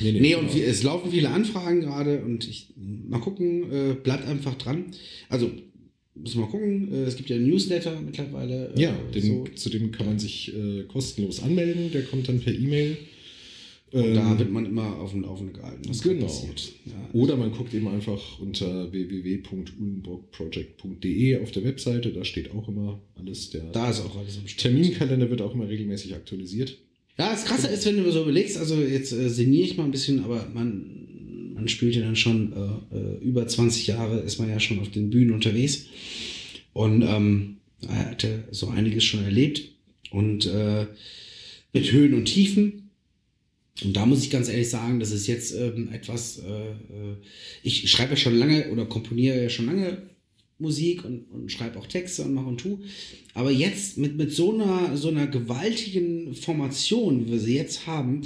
Nee, 0.00 0.12
nee, 0.12 0.20
nee 0.20 0.34
und 0.36 0.52
genau. 0.52 0.64
es 0.64 0.82
laufen 0.84 1.10
viele 1.10 1.30
Anfragen 1.30 1.80
gerade 1.80 2.22
und 2.22 2.48
ich 2.48 2.68
mal 2.76 3.18
gucken, 3.18 3.64
äh, 3.72 3.94
bleibt 3.94 4.28
einfach 4.28 4.54
dran. 4.54 4.92
Also 5.28 5.50
müssen 6.14 6.36
wir 6.36 6.42
mal 6.42 6.50
gucken. 6.50 6.92
Äh, 6.92 7.04
es 7.04 7.16
gibt 7.16 7.30
ja 7.30 7.36
einen 7.36 7.48
Newsletter 7.48 8.00
mittlerweile. 8.00 8.72
Äh, 8.76 8.80
ja, 8.80 8.96
den, 9.14 9.22
so. 9.22 9.44
zu 9.54 9.70
dem 9.70 9.90
kann 9.90 10.06
man 10.06 10.18
sich 10.20 10.54
äh, 10.54 10.84
kostenlos 10.84 11.42
anmelden. 11.42 11.90
Der 11.92 12.04
kommt 12.04 12.28
dann 12.28 12.40
per 12.40 12.54
E-Mail. 12.54 12.96
Und 13.92 14.04
ähm, 14.04 14.14
da 14.14 14.38
wird 14.38 14.50
man 14.50 14.64
immer 14.64 15.00
auf 15.00 15.10
dem 15.10 15.20
Laufenden 15.22 15.54
gehalten, 15.54 15.82
was 15.86 16.00
genau. 16.00 16.24
passiert. 16.24 16.72
Ja. 16.86 17.10
Oder 17.12 17.36
man 17.36 17.52
guckt 17.52 17.74
eben 17.74 17.88
einfach 17.88 18.40
unter 18.40 18.90
www.ulenburgproject.de 18.90 21.42
auf 21.42 21.50
der 21.50 21.64
Webseite, 21.64 22.10
da 22.10 22.24
steht 22.24 22.52
auch 22.52 22.68
immer 22.68 23.02
alles. 23.16 23.50
Der 23.50 23.64
da 23.64 23.90
ist 23.90 24.00
auch 24.00 24.16
alles 24.16 24.38
im 24.38 24.46
Terminkalender 24.46 25.28
wird 25.28 25.42
auch 25.42 25.52
immer 25.54 25.68
regelmäßig 25.68 26.14
aktualisiert. 26.14 26.78
Ja, 27.18 27.32
das 27.32 27.44
Krasse 27.44 27.68
ist, 27.68 27.84
wenn 27.84 28.02
du 28.02 28.10
so 28.10 28.22
überlegst, 28.22 28.56
also 28.56 28.76
jetzt 28.76 29.12
äh, 29.12 29.28
sinniere 29.28 29.66
ich 29.66 29.76
mal 29.76 29.84
ein 29.84 29.90
bisschen, 29.90 30.24
aber 30.24 30.48
man, 30.54 31.52
man 31.52 31.68
spielt 31.68 31.94
ja 31.94 32.00
dann 32.00 32.16
schon 32.16 32.54
äh, 32.54 32.56
äh 32.96 33.18
über 33.22 33.46
20 33.46 33.88
Jahre, 33.88 34.20
ist 34.20 34.38
man 34.38 34.48
ja 34.48 34.58
schon 34.58 34.80
auf 34.80 34.90
den 34.90 35.10
Bühnen 35.10 35.32
unterwegs 35.32 35.84
und 36.72 37.02
ähm, 37.02 37.58
er 37.86 38.12
hatte 38.12 38.44
so 38.50 38.68
einiges 38.68 39.04
schon 39.04 39.22
erlebt 39.22 39.68
und 40.10 40.46
äh, 40.46 40.86
mit 41.74 41.92
Höhen 41.92 42.14
und 42.14 42.24
Tiefen 42.24 42.81
und 43.80 43.94
da 43.94 44.04
muss 44.06 44.22
ich 44.22 44.30
ganz 44.30 44.48
ehrlich 44.48 44.68
sagen, 44.68 45.00
das 45.00 45.12
ist 45.12 45.26
jetzt 45.26 45.54
ähm, 45.54 45.88
etwas, 45.92 46.38
äh, 46.38 46.70
äh, 46.70 47.16
ich 47.62 47.90
schreibe 47.90 48.10
ja 48.10 48.16
schon 48.16 48.36
lange 48.36 48.70
oder 48.70 48.84
komponiere 48.84 49.42
ja 49.42 49.48
schon 49.48 49.66
lange 49.66 50.02
Musik 50.58 51.04
und, 51.04 51.24
und 51.32 51.50
schreibe 51.50 51.78
auch 51.78 51.86
Texte 51.86 52.22
und 52.22 52.34
mache 52.34 52.46
und 52.46 52.60
tu. 52.60 52.80
Aber 53.34 53.50
jetzt 53.50 53.98
mit, 53.98 54.16
mit 54.16 54.32
so, 54.32 54.54
einer, 54.54 54.96
so 54.96 55.08
einer 55.08 55.26
gewaltigen 55.26 56.34
Formation, 56.34 57.26
wie 57.26 57.32
wir 57.32 57.38
sie 57.40 57.56
jetzt 57.56 57.86
haben, 57.86 58.22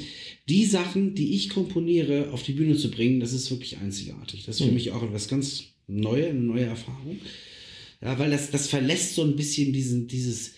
die 0.48 0.66
Sachen, 0.66 1.14
die 1.14 1.34
ich 1.34 1.48
komponiere, 1.48 2.32
auf 2.32 2.42
die 2.42 2.52
Bühne 2.52 2.76
zu 2.76 2.90
bringen, 2.90 3.20
das 3.20 3.32
ist 3.32 3.50
wirklich 3.50 3.78
einzigartig. 3.78 4.44
Das 4.44 4.56
ist 4.56 4.62
für 4.62 4.68
mhm. 4.68 4.74
mich 4.74 4.90
auch 4.90 5.02
etwas 5.02 5.28
ganz 5.28 5.64
Neues, 5.86 6.30
eine 6.30 6.40
neue 6.40 6.64
Erfahrung. 6.64 7.18
Ja, 8.02 8.18
weil 8.18 8.30
das, 8.30 8.50
das 8.50 8.66
verlässt 8.66 9.14
so 9.14 9.22
ein 9.22 9.36
bisschen 9.36 9.72
diesen, 9.72 10.08
dieses 10.08 10.54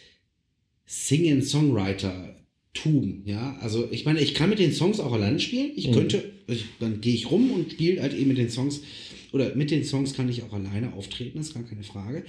Singen-Songwriter- 0.86 2.37
Tum, 2.82 3.22
ja. 3.24 3.56
Also 3.60 3.88
ich 3.90 4.04
meine, 4.04 4.20
ich 4.20 4.34
kann 4.34 4.50
mit 4.50 4.58
den 4.58 4.72
Songs 4.72 5.00
auch 5.00 5.12
alleine 5.12 5.40
spielen. 5.40 5.72
Ich 5.76 5.88
mhm. 5.88 5.92
könnte, 5.92 6.24
ich, 6.46 6.64
dann 6.80 7.00
gehe 7.00 7.14
ich 7.14 7.30
rum 7.30 7.50
und 7.50 7.72
spiele 7.72 8.02
halt 8.02 8.14
eben 8.14 8.28
mit 8.28 8.38
den 8.38 8.50
Songs. 8.50 8.80
Oder 9.32 9.54
mit 9.54 9.70
den 9.70 9.84
Songs 9.84 10.14
kann 10.14 10.28
ich 10.28 10.42
auch 10.42 10.52
alleine 10.52 10.92
auftreten, 10.94 11.38
das 11.38 11.48
ist 11.48 11.54
gar 11.54 11.64
keine 11.64 11.82
Frage. 11.82 12.24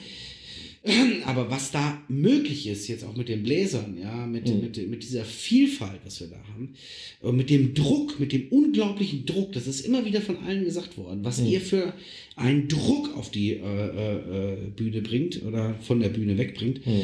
Aber 1.25 1.49
was 1.51 1.71
da 1.71 2.01
möglich 2.07 2.67
ist, 2.67 2.87
jetzt 2.87 3.03
auch 3.03 3.15
mit 3.15 3.29
den 3.29 3.43
Bläsern, 3.43 3.97
ja, 4.01 4.25
mit, 4.25 4.47
mhm. 4.47 4.61
mit, 4.61 4.89
mit 4.89 5.03
dieser 5.03 5.25
Vielfalt, 5.25 5.99
was 6.05 6.21
wir 6.21 6.27
da 6.27 6.37
haben, 6.53 6.73
und 7.21 7.35
mit 7.35 7.49
dem 7.49 7.73
Druck, 7.73 8.19
mit 8.19 8.31
dem 8.31 8.47
unglaublichen 8.49 9.25
Druck, 9.25 9.51
das 9.51 9.67
ist 9.67 9.81
immer 9.81 10.05
wieder 10.05 10.21
von 10.21 10.37
allen 10.37 10.65
gesagt 10.65 10.97
worden, 10.97 11.23
was 11.23 11.41
mhm. 11.41 11.47
ihr 11.47 11.61
für 11.61 11.93
einen 12.35 12.67
Druck 12.67 13.15
auf 13.15 13.29
die 13.29 13.51
äh, 13.51 13.61
äh, 13.61 14.53
äh 14.53 14.69
Bühne 14.75 15.01
bringt 15.01 15.43
oder 15.43 15.75
von 15.81 15.99
der 15.99 16.09
Bühne 16.09 16.37
wegbringt, 16.37 16.85
mhm. 16.85 17.01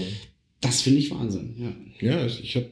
das 0.62 0.82
finde 0.82 1.00
ich 1.00 1.12
Wahnsinn, 1.12 1.56
ja. 1.60 1.76
Ja, 2.02 2.26
ich 2.26 2.56
habe 2.56 2.72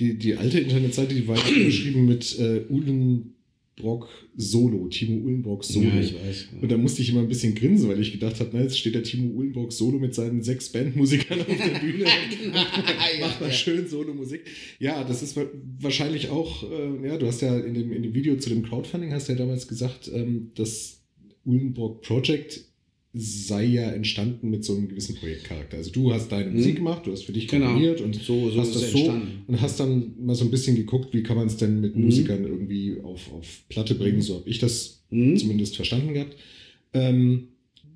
die, 0.00 0.18
die 0.18 0.36
alte 0.36 0.60
Internetseite, 0.60 1.14
die 1.14 1.26
war 1.28 1.36
geschrieben 1.54 2.06
mit 2.06 2.38
äh, 2.38 2.64
Uhlenbrock 2.68 4.08
Solo, 4.36 4.88
Timo 4.88 5.24
Uhlenbrock 5.24 5.64
Solo. 5.64 5.88
Ja, 5.88 6.00
ich 6.00 6.14
weiß. 6.14 6.48
Und 6.60 6.72
da 6.72 6.76
musste 6.76 7.02
ich 7.02 7.10
immer 7.10 7.20
ein 7.20 7.28
bisschen 7.28 7.54
grinsen, 7.54 7.88
weil 7.88 8.00
ich 8.00 8.10
gedacht 8.10 8.40
habe, 8.40 8.50
na, 8.52 8.62
jetzt 8.62 8.78
steht 8.78 8.94
der 8.94 9.04
Timo 9.04 9.32
Uhlenbrock 9.36 9.72
Solo 9.72 9.98
mit 9.98 10.14
seinen 10.14 10.42
sechs 10.42 10.70
Bandmusikern 10.70 11.40
auf 11.40 11.46
der 11.46 11.78
Bühne 11.80 12.04
genau. 12.42 12.60
und 13.14 13.20
macht 13.20 13.40
mal 13.40 13.52
schön 13.52 13.86
Solo-Musik. 13.86 14.42
Ja, 14.80 15.04
das 15.04 15.22
ist 15.22 15.38
wahrscheinlich 15.78 16.30
auch, 16.30 16.68
äh, 16.68 17.06
ja, 17.06 17.16
du 17.16 17.26
hast 17.26 17.42
ja 17.42 17.56
in 17.58 17.74
dem, 17.74 17.92
in 17.92 18.02
dem 18.02 18.14
Video 18.14 18.36
zu 18.36 18.48
dem 18.48 18.62
Crowdfunding 18.62 19.12
hast 19.12 19.28
ja 19.28 19.36
damals 19.36 19.68
gesagt, 19.68 20.10
ähm, 20.12 20.50
dass 20.56 21.02
Uhlenbrock 21.46 22.02
Project 22.02 22.64
sei 23.16 23.64
ja 23.64 23.90
entstanden 23.92 24.50
mit 24.50 24.64
so 24.64 24.74
einem 24.74 24.88
gewissen 24.88 25.14
Projektcharakter. 25.14 25.76
Also 25.76 25.92
du 25.92 26.12
hast 26.12 26.32
deine 26.32 26.50
Musik 26.50 26.72
mhm. 26.72 26.78
gemacht, 26.78 27.06
du 27.06 27.12
hast 27.12 27.22
für 27.22 27.32
dich 27.32 27.46
genau. 27.46 27.66
komponiert 27.66 28.00
und 28.00 28.16
so, 28.16 28.50
so 28.50 28.60
hast 28.60 28.74
das 28.74 28.90
so 28.90 28.98
entstanden. 28.98 29.44
und 29.46 29.60
hast 29.60 29.78
dann 29.78 30.14
mal 30.18 30.34
so 30.34 30.44
ein 30.44 30.50
bisschen 30.50 30.74
geguckt, 30.74 31.14
wie 31.14 31.22
kann 31.22 31.36
man 31.36 31.46
es 31.46 31.56
denn 31.56 31.80
mit 31.80 31.94
mhm. 31.94 32.06
Musikern 32.06 32.44
irgendwie 32.44 33.00
auf, 33.02 33.32
auf 33.32 33.62
Platte 33.68 33.94
bringen. 33.94 34.20
So 34.20 34.34
habe 34.34 34.50
ich 34.50 34.58
das 34.58 35.04
mhm. 35.10 35.36
zumindest 35.36 35.76
verstanden 35.76 36.12
gehabt. 36.12 36.36
Ähm, 36.92 37.48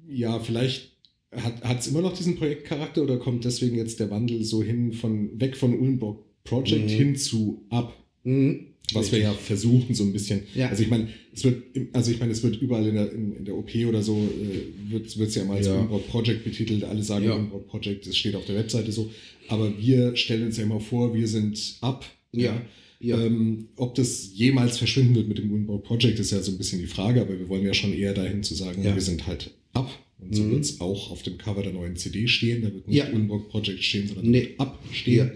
ja, 0.08 0.38
vielleicht 0.38 0.92
hat 1.32 1.80
es 1.80 1.88
immer 1.88 2.00
noch 2.00 2.16
diesen 2.16 2.36
Projektcharakter 2.36 3.02
oder 3.02 3.18
kommt 3.18 3.44
deswegen 3.44 3.76
jetzt 3.76 4.00
der 4.00 4.10
Wandel 4.10 4.44
so 4.44 4.62
hin 4.62 4.92
von 4.92 5.38
weg 5.40 5.56
von 5.56 5.78
Ullenburg 5.78 6.24
Project 6.44 6.84
mhm. 6.84 6.88
hin 6.88 7.16
zu 7.16 7.66
ab? 7.70 7.92
Mhm. 8.22 8.67
Was 8.94 9.12
wir 9.12 9.18
ja 9.18 9.32
versuchen, 9.32 9.94
so 9.94 10.04
ein 10.04 10.12
bisschen. 10.12 10.42
Ja. 10.54 10.68
Also 10.68 10.82
ich 10.82 10.88
meine, 10.88 11.08
es 11.34 11.44
wird, 11.44 11.62
also 11.92 12.10
ich 12.10 12.20
meine, 12.20 12.32
es 12.32 12.42
wird 12.42 12.60
überall 12.60 12.86
in 12.86 12.94
der, 12.94 13.12
in, 13.12 13.36
in 13.36 13.44
der 13.44 13.54
OP 13.54 13.74
oder 13.86 14.02
so, 14.02 14.16
äh, 14.16 14.90
wird 14.90 15.06
es 15.06 15.34
ja 15.34 15.44
mal 15.44 15.58
als 15.58 15.66
ja. 15.66 15.82
Project 16.08 16.44
betitelt. 16.44 16.84
Alle 16.84 17.02
sagen 17.02 17.24
ja. 17.26 17.36
Project, 17.68 18.06
es 18.06 18.16
steht 18.16 18.34
auf 18.34 18.46
der 18.46 18.56
Webseite 18.56 18.90
so. 18.92 19.10
Aber 19.48 19.78
wir 19.78 20.16
stellen 20.16 20.46
uns 20.46 20.56
ja 20.56 20.64
immer 20.64 20.80
vor, 20.80 21.14
wir 21.14 21.28
sind 21.28 21.76
ab. 21.80 22.04
Ja. 22.32 22.60
ja. 23.00 23.20
Ähm, 23.20 23.68
ob 23.76 23.94
das 23.94 24.30
jemals 24.34 24.78
verschwinden 24.78 25.14
wird 25.14 25.28
mit 25.28 25.38
dem 25.38 25.52
Unbau 25.52 25.78
Project, 25.78 26.18
ist 26.18 26.30
ja 26.30 26.40
so 26.40 26.52
ein 26.52 26.58
bisschen 26.58 26.80
die 26.80 26.86
Frage, 26.86 27.20
aber 27.20 27.38
wir 27.38 27.48
wollen 27.48 27.64
ja 27.64 27.74
schon 27.74 27.92
eher 27.92 28.14
dahin 28.14 28.42
zu 28.42 28.54
sagen, 28.54 28.82
ja. 28.82 28.94
wir 28.94 29.02
sind 29.02 29.26
halt 29.26 29.50
ab. 29.72 29.90
Und 30.20 30.34
so 30.34 30.42
mhm. 30.42 30.52
wird 30.52 30.64
es 30.64 30.80
auch 30.80 31.10
auf 31.10 31.22
dem 31.22 31.38
Cover 31.38 31.62
der 31.62 31.72
neuen 31.72 31.96
CD 31.96 32.26
stehen. 32.26 32.62
Da 32.62 32.72
wird 32.72 32.88
nicht 32.88 32.96
ja. 32.96 33.08
Unbox 33.10 33.48
Project 33.48 33.84
stehen, 33.84 34.08
sondern 34.08 34.30
nee. 34.30 34.54
ab 34.58 34.82
stehen. 34.92 35.32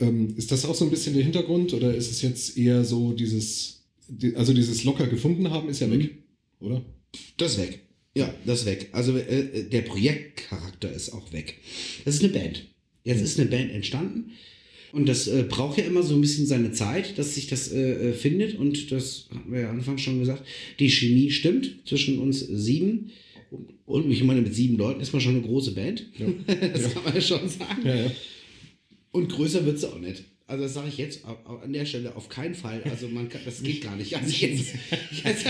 Ähm, 0.00 0.34
ist 0.36 0.52
das 0.52 0.64
auch 0.64 0.74
so 0.74 0.84
ein 0.84 0.90
bisschen 0.90 1.14
der 1.14 1.22
Hintergrund 1.22 1.72
oder 1.74 1.94
ist 1.94 2.10
es 2.10 2.22
jetzt 2.22 2.56
eher 2.56 2.84
so 2.84 3.12
dieses, 3.12 3.82
also 4.34 4.52
dieses 4.52 4.84
locker 4.84 5.06
gefunden 5.06 5.50
haben 5.50 5.68
ist 5.68 5.80
ja 5.80 5.90
weg, 5.90 6.00
mhm. 6.60 6.66
oder? 6.66 6.84
Das 7.36 7.52
ist 7.52 7.58
weg. 7.58 7.80
Ja, 8.14 8.34
das 8.44 8.60
ist 8.60 8.66
weg. 8.66 8.88
Also 8.92 9.16
äh, 9.16 9.64
der 9.64 9.82
Projektcharakter 9.82 10.92
ist 10.92 11.12
auch 11.12 11.32
weg. 11.32 11.58
Das 12.04 12.16
ist 12.16 12.24
eine 12.24 12.32
Band. 12.32 12.66
Jetzt 13.04 13.22
ist 13.22 13.38
eine 13.38 13.48
Band 13.48 13.70
entstanden. 13.70 14.32
Und 14.92 15.08
das 15.08 15.28
äh, 15.28 15.44
braucht 15.48 15.78
ja 15.78 15.84
immer 15.84 16.02
so 16.02 16.14
ein 16.14 16.20
bisschen 16.20 16.46
seine 16.46 16.72
Zeit, 16.72 17.18
dass 17.18 17.34
sich 17.34 17.46
das 17.46 17.70
äh, 17.70 18.10
äh 18.10 18.12
findet. 18.12 18.58
Und 18.58 18.90
das 18.90 19.28
haben 19.30 19.52
wir 19.52 19.60
ja 19.60 19.70
anfangs 19.70 20.00
schon 20.00 20.18
gesagt. 20.18 20.42
Die 20.78 20.90
Chemie 20.90 21.30
stimmt 21.30 21.86
zwischen 21.86 22.18
uns 22.18 22.40
sieben. 22.40 23.10
Und 23.86 24.10
ich 24.10 24.22
meine, 24.24 24.42
mit 24.42 24.54
sieben 24.54 24.76
Leuten 24.76 25.00
ist 25.00 25.12
man 25.12 25.20
schon 25.20 25.36
eine 25.36 25.46
große 25.46 25.72
Band. 25.72 26.06
Ja. 26.18 26.26
das 26.72 26.82
ja. 26.82 26.88
kann 26.88 27.04
man 27.04 27.14
ja 27.14 27.20
schon 27.20 27.48
sagen. 27.48 27.82
Ja, 27.84 27.94
ja. 27.94 28.10
Und 29.12 29.28
größer 29.30 29.64
wird 29.64 29.78
sie 29.78 29.88
auch 29.88 29.98
nicht. 29.98 30.24
Also 30.48 30.62
das 30.62 30.72
sage 30.72 30.88
ich 30.88 30.96
jetzt 30.96 31.26
an 31.26 31.74
der 31.74 31.84
Stelle 31.84 32.16
auf 32.16 32.30
keinen 32.30 32.54
Fall. 32.54 32.82
Also 32.84 33.06
man 33.08 33.28
kann, 33.28 33.42
das 33.44 33.62
geht 33.62 33.82
gar 33.82 33.96
nicht. 33.96 34.16
Also, 34.16 34.30
jetzt, 34.30 34.74
jetzt, 35.22 35.46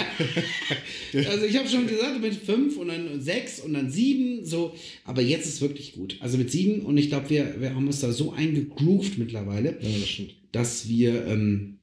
also 1.29 1.47
ich 1.47 1.57
habe 1.57 1.69
schon 1.69 1.87
gesagt, 1.87 2.21
mit 2.21 2.35
fünf 2.35 2.77
und 2.77 2.89
dann 2.89 3.21
sechs 3.21 3.61
und 3.61 3.75
dann 3.75 3.93
sieben, 3.93 4.45
so, 4.45 4.75
aber 5.05 5.23
jetzt 5.23 5.47
ist 5.47 5.61
wirklich 5.61 5.93
gut. 5.93 6.17
Also 6.19 6.37
mit 6.37 6.51
sieben 6.51 6.81
und 6.81 6.99
ich 6.99 7.11
glaube, 7.11 7.31
wir, 7.31 7.61
wir 7.61 7.77
haben 7.77 7.87
uns 7.87 8.01
da 8.01 8.11
so 8.11 8.33
eingegroovt 8.33 9.19
mittlerweile, 9.19 9.79
ja, 9.81 9.89
das 10.01 10.27
dass 10.51 10.89
wir 10.89 11.27
ähm, 11.27 11.78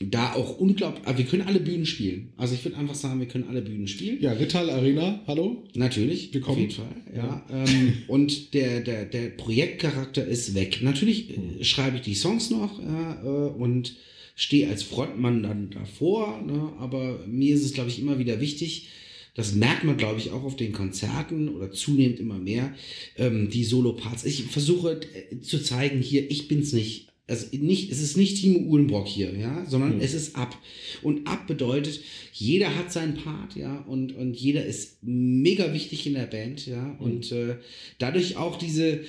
da 0.00 0.34
auch 0.34 0.58
unglaublich, 0.58 1.06
aber 1.06 1.18
wir 1.18 1.24
können 1.24 1.42
alle 1.42 1.60
Bühnen 1.60 1.86
spielen. 1.86 2.32
Also 2.36 2.54
ich 2.54 2.64
würde 2.64 2.76
einfach 2.76 2.96
sagen, 2.96 3.20
wir 3.20 3.28
können 3.28 3.44
alle 3.48 3.62
Bühnen 3.62 3.86
spielen. 3.86 4.20
Ja, 4.20 4.32
Rittal 4.32 4.68
Arena, 4.70 5.22
hallo? 5.26 5.64
Natürlich, 5.74 6.34
Willkommen. 6.34 6.56
auf 6.56 6.60
jeden 6.60 6.72
Fall. 6.72 6.96
Ja, 7.14 7.46
ja. 7.48 7.64
Ähm, 7.64 7.92
und 8.08 8.54
der, 8.54 8.80
der, 8.80 9.04
der 9.04 9.28
Projektcharakter 9.30 10.26
ist 10.26 10.54
weg. 10.54 10.80
Natürlich 10.82 11.36
mhm. 11.36 11.62
schreibe 11.62 11.96
ich 11.96 12.02
die 12.02 12.14
Songs 12.14 12.50
noch 12.50 12.80
äh, 12.80 13.28
und 13.56 13.94
stehe 14.34 14.68
als 14.68 14.82
Frontmann 14.82 15.42
dann 15.44 15.70
davor, 15.70 16.42
ne? 16.42 16.72
aber 16.80 17.20
mir 17.26 17.54
ist 17.54 17.64
es, 17.64 17.72
glaube 17.72 17.88
ich, 17.90 18.00
immer 18.00 18.18
wieder 18.18 18.40
wichtig, 18.40 18.88
Das 19.36 19.54
merkt 19.54 19.84
man, 19.84 19.96
glaube 19.96 20.18
ich, 20.18 20.30
auch 20.30 20.44
auf 20.44 20.56
den 20.56 20.72
Konzerten 20.72 21.48
oder 21.48 21.70
zunehmend 21.72 22.20
immer 22.20 22.38
mehr, 22.38 22.74
ähm, 23.16 23.50
die 23.50 23.64
Solo-Parts. 23.64 24.24
Ich 24.24 24.44
versuche 24.44 25.00
äh, 25.30 25.40
zu 25.40 25.62
zeigen, 25.62 26.00
hier, 26.00 26.30
ich 26.30 26.48
bin's 26.48 26.72
nicht. 26.72 27.08
Also 27.26 27.46
nicht, 27.56 27.90
es 27.90 28.02
ist 28.02 28.18
nicht 28.18 28.38
Timo 28.38 28.58
Uhlenbrock 28.70 29.06
hier, 29.06 29.34
ja, 29.34 29.64
sondern 29.66 29.96
mhm. 29.96 30.00
es 30.02 30.12
ist 30.12 30.36
ab. 30.36 30.58
Und 31.02 31.26
ab 31.26 31.46
bedeutet, 31.46 32.00
jeder 32.32 32.76
hat 32.76 32.92
seinen 32.92 33.14
Part, 33.14 33.56
ja, 33.56 33.78
und, 33.86 34.14
und 34.14 34.34
jeder 34.34 34.64
ist 34.64 34.98
mega 35.02 35.72
wichtig 35.72 36.06
in 36.06 36.14
der 36.14 36.26
Band, 36.26 36.66
ja, 36.66 36.82
mhm. 36.82 36.98
und 36.98 37.32
äh, 37.32 37.56
dadurch 37.98 38.36
auch 38.36 38.56
diese 38.58 39.00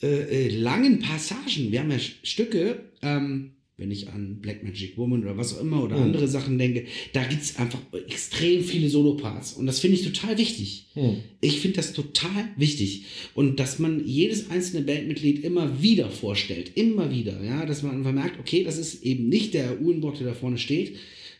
äh, 0.00 0.06
äh 0.46 0.48
langen 0.48 1.00
Passagen. 1.00 1.70
Wir 1.70 1.80
haben 1.80 1.90
ja 1.90 1.98
Stücke, 1.98 2.84
ähm, 3.02 3.50
wenn 3.78 3.92
ich 3.92 4.08
an 4.08 4.40
Black 4.40 4.64
Magic 4.64 4.98
Woman 4.98 5.22
oder 5.22 5.36
was 5.36 5.56
auch 5.56 5.60
immer 5.60 5.84
oder 5.84 5.96
mhm. 5.96 6.02
andere 6.02 6.26
Sachen 6.26 6.58
denke, 6.58 6.84
da 7.12 7.22
gibt 7.22 7.42
es 7.42 7.56
einfach 7.58 7.78
extrem 8.08 8.64
viele 8.64 8.90
Solo-Parts. 8.90 9.52
Und 9.52 9.66
das 9.66 9.78
finde 9.78 9.96
ich 9.96 10.02
total 10.02 10.36
wichtig. 10.36 10.86
Mhm. 10.96 11.18
Ich 11.40 11.60
finde 11.60 11.76
das 11.76 11.92
total 11.92 12.48
wichtig. 12.56 13.04
Und 13.34 13.60
dass 13.60 13.78
man 13.78 14.04
jedes 14.04 14.50
einzelne 14.50 14.84
Bandmitglied 14.84 15.44
immer 15.44 15.80
wieder 15.80 16.10
vorstellt, 16.10 16.72
immer 16.74 17.12
wieder, 17.12 17.42
ja, 17.42 17.64
dass 17.64 17.84
man 17.84 17.94
einfach 17.94 18.12
merkt, 18.12 18.40
okay, 18.40 18.64
das 18.64 18.78
ist 18.78 19.04
eben 19.04 19.28
nicht 19.28 19.54
der 19.54 19.80
Uhlenbock, 19.80 20.18
der 20.18 20.26
da 20.26 20.34
vorne 20.34 20.58
steht 20.58 20.96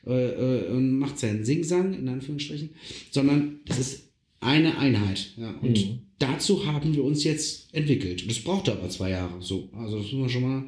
äh, 0.06 0.12
äh, 0.12 0.68
und 0.68 0.96
macht 0.96 1.18
seinen 1.18 1.44
Singsang, 1.44 1.92
in 1.92 2.08
Anführungsstrichen, 2.08 2.70
sondern 3.10 3.58
das 3.66 3.80
ist 3.80 4.04
eine 4.38 4.78
Einheit. 4.78 5.32
Ja. 5.36 5.58
Und 5.60 5.76
mhm. 5.76 5.98
dazu 6.20 6.66
haben 6.66 6.94
wir 6.94 7.02
uns 7.02 7.24
jetzt 7.24 7.74
entwickelt. 7.74 8.22
Und 8.22 8.30
das 8.30 8.38
braucht 8.38 8.68
aber 8.68 8.88
zwei 8.90 9.10
Jahre. 9.10 9.42
So, 9.42 9.70
also 9.76 9.98
das 9.98 10.12
muss 10.12 10.20
man 10.20 10.30
schon 10.30 10.42
mal 10.42 10.64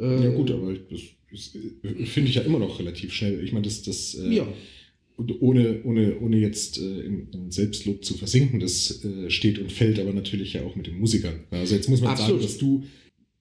äh, 0.00 0.24
ja 0.24 0.30
gut, 0.30 0.50
aber 0.50 0.74
das, 0.74 1.00
das 1.30 1.54
äh, 1.54 2.06
finde 2.06 2.30
ich 2.30 2.36
ja 2.36 2.42
immer 2.42 2.58
noch 2.58 2.78
relativ 2.78 3.12
schnell. 3.12 3.42
Ich 3.42 3.52
meine, 3.52 3.64
das, 3.64 3.82
das 3.82 4.14
äh, 4.14 4.36
ja. 4.36 4.48
ohne, 5.40 5.82
ohne, 5.84 6.18
ohne 6.20 6.38
jetzt 6.38 6.78
äh, 6.78 7.00
in, 7.00 7.28
in, 7.32 7.50
Selbstlob 7.50 8.04
zu 8.04 8.14
versinken, 8.14 8.60
das 8.60 9.04
äh, 9.04 9.30
steht 9.30 9.58
und 9.58 9.72
fällt 9.72 9.98
aber 9.98 10.12
natürlich 10.12 10.54
ja 10.54 10.62
auch 10.64 10.76
mit 10.76 10.86
den 10.86 10.98
Musikern. 10.98 11.40
Also 11.50 11.74
jetzt 11.74 11.88
muss 11.88 12.00
man 12.00 12.10
Absolut. 12.10 12.42
sagen, 12.42 12.42
dass 12.42 12.58
du, 12.58 12.84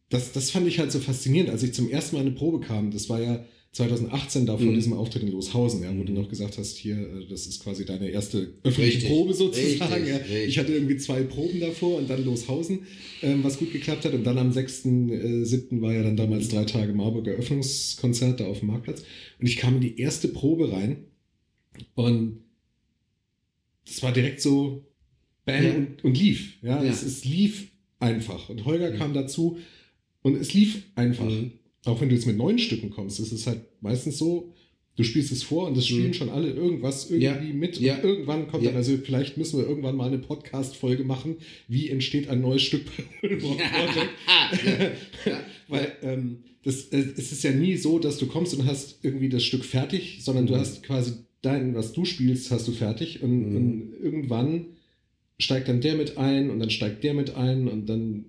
das, 0.10 0.32
das 0.32 0.52
fand 0.52 0.68
ich 0.68 0.80
halt 0.80 0.92
so 0.92 1.00
faszinierend, 1.00 1.50
als 1.50 1.64
ich 1.64 1.74
zum 1.74 1.90
ersten 1.90 2.16
Mal 2.16 2.22
in 2.22 2.28
eine 2.28 2.36
Probe 2.36 2.66
kam, 2.66 2.92
das 2.92 3.10
war 3.10 3.22
ja 3.22 3.46
2018 3.74 4.46
da 4.46 4.58
vor 4.58 4.66
mhm. 4.66 4.76
diesem 4.76 4.94
Auftritt 4.94 5.24
in 5.24 5.32
Loshausen, 5.32 5.84
ja, 5.84 5.96
wo 5.96 6.04
du 6.04 6.14
noch 6.14 6.30
gesagt 6.30 6.58
hast, 6.58 6.78
hier, 6.78 6.96
äh, 6.96 7.28
das 7.30 7.46
ist 7.46 7.64
quasi 7.64 7.86
deine 7.86 8.10
erste 8.10 8.54
öffentliche 8.64 8.98
richtig, 8.98 9.10
Probe 9.10 9.34
sozusagen. 9.34 9.94
Richtig, 9.94 10.10
ja. 10.10 10.18
richtig. 10.18 10.48
Ich 10.48 10.58
hatte 10.58 10.74
irgendwie 10.74 10.98
zwei 10.98 11.22
Proben 11.24 11.60
davor 11.60 11.98
und 11.98 12.10
dann 12.10 12.26
Loshausen, 12.26 12.80
ähm, 13.22 13.44
was 13.44 13.60
gut 13.60 13.72
geklappt 13.72 14.06
hat. 14.06 14.14
Und 14.14 14.24
dann 14.24 14.38
am 14.38 14.52
6.7. 14.52 15.78
Äh, 15.78 15.82
war 15.82 15.94
ja 15.94 16.04
dann 16.04 16.18
damals 16.18 16.50
drei 16.50 16.64
Tage 16.64 16.94
Marburg 16.94 17.28
Eröffnungskonzert 17.28 18.40
da 18.40 18.48
auf 18.48 18.60
dem 18.60 18.70
Marktplatz. 18.70 19.04
Und 19.40 19.48
ich 19.48 19.58
kam 19.58 19.76
in 19.76 19.82
die 19.82 20.00
erste 20.00 20.30
Probe 20.30 20.72
rein 20.72 21.06
und 21.94 22.40
das 23.86 24.02
war 24.02 24.12
direkt 24.12 24.42
so 24.42 24.86
Bam 25.46 25.64
ja. 25.64 25.74
und, 25.76 26.04
und, 26.04 26.18
lief. 26.18 26.58
Ja, 26.64 26.84
ja. 26.84 26.90
Es, 26.90 27.04
es, 27.04 27.24
lief 27.24 27.68
einfach. 28.00 28.50
Und 28.50 28.66
Holger 28.66 28.92
kam 28.92 29.14
dazu 29.14 29.60
und 30.24 30.36
es 30.36 30.54
lief 30.54 30.84
einfach. 30.96 31.30
Mhm 31.30 31.52
auch 31.88 32.02
wenn 32.02 32.10
du 32.10 32.16
jetzt 32.16 32.28
mit 32.28 32.38
neuen 32.38 32.60
Stücken 32.60 32.90
kommst, 32.90 33.20
ist 33.20 33.32
es 33.32 33.48
halt 33.48 33.62
meistens 33.82 34.18
so, 34.18 34.54
du 34.98 35.04
spielst 35.04 35.32
es 35.32 35.44
vor 35.44 35.68
und 35.68 35.78
es 35.78 35.88
spielen 35.88 36.08
mhm. 36.08 36.14
schon 36.14 36.30
alle 36.30 36.52
irgendwas 36.52 37.10
irgendwie 37.10 37.50
ja. 37.50 37.54
mit. 37.54 37.80
Ja. 37.80 37.96
Und 37.96 38.04
irgendwann 38.04 38.48
kommt 38.48 38.64
ja. 38.64 38.70
dann, 38.70 38.78
also 38.78 38.98
vielleicht 38.98 39.38
müssen 39.38 39.60
wir 39.60 39.68
irgendwann 39.68 39.96
mal 39.96 40.08
eine 40.08 40.18
Podcast-Folge 40.18 41.04
machen, 41.04 41.38
wie 41.68 41.90
entsteht 41.90 42.30
ein 42.30 42.42
neues 42.42 42.64
Stück 42.64 42.86
bei 43.22 43.28
Project. 43.36 44.10
Weil 45.68 45.92
ähm, 46.02 46.44
das, 46.64 46.88
äh, 46.88 46.98
es 47.16 47.32
ist 47.32 47.44
ja 47.44 47.52
nie 47.52 47.78
so, 47.78 48.00
dass 48.00 48.18
du 48.18 48.26
kommst 48.26 48.54
und 48.56 48.66
hast 48.66 49.00
irgendwie 49.04 49.30
das 49.30 49.44
Stück 49.44 49.64
fertig, 49.64 50.20
sondern 50.22 50.46
mhm. 50.46 50.50
du 50.50 50.56
hast 50.58 50.84
quasi 50.84 51.14
dein, 51.42 51.76
was 51.76 51.94
du 51.94 52.04
spielst, 52.04 52.52
hast 52.52 52.68
du 52.68 52.72
fertig 52.72 53.22
und, 53.22 53.50
mhm. 53.50 53.56
und 53.56 53.94
irgendwann 54.02 54.66
steigt 55.38 55.68
dann 55.68 55.82
der 55.82 55.96
mit 55.96 56.18
ein 56.18 56.50
und 56.50 56.60
dann 56.60 56.72
steigt 56.72 57.04
der 57.04 57.14
mit 57.14 57.36
ein 57.36 57.68
und 57.68 57.86
dann 57.88 58.26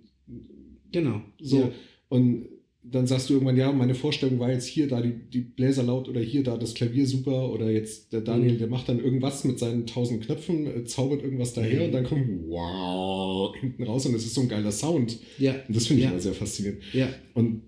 genau 0.92 1.22
so 1.40 1.72
und 2.08 2.46
dann 2.90 3.06
sagst 3.06 3.28
du 3.28 3.34
irgendwann, 3.34 3.56
ja, 3.56 3.72
meine 3.72 3.94
Vorstellung 3.94 4.38
war 4.38 4.50
jetzt 4.50 4.66
hier 4.66 4.88
da 4.88 5.00
die, 5.00 5.12
die 5.12 5.40
Bläser 5.40 5.82
laut 5.82 6.08
oder 6.08 6.20
hier 6.20 6.42
da 6.42 6.56
das 6.56 6.74
Klavier 6.74 7.06
super 7.06 7.50
oder 7.50 7.70
jetzt 7.70 8.12
der 8.12 8.20
Daniel, 8.20 8.54
mhm. 8.54 8.58
der 8.58 8.68
macht 8.68 8.88
dann 8.88 8.98
irgendwas 8.98 9.44
mit 9.44 9.58
seinen 9.58 9.86
tausend 9.86 10.24
Knöpfen, 10.24 10.66
äh, 10.66 10.84
zaubert 10.84 11.22
irgendwas 11.22 11.54
daher 11.54 11.80
mhm. 11.80 11.86
und 11.86 11.92
dann 11.92 12.04
kommt 12.04 12.28
wow 12.48 13.54
hinten 13.56 13.82
raus 13.82 14.06
und 14.06 14.14
es 14.14 14.24
ist 14.24 14.34
so 14.34 14.42
ein 14.42 14.48
geiler 14.48 14.72
Sound. 14.72 15.18
Ja. 15.38 15.54
Und 15.66 15.76
das 15.76 15.86
finde 15.86 16.00
ich 16.00 16.04
ja. 16.04 16.10
immer 16.10 16.20
sehr 16.20 16.34
faszinierend. 16.34 16.82
Ja. 16.92 17.08
Und 17.34 17.62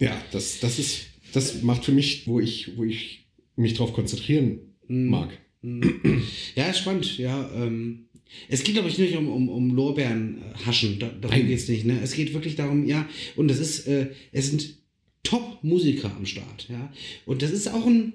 ja, 0.00 0.16
das, 0.32 0.60
das 0.60 0.78
ist, 0.78 1.06
das 1.32 1.62
macht 1.62 1.84
für 1.84 1.92
mich, 1.92 2.26
wo 2.26 2.40
ich, 2.40 2.76
wo 2.76 2.84
ich 2.84 3.28
mich 3.56 3.74
drauf 3.74 3.92
konzentrieren 3.92 4.76
mhm. 4.86 5.08
mag. 5.08 5.30
Mhm. 5.62 6.22
Ja, 6.54 6.72
spannend, 6.72 7.18
ja. 7.18 7.50
Ähm 7.54 8.07
es 8.48 8.62
geht, 8.62 8.74
glaube 8.74 8.88
ich, 8.88 8.98
nicht 8.98 9.16
um, 9.16 9.28
um, 9.28 9.48
um 9.48 9.74
Lorbeeren 9.74 10.38
äh, 10.42 10.66
haschen. 10.66 10.98
Da, 10.98 11.08
darum 11.20 11.46
geht 11.46 11.58
es 11.58 11.68
nicht. 11.68 11.84
Ne? 11.84 12.00
Es 12.02 12.14
geht 12.14 12.34
wirklich 12.34 12.56
darum, 12.56 12.86
ja, 12.86 13.08
und 13.36 13.48
das 13.48 13.58
ist, 13.58 13.86
äh, 13.86 14.10
es 14.32 14.48
sind 14.48 14.76
Top-Musiker 15.22 16.14
am 16.14 16.26
Start, 16.26 16.68
ja. 16.68 16.92
Und 17.26 17.42
das 17.42 17.50
ist 17.50 17.68
auch 17.68 17.86
ein, 17.86 18.14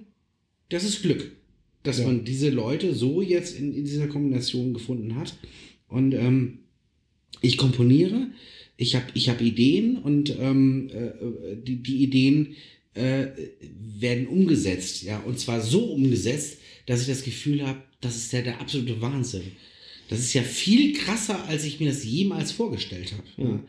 das 0.69 0.83
ist 0.83 1.01
Glück, 1.01 1.31
dass 1.83 1.99
ja. 1.99 2.07
man 2.07 2.25
diese 2.25 2.49
Leute 2.49 2.95
so 2.95 3.21
jetzt 3.21 3.57
in, 3.57 3.73
in 3.75 3.85
dieser 3.85 4.07
Kombination 4.07 4.73
gefunden 4.73 5.15
hat. 5.15 5.37
Und 5.87 6.13
ähm, 6.13 6.59
ich 7.41 7.57
komponiere, 7.57 8.27
ich 8.77 8.95
habe 8.95 9.05
ich 9.13 9.29
hab 9.29 9.41
Ideen 9.41 9.97
und 9.97 10.35
ähm, 10.39 10.89
äh, 10.91 11.55
die, 11.55 11.83
die 11.83 12.03
Ideen 12.03 12.55
äh, 12.93 13.27
werden 13.99 14.27
umgesetzt, 14.27 15.03
ja. 15.03 15.19
Und 15.19 15.39
zwar 15.39 15.61
so 15.61 15.85
umgesetzt, 15.85 16.57
dass 16.85 17.01
ich 17.01 17.07
das 17.07 17.23
Gefühl 17.23 17.65
habe, 17.65 17.81
das 18.01 18.15
ist 18.15 18.33
ja 18.33 18.41
der 18.41 18.59
absolute 18.59 19.01
Wahnsinn. 19.01 19.51
Das 20.09 20.19
ist 20.19 20.33
ja 20.33 20.43
viel 20.43 20.93
krasser, 20.93 21.43
als 21.47 21.63
ich 21.63 21.79
mir 21.79 21.89
das 21.89 22.03
jemals 22.03 22.51
vorgestellt 22.51 23.13
habe. 23.13 23.49
Ja. 23.49 23.59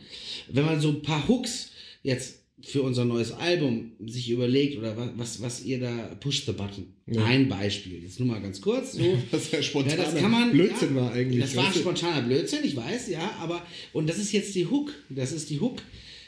Wenn 0.49 0.67
man 0.67 0.81
so 0.81 0.89
ein 0.89 1.03
paar 1.03 1.27
Hooks 1.29 1.71
jetzt 2.03 2.41
für 2.67 2.83
unser 2.83 3.05
neues 3.05 3.33
Album 3.33 3.93
sich 4.07 4.31
überlegt 4.31 4.79
oder 4.79 5.13
was, 5.17 5.43
was 5.43 5.65
ihr 5.65 5.81
da 5.81 6.17
Push 6.21 6.47
the 6.47 6.53
Button. 6.53 6.87
Ja. 7.07 7.25
Ein 7.25 7.49
Beispiel. 7.49 8.03
Jetzt 8.03 8.19
nur 8.19 8.29
mal 8.29 8.41
ganz 8.41 8.61
kurz. 8.61 8.93
So. 8.93 9.19
das 9.31 9.51
ja 9.51 9.63
spontaner 9.63 10.03
ja, 10.03 10.11
das 10.11 10.21
kann 10.21 10.31
man, 10.31 10.51
Blödsinn 10.51 10.95
war 10.95 11.13
eigentlich. 11.13 11.41
Das 11.41 11.57
war 11.57 11.73
spontaner 11.73 12.23
Blödsinn, 12.23 12.61
ich 12.65 12.77
weiß, 12.77 13.09
ja, 13.11 13.37
aber 13.41 13.67
und 13.93 14.09
das 14.09 14.19
ist 14.19 14.33
jetzt 14.33 14.55
die 14.55 14.67
Hook. 14.67 14.93
Das 15.11 15.33
ist 15.33 15.51
die 15.51 15.61
Hook, 15.61 15.83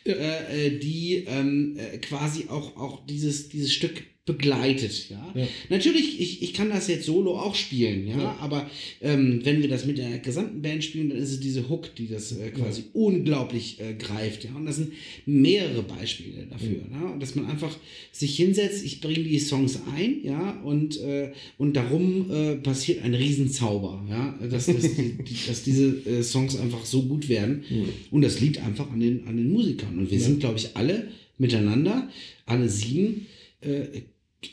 ja. 0.05 0.15
äh, 0.15 0.67
äh 0.67 0.79
die 0.79 1.25
ähm, 1.27 1.77
äh, 1.79 1.99
quasi 1.99 2.47
auch, 2.49 2.77
auch 2.77 3.07
dieses, 3.07 3.49
dieses 3.49 3.73
Stück 3.73 4.03
begleitet, 4.27 5.09
ja. 5.09 5.33
ja. 5.37 5.47
Natürlich, 5.69 6.21
ich, 6.21 6.43
ich 6.43 6.53
kann 6.53 6.69
das 6.69 6.89
jetzt 6.89 7.07
solo 7.07 7.39
auch 7.39 7.55
spielen, 7.55 8.09
ja, 8.09 8.19
ja. 8.19 8.37
aber 8.41 8.69
ähm, 9.01 9.41
wenn 9.45 9.63
wir 9.63 9.69
das 9.69 9.87
mit 9.87 9.99
der 9.99 10.19
gesamten 10.19 10.61
Band 10.63 10.83
spielen, 10.83 11.11
dann 11.11 11.19
ist 11.19 11.31
es 11.31 11.39
diese 11.39 11.69
Hook, 11.69 11.95
die 11.95 12.09
das 12.09 12.33
äh, 12.33 12.51
quasi 12.51 12.81
ja. 12.81 12.87
unglaublich 12.93 13.81
äh, 13.81 13.95
greift, 13.95 14.43
ja. 14.43 14.51
Und 14.57 14.67
das 14.67 14.77
sind 14.77 14.93
mehrere 15.27 15.83
Beispiele 15.85 16.45
dafür, 16.51 16.81
ja. 16.91 17.09
Und 17.13 17.23
dass 17.23 17.37
man 17.37 17.47
einfach 17.47 17.75
sich 18.11 18.37
hinsetzt, 18.37 18.85
ich 18.85 19.01
bringe 19.01 19.23
die 19.23 19.39
Songs 19.39 19.79
ein, 19.97 20.25
ja, 20.25 20.61
und, 20.63 21.01
äh, 21.01 21.31
und 21.57 21.77
darum 21.77 22.29
äh, 22.29 22.57
passiert 22.57 23.05
ein 23.05 23.15
Riesenzauber, 23.15 24.05
ja, 24.11 24.37
dass, 24.51 24.67
dass, 24.67 24.95
die, 24.97 25.17
dass 25.47 25.63
diese 25.63 25.87
äh, 26.05 26.23
Songs 26.25 26.59
einfach 26.59 26.85
so 26.85 27.03
gut 27.03 27.29
werden. 27.29 27.63
Und 28.11 28.23
das 28.23 28.41
liegt 28.41 28.59
einfach 28.59 28.91
an 28.91 28.99
den, 28.99 29.25
an 29.29 29.37
den 29.37 29.53
Musikern. 29.53 29.99
Und 29.99 30.11
wir 30.11 30.21
sind, 30.21 30.41
glaube 30.41 30.59
ich, 30.59 30.77
alle 30.77 31.09
miteinander, 31.39 32.09
alle 32.45 32.69
sieben, 32.69 33.27
äh, 33.61 34.03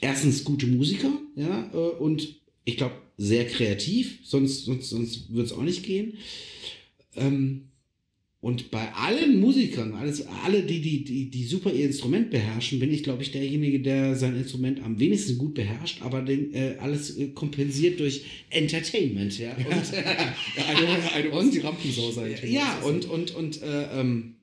erstens 0.02 0.43
gute 0.43 0.67
Musiker, 0.67 1.12
ja, 1.36 1.69
äh, 1.74 1.78
und 1.78 2.41
ich 2.65 2.78
glaube 2.78 2.96
sehr 3.17 3.46
kreativ, 3.48 4.19
sonst, 4.24 4.65
sonst, 4.65 4.89
sonst 4.89 5.30
würde 5.32 5.46
es 5.46 5.52
auch 5.52 5.63
nicht 5.63 5.84
gehen. 5.84 6.17
Ähm, 7.15 7.69
und 8.43 8.72
bei 8.72 8.91
allen 8.93 9.39
Musikern, 9.39 9.93
alles, 9.93 10.28
alle, 10.43 10.63
die, 10.63 10.82
die, 10.82 11.06
die, 11.06 11.30
die 11.30 11.46
super 11.46 11.72
ihr 11.72 11.86
Instrument 11.86 12.30
beherrschen, 12.30 12.78
bin 12.78 12.91
ich, 12.91 13.02
glaube 13.02 13.24
ich, 13.24 13.32
derjenige, 13.32 13.80
der 13.80 14.17
sein 14.17 14.36
Instrument 14.36 14.84
am 14.84 15.00
wenigsten 15.00 15.38
gut 15.38 15.54
beherrscht, 15.54 16.02
aber 16.02 16.22
den, 16.22 16.54
äh, 16.54 16.76
alles 16.80 17.17
äh, 17.17 17.28
kompensiert 17.30 18.02
durch 18.02 18.26
Entertainment. 18.50 19.39
Ja, 19.39 19.56
und, 19.56 19.65
ja, 19.93 20.65
eine, 20.67 21.13
eine 21.13 21.32
und 21.32 21.54
die 21.54 21.60
Rampensau 21.60 22.12
sein. 22.12 22.36
Ja, 22.46 22.82
und, 22.82 23.06
und, 23.06 23.34
und 23.34 23.62
äh, 23.62 24.02
ähm, 24.02 24.36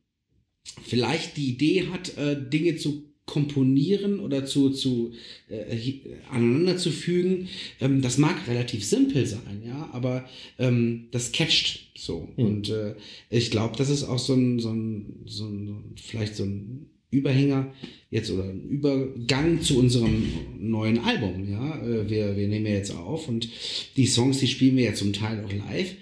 vielleicht 0.82 1.36
die 1.36 1.50
Idee 1.50 1.88
hat, 1.88 2.16
äh, 2.16 2.38
Dinge 2.48 2.76
zu 2.76 3.09
komponieren 3.30 4.18
oder 4.18 4.44
zu, 4.44 4.70
zu 4.70 5.12
äh, 5.48 5.92
aneinander 6.30 6.76
zu 6.76 6.90
fügen, 6.90 7.48
ähm, 7.80 8.02
das 8.02 8.18
mag 8.18 8.48
relativ 8.48 8.84
simpel 8.84 9.24
sein, 9.24 9.62
ja, 9.64 9.88
aber 9.92 10.28
ähm, 10.58 11.06
das 11.12 11.30
catcht 11.30 11.92
so. 11.96 12.28
Mhm. 12.36 12.44
Und 12.44 12.70
äh, 12.70 12.96
ich 13.30 13.52
glaube, 13.52 13.76
das 13.76 13.88
ist 13.88 14.02
auch 14.02 14.18
so 14.18 14.34
ein, 14.34 14.58
so 14.58 14.70
ein, 14.72 15.22
so 15.26 15.44
ein, 15.44 15.94
vielleicht 15.94 16.34
so 16.34 16.42
ein 16.42 16.86
Überhänger 17.12 17.72
jetzt 18.10 18.32
oder 18.32 18.44
ein 18.44 18.68
Übergang 18.68 19.62
zu 19.62 19.78
unserem 19.78 20.24
neuen 20.58 20.98
Album, 20.98 21.48
ja. 21.48 21.80
Äh, 21.84 22.10
wir, 22.10 22.36
wir 22.36 22.48
nehmen 22.48 22.66
ja 22.66 22.72
jetzt 22.72 22.94
auf 22.94 23.28
und 23.28 23.48
die 23.96 24.06
Songs, 24.06 24.38
die 24.38 24.48
spielen 24.48 24.76
wir 24.76 24.86
ja 24.86 24.94
zum 24.94 25.12
Teil 25.12 25.44
auch 25.44 25.52
live. 25.52 25.94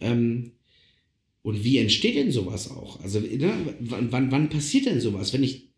Ähm, 0.00 0.52
und 1.42 1.62
wie 1.62 1.76
entsteht 1.76 2.16
denn 2.16 2.32
sowas 2.32 2.70
auch? 2.70 3.00
Also, 3.00 3.20
ne, 3.20 3.52
wann, 3.80 4.12
wann, 4.12 4.30
wann 4.30 4.48
passiert 4.48 4.86
denn 4.86 5.00
sowas? 5.00 5.32
Wenn 5.32 5.42
ich 5.42 5.69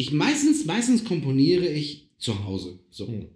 ich 0.00 0.12
meistens, 0.12 0.64
meistens 0.64 1.04
komponiere 1.04 1.66
ich 1.66 2.08
zu 2.18 2.44
Hause. 2.44 2.78
So. 2.90 3.06
Mhm. 3.06 3.26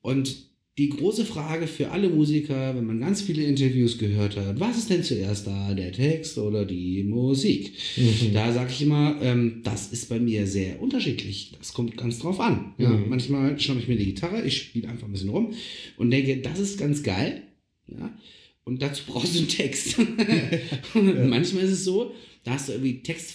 Und 0.00 0.48
die 0.78 0.90
große 0.90 1.24
Frage 1.24 1.66
für 1.66 1.90
alle 1.90 2.08
Musiker, 2.08 2.76
wenn 2.76 2.86
man 2.86 3.00
ganz 3.00 3.20
viele 3.20 3.42
Interviews 3.42 3.98
gehört 3.98 4.36
hat, 4.36 4.60
was 4.60 4.78
ist 4.78 4.90
denn 4.90 5.02
zuerst 5.02 5.48
da, 5.48 5.74
der 5.74 5.90
Text 5.90 6.38
oder 6.38 6.64
die 6.64 7.02
Musik? 7.02 7.72
Mhm. 7.96 8.32
Da 8.32 8.52
sage 8.52 8.70
ich 8.70 8.82
immer, 8.82 9.18
ähm, 9.20 9.62
das 9.64 9.88
ist 9.90 10.08
bei 10.08 10.20
mir 10.20 10.46
sehr 10.46 10.80
unterschiedlich. 10.80 11.52
Das 11.58 11.72
kommt 11.72 11.96
ganz 11.96 12.20
drauf 12.20 12.38
an. 12.38 12.74
Ja? 12.78 12.90
Mhm. 12.90 13.08
Manchmal 13.08 13.58
schnappe 13.58 13.80
ich 13.80 13.88
mir 13.88 13.96
die 13.96 14.06
Gitarre, 14.06 14.44
ich 14.44 14.56
spiele 14.56 14.88
einfach 14.88 15.08
ein 15.08 15.12
bisschen 15.12 15.30
rum 15.30 15.52
und 15.96 16.12
denke, 16.12 16.36
das 16.36 16.60
ist 16.60 16.78
ganz 16.78 17.02
geil. 17.02 17.42
Ja? 17.88 18.16
Und 18.62 18.80
dazu 18.82 19.02
brauchst 19.04 19.34
du 19.34 19.40
einen 19.40 19.48
Text. 19.48 19.96
ja. 20.94 21.24
Manchmal 21.26 21.64
ist 21.64 21.72
es 21.72 21.84
so, 21.84 22.12
da 22.44 22.52
hast 22.52 22.68
du 22.68 22.74
irgendwie 22.74 23.02
Text 23.02 23.34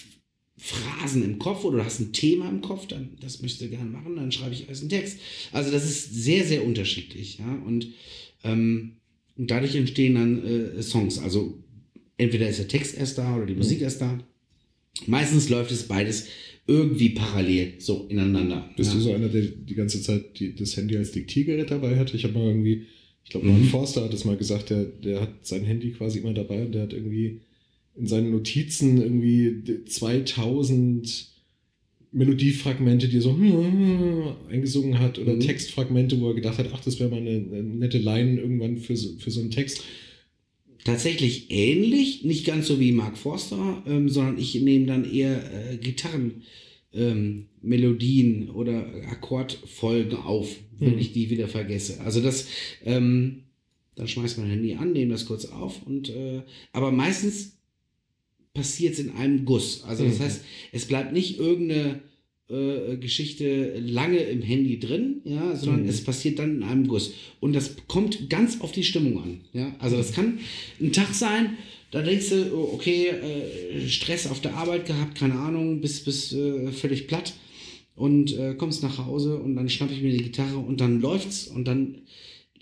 Phrasen 0.65 1.26
im 1.26 1.39
Kopf 1.39 1.65
oder 1.65 1.80
du 1.80 1.84
hast 1.84 1.99
ein 1.99 2.13
Thema 2.13 2.47
im 2.47 2.62
Kopf, 2.62 2.88
dann 2.88 3.17
das 3.19 3.41
möchtest 3.41 3.63
du 3.63 3.67
gerne 3.67 3.89
machen, 3.89 4.15
dann 4.15 4.32
schreibe 4.32 4.54
ich 4.54 4.69
als 4.69 4.80
einen 4.80 4.89
Text. 4.89 5.19
Also 5.52 5.71
das 5.71 5.84
ist 5.84 6.13
sehr, 6.13 6.45
sehr 6.45 6.65
unterschiedlich, 6.65 7.39
ja. 7.39 7.62
Und, 7.65 7.89
ähm, 8.45 8.93
und 9.36 9.52
dadurch 9.52 9.76
entstehen 9.76 10.15
dann 10.15 10.45
äh, 10.45 10.82
Songs. 10.82 11.19
Also 11.19 11.62
entweder 12.15 12.47
ist 12.47 12.60
der 12.60 12.69
Text 12.69 12.97
erst 12.97 13.17
da 13.17 13.36
oder 13.36 13.45
die 13.45 13.56
Musik 13.56 13.80
mhm. 13.80 13.84
erst 13.84 13.99
da. 13.99 14.17
Meistens 15.06 15.49
läuft 15.49 15.71
es 15.71 15.84
beides 15.84 16.28
irgendwie 16.65 17.10
parallel 17.10 17.73
so 17.80 18.08
ineinander. 18.08 18.69
Bist 18.78 18.91
ja. 18.91 18.95
du 18.95 19.02
so 19.02 19.13
einer, 19.13 19.28
der 19.28 19.41
die 19.41 19.76
ganze 19.76 20.02
Zeit 20.02 20.39
die, 20.39 20.56
das 20.56 20.78
Handy 20.78 20.95
als 20.95 21.12
Diktiergerät 21.12 21.71
dabei 21.71 21.99
hatte? 21.99 22.15
Ich 22.15 22.23
habe 22.23 22.36
mal 22.36 22.47
irgendwie, 22.47 22.86
ich 23.26 23.32
glaube, 23.32 23.47
mhm. 23.47 23.65
Forster 23.65 24.06
hat 24.06 24.13
es 24.13 24.23
mal 24.23 24.38
gesagt, 24.38 24.69
der, 24.69 24.86
der 24.86 25.19
hat 25.19 25.45
sein 25.45 25.65
Handy 25.65 25.91
quasi 25.91 26.19
immer 26.19 26.34
dabei 26.34 26.63
und 26.63 26.71
der 26.71 26.84
hat 26.84 26.93
irgendwie 26.93 27.41
in 27.95 28.08
seinen 28.08 28.32
Notizen 28.32 29.01
irgendwie 29.01 29.84
2000 29.86 31.34
Melodiefragmente, 32.13 33.08
die 33.08 33.17
er 33.17 33.21
so 33.21 33.36
hm, 33.36 34.36
eingesungen 34.49 34.99
hat 34.99 35.17
oder 35.17 35.34
mhm. 35.34 35.39
Textfragmente, 35.39 36.19
wo 36.19 36.29
er 36.29 36.36
gedacht 36.36 36.60
hat, 36.60 36.69
ach, 36.71 36.84
das 36.84 36.99
wäre 36.99 37.10
mal 37.10 37.17
eine, 37.17 37.32
eine, 37.32 37.63
nette 37.63 37.97
Line 37.97 38.39
irgendwann 38.39 38.77
für 38.77 38.95
so, 38.95 39.17
für 39.17 39.32
so 39.32 39.41
einen 39.41 39.49
Text. 39.49 39.84
Tatsächlich 40.86 41.49
ähnlich, 41.49 42.23
nicht 42.23 42.45
ganz 42.45 42.67
so 42.67 42.79
wie 42.79 42.91
Mark 42.91 43.17
Forster, 43.17 43.82
ähm, 43.88 44.10
sondern 44.10 44.38
ich 44.38 44.53
nehme 44.62 44.86
dann 44.86 45.12
eher 45.12 45.71
äh, 45.71 45.77
Gitarrenmelodien 45.77 48.41
ähm, 48.43 48.49
oder 48.53 48.86
Akkordfolgen 49.10 50.19
auf, 50.19 50.56
wenn 50.77 50.93
mhm. 50.93 50.99
ich 50.99 51.13
die 51.13 51.32
wieder 51.32 51.47
vergesse. 51.47 52.01
Also 52.01 52.21
das, 52.21 52.47
ähm, 52.86 53.39
dann 53.95 54.08
schmeißt 54.08 54.38
mein 54.38 54.49
Handy 54.49 54.75
an, 54.75 54.91
nehme 54.91 55.13
das 55.13 55.25
kurz 55.25 55.45
auf 55.45 55.82
und 55.88 56.10
äh, 56.10 56.43
aber 56.73 56.91
meistens 56.91 57.58
passiert 58.53 58.93
es 58.93 58.99
in 58.99 59.11
einem 59.11 59.45
Guss. 59.45 59.83
Also 59.83 60.05
das 60.05 60.19
mhm. 60.19 60.23
heißt, 60.23 60.41
es 60.71 60.85
bleibt 60.85 61.13
nicht 61.13 61.39
irgendeine 61.39 62.01
äh, 62.49 62.97
Geschichte 62.97 63.79
lange 63.79 64.17
im 64.17 64.41
Handy 64.41 64.79
drin, 64.79 65.21
ja, 65.25 65.55
sondern 65.55 65.83
mhm. 65.83 65.89
es 65.89 66.03
passiert 66.03 66.39
dann 66.39 66.57
in 66.57 66.63
einem 66.63 66.87
Guss. 66.87 67.13
Und 67.39 67.53
das 67.53 67.75
kommt 67.87 68.29
ganz 68.29 68.61
auf 68.61 68.71
die 68.71 68.83
Stimmung 68.83 69.21
an. 69.23 69.41
Ja? 69.53 69.75
Also 69.79 69.97
das 69.97 70.13
kann 70.13 70.39
ein 70.79 70.91
Tag 70.91 71.13
sein, 71.13 71.57
da 71.91 72.01
denkst 72.01 72.29
du, 72.29 72.55
oh, 72.55 72.71
okay, 72.73 73.07
äh, 73.07 73.87
Stress 73.87 74.27
auf 74.27 74.41
der 74.41 74.55
Arbeit 74.55 74.85
gehabt, 74.85 75.17
keine 75.17 75.35
Ahnung, 75.35 75.79
bis, 75.81 76.03
bis 76.03 76.33
äh, 76.33 76.71
völlig 76.71 77.07
platt 77.07 77.33
und 77.95 78.35
äh, 78.37 78.55
kommst 78.55 78.81
nach 78.83 78.97
Hause 78.97 79.37
und 79.37 79.55
dann 79.55 79.69
schnapp 79.69 79.91
ich 79.91 80.01
mir 80.01 80.11
die 80.11 80.23
Gitarre 80.23 80.57
und 80.57 80.81
dann 80.81 81.01
läuft's 81.01 81.47
und 81.47 81.65
dann 81.65 81.99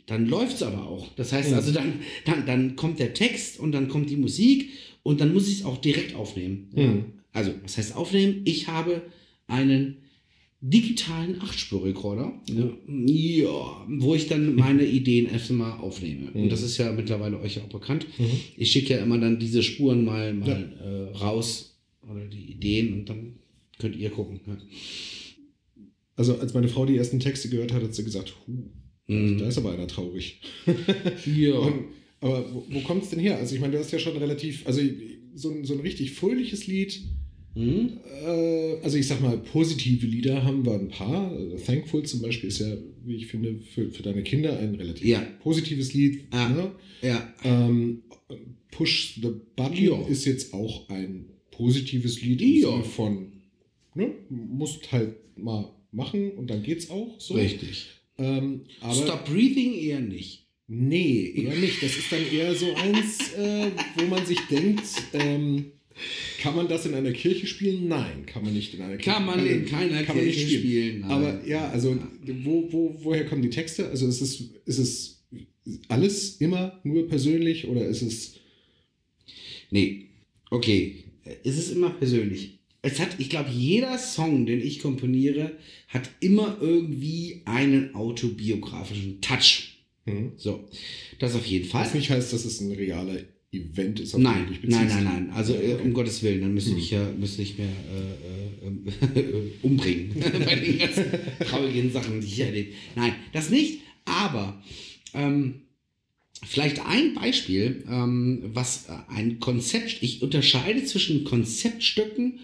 dann 0.08 0.28
läuft's 0.28 0.62
aber 0.62 0.88
auch. 0.88 1.08
Das 1.16 1.32
heißt 1.32 1.54
also 1.54 1.72
dann, 1.72 2.02
dann, 2.26 2.46
dann 2.46 2.76
kommt 2.76 3.00
der 3.00 3.14
Text 3.14 3.60
und 3.60 3.72
dann 3.72 3.88
kommt 3.88 4.10
die 4.10 4.18
Musik 4.18 4.70
und 5.04 5.22
dann 5.22 5.34
muss 5.34 5.48
ich 5.48 5.60
es 5.60 5.66
auch 5.66 5.78
direkt 5.78 6.16
aufnehmen. 6.16 6.70
Mhm. 6.76 7.04
Also, 7.34 7.54
was 7.64 7.78
heißt 7.78 7.96
aufnehmen? 7.96 8.42
Ich 8.46 8.68
habe 8.68 9.02
einen 9.48 9.98
digitalen 10.62 11.42
Achtspur-Rekorder, 11.42 12.40
ja. 12.48 12.70
ja. 12.88 13.86
wo 13.88 14.14
ich 14.14 14.28
dann 14.28 14.56
meine 14.56 14.86
Ideen 15.00 15.28
erstmal 15.28 15.80
aufnehme. 15.80 16.30
Mhm. 16.34 16.44
Und 16.44 16.52
das 16.52 16.62
ist 16.62 16.78
ja 16.78 16.92
mittlerweile 16.92 17.40
euch 17.40 17.60
auch 17.60 17.70
bekannt. 17.70 18.06
Mhm. 18.20 18.30
Ich 18.58 18.72
schicke 18.72 18.94
ja 18.94 19.04
immer 19.04 19.18
dann 19.18 19.40
diese 19.40 19.64
Spuren 19.64 20.06
mal, 20.06 20.34
mal 20.34 20.72
ja. 20.80 20.86
äh, 20.86 21.18
raus 21.18 21.80
oder 22.08 22.26
die 22.26 22.52
Ideen 22.52 22.94
und 22.94 23.10
dann 23.10 23.34
könnt 23.80 23.96
ihr 23.96 24.12
gucken. 24.12 24.40
Ja. 24.46 24.58
Also 26.16 26.38
als 26.38 26.54
meine 26.54 26.68
Frau 26.68 26.86
die 26.86 26.98
ersten 26.98 27.20
Texte 27.20 27.50
gehört 27.50 27.74
hat, 27.74 27.82
hat 27.82 27.96
sie 27.96 28.04
gesagt, 28.04 28.36
huh, 28.46 28.52
mhm. 29.08 29.40
da 29.40 29.48
ist 29.48 29.58
aber 29.58 29.72
einer 29.72 29.88
traurig. 29.88 30.42
ja. 31.26 31.54
Und 31.58 31.86
aber 32.22 32.54
wo, 32.54 32.66
wo 32.70 32.80
kommt 32.82 33.04
es 33.04 33.10
denn 33.10 33.20
her? 33.20 33.38
Also 33.38 33.56
ich 33.56 33.62
meine, 33.62 33.74
du 33.74 33.80
hast 33.80 33.92
ja 33.92 34.00
schon 34.00 34.16
relativ, 34.16 34.66
also 34.66 34.82
so 35.34 35.50
ein, 35.50 35.66
so 35.66 35.74
ein 35.74 35.80
richtig 35.80 36.12
fröhliches 36.12 36.68
Lied. 36.68 37.02
Mhm. 37.56 37.98
Äh, 38.24 38.76
also 38.82 38.98
ich 38.98 39.08
sag 39.08 39.22
mal, 39.22 39.38
positive 39.38 40.06
Lieder 40.06 40.44
haben 40.44 40.66
wir 40.66 40.74
ein 40.74 40.90
paar. 40.90 41.36
Thankful 41.66 42.04
zum 42.04 42.22
Beispiel 42.22 42.50
ist 42.50 42.60
ja, 42.60 42.78
wie 43.04 43.16
ich 43.16 43.28
finde, 43.28 43.60
für, 43.60 43.92
für 43.92 44.04
deine 44.04 44.24
Kinder 44.24 44.58
ein 44.58 44.76
relativ 44.76 45.06
ja. 45.06 45.22
positives 45.42 45.94
Lied. 45.94 46.26
Ah. 46.32 46.50
Ne? 46.50 46.72
Ja. 47.02 47.34
Ähm, 47.44 48.04
Push 48.72 49.20
the 49.22 49.32
Button 49.56 49.84
ja. 49.84 50.08
ist 50.08 50.26
jetzt 50.26 50.54
auch 50.54 50.88
ein 50.90 51.26
positives 51.52 52.22
Lied 52.22 52.42
im 52.42 52.62
Sinne 52.62 52.84
von, 52.84 53.32
ne, 53.96 54.14
musst 54.30 54.92
halt 54.92 55.16
mal 55.38 55.74
machen 55.92 56.32
und 56.32 56.50
dann 56.50 56.64
geht's 56.64 56.90
auch 56.90 57.20
so. 57.20 57.34
Richtig. 57.34 57.88
Ähm, 58.18 58.62
Stop 58.94 59.26
Breathing 59.26 59.74
eher 59.74 60.00
nicht. 60.00 60.48
Nee, 60.68 61.34
eher 61.36 61.56
nicht. 61.56 61.84
Das 61.84 61.98
ist 61.98 62.12
dann 62.12 62.26
eher 62.32 62.56
so 62.56 62.74
eins, 62.76 63.34
äh, 63.34 63.72
wo 63.98 64.06
man 64.06 64.26
sich 64.26 64.40
denkt, 64.50 64.84
ähm, 65.14 65.72
kann 66.40 66.56
man 66.56 66.68
das 66.68 66.86
in 66.86 66.94
einer 66.94 67.12
Kirche 67.12 67.46
spielen? 67.46 67.88
Nein, 67.88 68.26
kann 68.26 68.44
man 68.44 68.54
nicht 68.54 68.74
in 68.74 68.82
einer 68.82 68.98
Kirche 68.98 69.12
Kann 69.12 69.26
man 69.26 69.46
in 69.46 69.66
keiner 69.66 70.04
kann 70.04 70.18
Kirche 70.18 70.40
spielen. 70.40 70.62
spielen 70.62 71.04
Aber 71.04 71.46
ja, 71.46 71.70
also 71.70 71.98
wo, 72.44 72.72
wo, 72.72 72.96
woher 73.02 73.26
kommen 73.26 73.42
die 73.42 73.50
Texte? 73.50 73.90
Also 73.90 74.08
ist 74.08 74.22
es, 74.22 74.42
ist 74.66 74.80
es 74.80 75.24
alles 75.88 76.38
immer 76.38 76.80
nur 76.84 77.08
persönlich 77.08 77.68
oder 77.68 77.86
ist 77.86 78.02
es. 78.02 78.36
Nee, 79.70 80.08
okay. 80.50 81.04
Es 81.44 81.58
ist 81.58 81.72
immer 81.72 81.92
persönlich. 81.92 82.60
Es 82.82 83.00
hat, 83.00 83.20
ich 83.20 83.30
glaube, 83.30 83.50
jeder 83.52 83.98
Song, 84.00 84.46
den 84.48 84.60
ich 84.60 84.80
komponiere, 84.80 85.56
hat 85.88 86.10
immer 86.20 86.58
irgendwie 86.60 87.42
einen 87.46 87.94
autobiografischen 87.94 89.22
Touch. 89.22 89.71
Mhm. 90.06 90.34
So, 90.38 90.68
das 91.20 91.36
auf 91.36 91.46
jeden 91.46 91.68
Fall. 91.68 91.86
Was 91.86 91.94
nicht 91.94 92.10
heißt, 92.10 92.34
dass 92.34 92.46
es 92.46 92.60
ein 92.62 92.72
realer 92.72 93.20
Event 93.54 94.00
ist. 94.00 94.18
nein, 94.18 94.58
nein, 94.64 94.88
nein, 94.88 95.04
nein. 95.04 95.30
Also 95.32 95.54
okay. 95.54 95.76
um 95.84 95.94
Gottes 95.94 96.24
Willen, 96.24 96.42
dann 96.42 96.54
müsste 96.54 96.72
mhm. 96.72 96.78
ich 96.78 96.92
ja 96.92 97.12
müsste 97.12 97.42
ich 97.42 97.58
mehr 97.58 97.68
äh, 97.68 99.20
äh, 99.20 99.52
umbringen 99.62 100.16
bei 100.46 100.56
den 100.56 100.80
ganzen 100.80 101.06
traurigen 101.46 101.92
Sachen, 101.92 102.22
die 102.22 102.28
ich 102.28 102.40
erlebe. 102.40 102.72
Nein, 102.96 103.14
das 103.34 103.50
nicht. 103.50 103.82
Aber 104.06 104.64
ähm, 105.14 105.64
vielleicht 106.46 106.86
ein 106.86 107.14
Beispiel, 107.14 107.84
ähm, 107.90 108.42
was 108.54 108.88
ein 109.10 109.40
Konzept. 109.40 109.98
Ich 110.02 110.22
unterscheide 110.22 110.86
zwischen 110.86 111.26
Konzeptstücken 111.26 112.40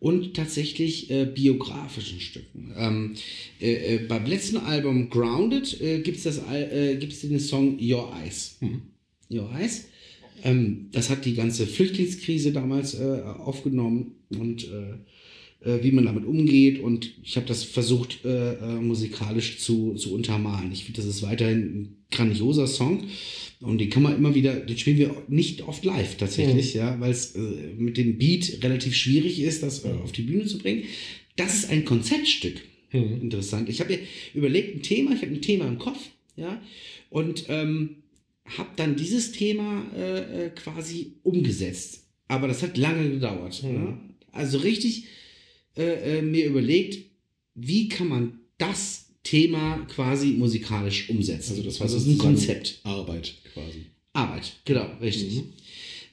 und 0.00 0.34
tatsächlich 0.34 1.10
äh, 1.10 1.26
biografischen 1.26 2.20
Stücken. 2.20 2.74
Ähm, 2.76 3.14
äh, 3.60 3.96
äh, 3.96 3.98
beim 3.98 4.24
letzten 4.24 4.56
Album 4.56 5.10
Grounded 5.10 5.80
äh, 5.80 6.00
gibt 6.00 6.24
es 6.24 6.38
äh, 6.38 6.96
den 6.96 7.38
Song 7.40 7.78
Your 7.80 8.12
Eyes. 8.16 8.56
Hm. 8.60 8.82
Your 9.30 9.50
Eyes. 9.52 9.84
Ähm, 10.42 10.88
das 10.92 11.10
hat 11.10 11.26
die 11.26 11.34
ganze 11.34 11.66
Flüchtlingskrise 11.66 12.52
damals 12.52 12.94
äh, 12.94 13.22
aufgenommen 13.38 14.14
und 14.30 14.66
äh, 15.64 15.82
wie 15.82 15.92
man 15.92 16.04
damit 16.06 16.24
umgeht. 16.24 16.80
Und 16.80 17.12
ich 17.22 17.36
habe 17.36 17.46
das 17.46 17.64
versucht, 17.64 18.20
musikalisch 18.80 19.58
zu, 19.58 19.94
zu 19.94 20.14
untermalen. 20.14 20.72
Ich 20.72 20.84
finde, 20.84 21.00
das 21.00 21.06
ist 21.06 21.22
weiterhin 21.22 21.58
ein 21.58 21.96
grandioser 22.10 22.66
Song. 22.66 23.04
Und 23.60 23.78
den 23.78 23.90
kann 23.90 24.02
man 24.02 24.16
immer 24.16 24.34
wieder, 24.34 24.54
den 24.54 24.78
spielen 24.78 24.96
wir 24.96 25.22
nicht 25.28 25.62
oft 25.62 25.84
live 25.84 26.16
tatsächlich, 26.16 26.74
mhm. 26.74 26.80
ja, 26.80 27.00
weil 27.00 27.10
es 27.10 27.34
äh, 27.34 27.40
mit 27.76 27.98
dem 27.98 28.16
Beat 28.16 28.60
relativ 28.62 28.96
schwierig 28.96 29.40
ist, 29.40 29.62
das 29.62 29.84
äh, 29.84 29.90
auf 30.02 30.12
die 30.12 30.22
Bühne 30.22 30.46
zu 30.46 30.58
bringen. 30.58 30.84
Das 31.36 31.54
ist 31.54 31.70
ein 31.70 31.84
Konzeptstück. 31.84 32.56
Mhm. 32.92 33.20
Interessant. 33.20 33.68
Ich 33.68 33.80
habe 33.80 33.92
mir 33.92 33.98
überlegt, 34.32 34.76
ein 34.76 34.82
Thema, 34.82 35.12
ich 35.12 35.20
habe 35.20 35.32
ein 35.32 35.42
Thema 35.42 35.68
im 35.68 35.78
Kopf, 35.78 35.98
ja, 36.36 36.60
und 37.10 37.44
ähm, 37.48 37.96
habe 38.46 38.70
dann 38.76 38.96
dieses 38.96 39.32
Thema 39.32 39.84
äh, 39.94 40.46
äh, 40.46 40.50
quasi 40.50 41.12
umgesetzt. 41.22 42.06
Aber 42.28 42.48
das 42.48 42.62
hat 42.62 42.78
lange 42.78 43.10
gedauert. 43.10 43.62
Mhm. 43.62 43.74
Ja? 43.74 44.00
Also 44.32 44.58
richtig 44.58 45.04
äh, 45.76 46.18
äh, 46.18 46.22
mir 46.22 46.46
überlegt, 46.46 46.98
wie 47.54 47.88
kann 47.88 48.08
man 48.08 48.40
das 48.58 49.10
Thema 49.22 49.86
quasi 49.94 50.28
musikalisch 50.28 51.10
umsetzen. 51.10 51.52
Also 51.52 51.62
das, 51.62 51.74
heißt, 51.74 51.82
also 51.82 51.96
das 51.96 52.06
ist 52.06 52.14
ein 52.14 52.18
Konzept. 52.18 52.80
Arbeit 52.84 53.34
quasi. 53.52 53.86
Arbeit, 54.12 54.56
genau, 54.64 54.86
richtig. 55.00 55.36
Mhm. 55.36 55.52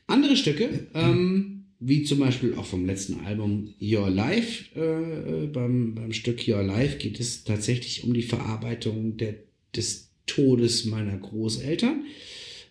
Andere 0.08 0.36
Stücke, 0.36 0.88
ähm, 0.94 1.66
wie 1.80 2.04
zum 2.04 2.20
Beispiel 2.20 2.56
auch 2.56 2.66
vom 2.66 2.86
letzten 2.86 3.22
Album 3.22 3.74
Your 3.82 4.10
Life, 4.10 4.66
äh, 4.76 5.44
äh, 5.44 5.48
beim, 5.48 5.96
beim 5.96 6.14
Stück 6.14 6.48
Your 6.48 6.64
Life 6.64 6.98
geht 6.98 7.20
es 7.20 7.44
tatsächlich 7.44 8.04
um 8.04 8.14
die 8.14 8.24
Verarbeitung 8.24 9.18
der, 9.18 9.36
des 9.76 10.10
Todes 10.26 10.86
meiner 10.86 11.18
Großeltern. 11.18 12.06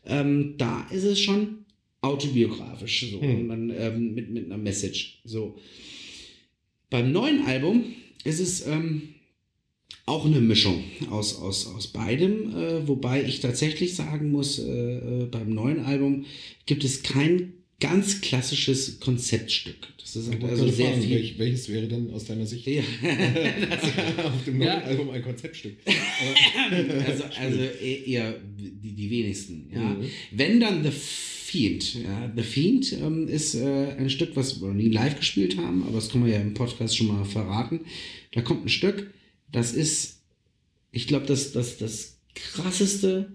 Ähm, 0.05 0.55
da 0.59 0.87
ist 0.90 1.05
es 1.05 1.18
schon 1.20 1.64
autobiografisch, 2.03 3.11
so, 3.11 3.20
mhm. 3.20 3.46
man, 3.46 3.70
ähm, 3.70 4.14
mit, 4.14 4.31
mit 4.31 4.46
einer 4.46 4.59
Message. 4.59 5.20
So. 5.25 5.59
Beim 6.90 7.12
neuen 7.12 7.46
Album 7.46 7.85
ist 8.25 8.40
es 8.40 8.66
ähm, 8.66 9.14
auch 10.05 10.25
eine 10.25 10.40
Mischung 10.40 10.85
aus, 11.11 11.37
aus, 11.37 11.66
aus 11.66 11.88
beidem, 11.88 12.57
äh, 12.57 12.87
wobei 12.87 13.25
ich 13.25 13.40
tatsächlich 13.40 13.94
sagen 13.96 14.31
muss, 14.31 14.59
äh, 14.59 14.62
äh 14.62 15.27
beim 15.27 15.51
neuen 15.51 15.85
Album 15.85 16.27
gibt 16.66 16.85
es 16.85 17.03
kein 17.03 17.55
ganz 17.81 18.20
klassisches 18.20 19.01
Konzeptstück. 19.01 19.77
Das 20.01 20.16
ist 20.16 20.33
also 20.42 20.68
sehr 20.68 20.90
fragen, 20.90 21.03
viel. 21.03 21.16
Welch, 21.16 21.38
welches 21.38 21.68
wäre 21.68 21.88
denn 21.88 22.11
aus 22.12 22.25
deiner 22.25 22.46
Sicht 22.46 22.66
ja. 22.66 22.81
auf 24.25 24.44
dem 24.44 24.59
neuen 24.59 24.68
ja. 24.68 24.79
Album 24.83 25.11
ein 25.11 25.22
Konzeptstück? 25.22 25.77
also, 27.07 27.25
also 27.38 27.61
eher 27.61 28.40
die, 28.57 28.94
die 28.94 29.11
wenigsten. 29.11 29.68
Ja. 29.75 29.81
Mhm. 29.81 30.07
Wenn 30.31 30.61
dann 30.61 30.85
The 30.85 30.90
Fiend. 31.57 31.95
Ja. 31.95 32.33
The 32.37 32.42
Fiend 32.42 32.92
ähm, 32.92 33.29
ist 33.29 33.55
äh, 33.55 33.95
ein 33.97 34.11
Stück, 34.11 34.37
was 34.37 34.61
wir 34.61 34.75
nie 34.75 34.90
live 34.90 35.16
gespielt 35.16 35.57
haben, 35.57 35.85
aber 35.85 35.95
das 35.95 36.11
können 36.11 36.27
wir 36.27 36.35
ja 36.35 36.40
im 36.40 36.53
Podcast 36.53 36.97
schon 36.97 37.07
mal 37.07 37.25
verraten. 37.25 37.81
Da 38.33 38.42
kommt 38.42 38.66
ein 38.66 38.69
Stück, 38.69 39.11
das 39.51 39.73
ist, 39.73 40.21
ich 40.92 41.07
glaube, 41.07 41.25
das, 41.25 41.53
das, 41.53 41.79
das 41.79 42.19
krasseste 42.35 43.33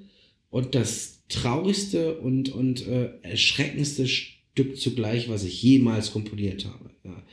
und 0.51 0.75
das 0.75 1.23
traurigste 1.29 2.19
und, 2.19 2.49
und 2.49 2.85
äh, 2.87 3.09
erschreckendste 3.23 4.07
Stück 4.07 4.77
zugleich, 4.77 5.27
was 5.27 5.43
ich 5.43 5.63
jemals 5.63 6.11
komponiert 6.11 6.65
habe. 6.65 6.91
Ja. 7.03 7.23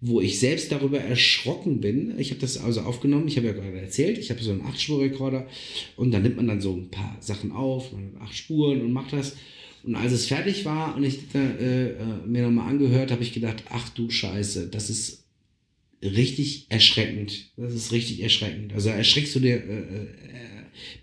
Wo 0.00 0.22
ich 0.22 0.38
selbst 0.38 0.72
darüber 0.72 0.98
erschrocken 0.98 1.80
bin. 1.80 2.18
Ich 2.18 2.30
habe 2.30 2.40
das 2.40 2.56
also 2.56 2.80
aufgenommen, 2.80 3.28
ich 3.28 3.36
habe 3.36 3.48
ja 3.48 3.52
gerade 3.52 3.78
erzählt, 3.78 4.16
ich 4.16 4.30
habe 4.30 4.42
so 4.42 4.50
einen 4.50 4.62
8-Spur-Rekorder 4.62 5.46
und 5.96 6.10
da 6.10 6.18
nimmt 6.18 6.36
man 6.36 6.48
dann 6.48 6.62
so 6.62 6.72
ein 6.74 6.90
paar 6.90 7.18
Sachen 7.20 7.52
auf, 7.52 7.90
acht 8.18 8.34
Spuren 8.34 8.80
und 8.80 8.92
macht 8.92 9.12
das. 9.12 9.36
Und 9.84 9.96
als 9.96 10.12
es 10.12 10.26
fertig 10.26 10.64
war 10.64 10.96
und 10.96 11.02
ich 11.02 11.18
äh, 11.34 11.90
äh, 11.90 11.94
mir 12.26 12.42
nochmal 12.42 12.70
angehört, 12.70 13.10
habe 13.10 13.22
ich 13.22 13.32
gedacht, 13.32 13.64
ach 13.70 13.88
du 13.90 14.10
Scheiße, 14.10 14.68
das 14.68 14.90
ist 14.90 15.24
richtig 16.02 16.66
erschreckend. 16.68 17.50
Das 17.56 17.74
ist 17.74 17.92
richtig 17.92 18.22
erschreckend. 18.22 18.72
Also 18.72 18.90
erschreckst 18.90 19.34
du 19.34 19.40
dir, 19.40 19.56
äh, 19.56 19.78
äh, 19.78 20.06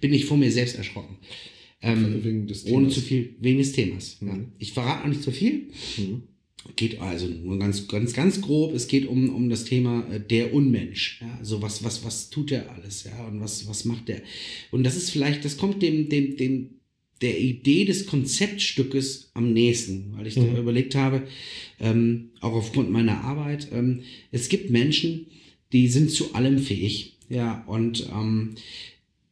bin 0.01 0.13
ich 0.13 0.25
vor 0.25 0.37
mir 0.37 0.51
selbst 0.51 0.75
erschrocken. 0.75 1.17
Ähm, 1.81 2.23
wegen 2.23 2.47
des 2.47 2.63
Themas. 2.63 2.77
Ohne 2.77 2.89
zu 2.89 3.01
viel, 3.01 3.35
wegen 3.39 3.57
des 3.59 3.71
Themas. 3.71 4.17
Mhm. 4.19 4.27
Ja. 4.27 4.37
Ich 4.57 4.73
verrate 4.73 5.03
auch 5.03 5.07
nicht 5.07 5.23
zu 5.23 5.31
viel. 5.31 5.67
Mhm. 5.97 6.23
Geht 6.75 6.99
also 6.99 7.27
nur 7.27 7.57
ganz, 7.57 7.87
ganz, 7.87 8.13
ganz 8.13 8.41
grob. 8.41 8.73
Es 8.73 8.89
geht 8.89 9.07
um, 9.07 9.33
um 9.33 9.49
das 9.49 9.63
Thema 9.63 10.05
äh, 10.11 10.19
der 10.19 10.53
Unmensch. 10.53 11.21
Ja, 11.21 11.37
also 11.39 11.61
was, 11.61 11.83
was, 11.83 12.03
was 12.03 12.29
tut 12.29 12.51
der 12.51 12.69
alles? 12.71 13.05
Ja, 13.05 13.27
und 13.27 13.39
was, 13.39 13.65
was 13.67 13.85
macht 13.85 14.09
der? 14.09 14.21
Und 14.71 14.83
das 14.83 14.97
ist 14.97 15.09
vielleicht, 15.09 15.45
das 15.45 15.57
kommt 15.57 15.81
dem, 15.81 16.09
dem, 16.09 16.35
dem, 16.35 16.69
der 17.21 17.39
Idee 17.39 17.85
des 17.85 18.05
Konzeptstückes 18.05 19.31
am 19.33 19.51
nächsten, 19.53 20.13
weil 20.15 20.27
ich 20.27 20.37
mhm. 20.37 20.55
überlegt 20.55 20.95
habe, 20.95 21.23
ähm, 21.79 22.29
auch 22.39 22.53
aufgrund 22.53 22.91
meiner 22.91 23.23
Arbeit, 23.23 23.69
ähm, 23.73 24.01
es 24.31 24.49
gibt 24.49 24.69
Menschen, 24.69 25.27
die 25.71 25.87
sind 25.87 26.11
zu 26.11 26.33
allem 26.33 26.59
fähig. 26.59 27.17
Ja, 27.29 27.63
und 27.67 28.07
ähm, 28.11 28.55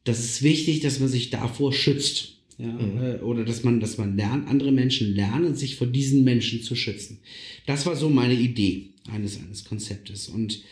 das 0.03 0.19
ist 0.19 0.43
wichtig, 0.43 0.81
dass 0.81 0.99
man 0.99 1.09
sich 1.09 1.29
davor 1.29 1.73
schützt. 1.73 2.35
Ja, 2.57 2.67
mhm. 2.67 2.97
Äh, 3.01 3.15
oder 3.19 3.45
dass 3.45 3.63
man, 3.63 3.79
dass 3.79 3.97
man 3.97 4.17
lernt, 4.17 4.47
andere 4.47 4.71
Menschen 4.71 5.15
lernen, 5.15 5.55
sich 5.55 5.75
vor 5.75 5.87
diesen 5.87 6.23
Menschen 6.23 6.63
zu 6.63 6.75
schützen. 6.75 7.19
Das 7.65 7.85
war 7.85 7.95
so 7.95 8.09
meine 8.09 8.33
Idee 8.33 8.89
eines, 9.11 9.39
eines 9.39 9.65
Konzeptes. 9.65 10.27
Und 10.27 10.63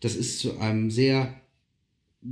das 0.00 0.16
ist 0.16 0.38
zu 0.38 0.58
einem 0.58 0.90
sehr, 0.90 1.40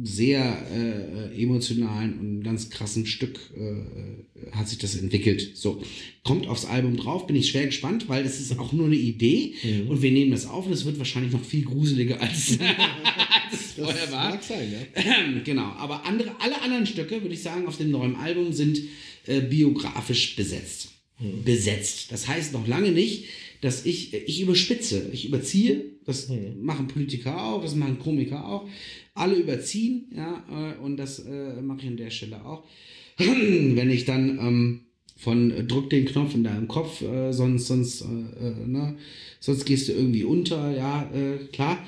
sehr 0.02 0.66
äh, 0.72 1.42
emotionalen 1.42 2.18
und 2.20 2.42
ganz 2.44 2.70
krassen 2.70 3.06
Stück 3.06 3.40
äh, 3.56 4.52
hat 4.52 4.68
sich 4.68 4.78
das 4.78 4.94
entwickelt. 4.94 5.56
So, 5.56 5.82
kommt 6.22 6.46
aufs 6.46 6.64
Album 6.64 6.96
drauf, 6.96 7.26
bin 7.26 7.34
ich 7.34 7.48
schwer 7.48 7.66
gespannt, 7.66 8.08
weil 8.08 8.22
das 8.22 8.38
ist 8.38 8.56
auch 8.58 8.72
nur 8.72 8.86
eine 8.86 8.96
Idee 8.96 9.54
mhm. 9.62 9.88
und 9.88 10.00
wir 10.00 10.12
nehmen 10.12 10.30
das 10.30 10.46
auf 10.46 10.66
und 10.66 10.72
es 10.72 10.84
wird 10.84 10.98
wahrscheinlich 10.98 11.32
noch 11.32 11.44
viel 11.44 11.64
gruseliger 11.64 12.20
als, 12.20 12.58
als 12.60 13.50
das 13.50 13.72
vorher 13.72 14.12
war. 14.12 14.30
Mag 14.30 14.44
sein, 14.44 14.72
ja. 14.72 15.40
genau, 15.44 15.72
aber 15.76 16.04
andere, 16.06 16.36
alle 16.38 16.62
anderen 16.62 16.86
Stücke, 16.86 17.20
würde 17.22 17.34
ich 17.34 17.42
sagen, 17.42 17.66
auf 17.66 17.76
dem 17.76 17.90
neuen 17.90 18.14
Album 18.14 18.52
sind 18.52 18.78
äh, 19.26 19.40
biografisch 19.40 20.36
besetzt. 20.36 20.90
Mhm. 21.18 21.42
Besetzt. 21.44 22.12
Das 22.12 22.28
heißt 22.28 22.52
noch 22.52 22.68
lange 22.68 22.92
nicht, 22.92 23.24
dass 23.60 23.84
ich, 23.84 24.14
ich 24.14 24.40
überspitze, 24.40 25.10
ich 25.12 25.26
überziehe, 25.26 25.84
das 26.10 26.28
mhm. 26.28 26.62
machen 26.62 26.86
Politiker 26.88 27.42
auch, 27.42 27.62
das 27.62 27.74
machen 27.74 27.98
Komiker 27.98 28.46
auch, 28.46 28.68
alle 29.14 29.36
überziehen, 29.36 30.06
ja, 30.14 30.44
äh, 30.50 30.82
und 30.82 30.96
das 30.96 31.20
äh, 31.20 31.60
mache 31.62 31.80
ich 31.82 31.88
an 31.88 31.96
der 31.96 32.10
Stelle 32.10 32.44
auch. 32.44 32.64
Wenn 33.18 33.90
ich 33.90 34.04
dann 34.04 34.38
ähm, 34.38 34.80
von 35.16 35.50
äh, 35.50 35.64
drück 35.64 35.90
den 35.90 36.04
Knopf 36.04 36.34
in 36.34 36.44
deinem 36.44 36.68
Kopf, 36.68 37.02
äh, 37.02 37.32
sonst, 37.32 37.66
sonst, 37.66 38.02
äh, 38.02 38.66
ne, 38.66 38.96
sonst 39.40 39.64
gehst 39.64 39.88
du 39.88 39.92
irgendwie 39.92 40.24
unter, 40.24 40.70
ja, 40.76 41.10
klar 41.52 41.78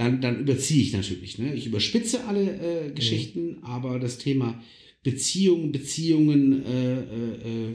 dann, 0.00 0.22
dann 0.22 0.40
überziehe 0.40 0.82
ich 0.82 0.94
natürlich. 0.94 1.38
Ne? 1.38 1.52
Ich 1.54 1.66
überspitze 1.66 2.24
alle 2.24 2.86
äh, 2.86 2.90
Geschichten, 2.90 3.58
mhm. 3.58 3.64
aber 3.64 3.98
das 3.98 4.16
Thema 4.16 4.62
Beziehungen, 5.02 5.72
Beziehungen 5.72 6.64
äh, 6.64 7.00
äh, 7.00 7.74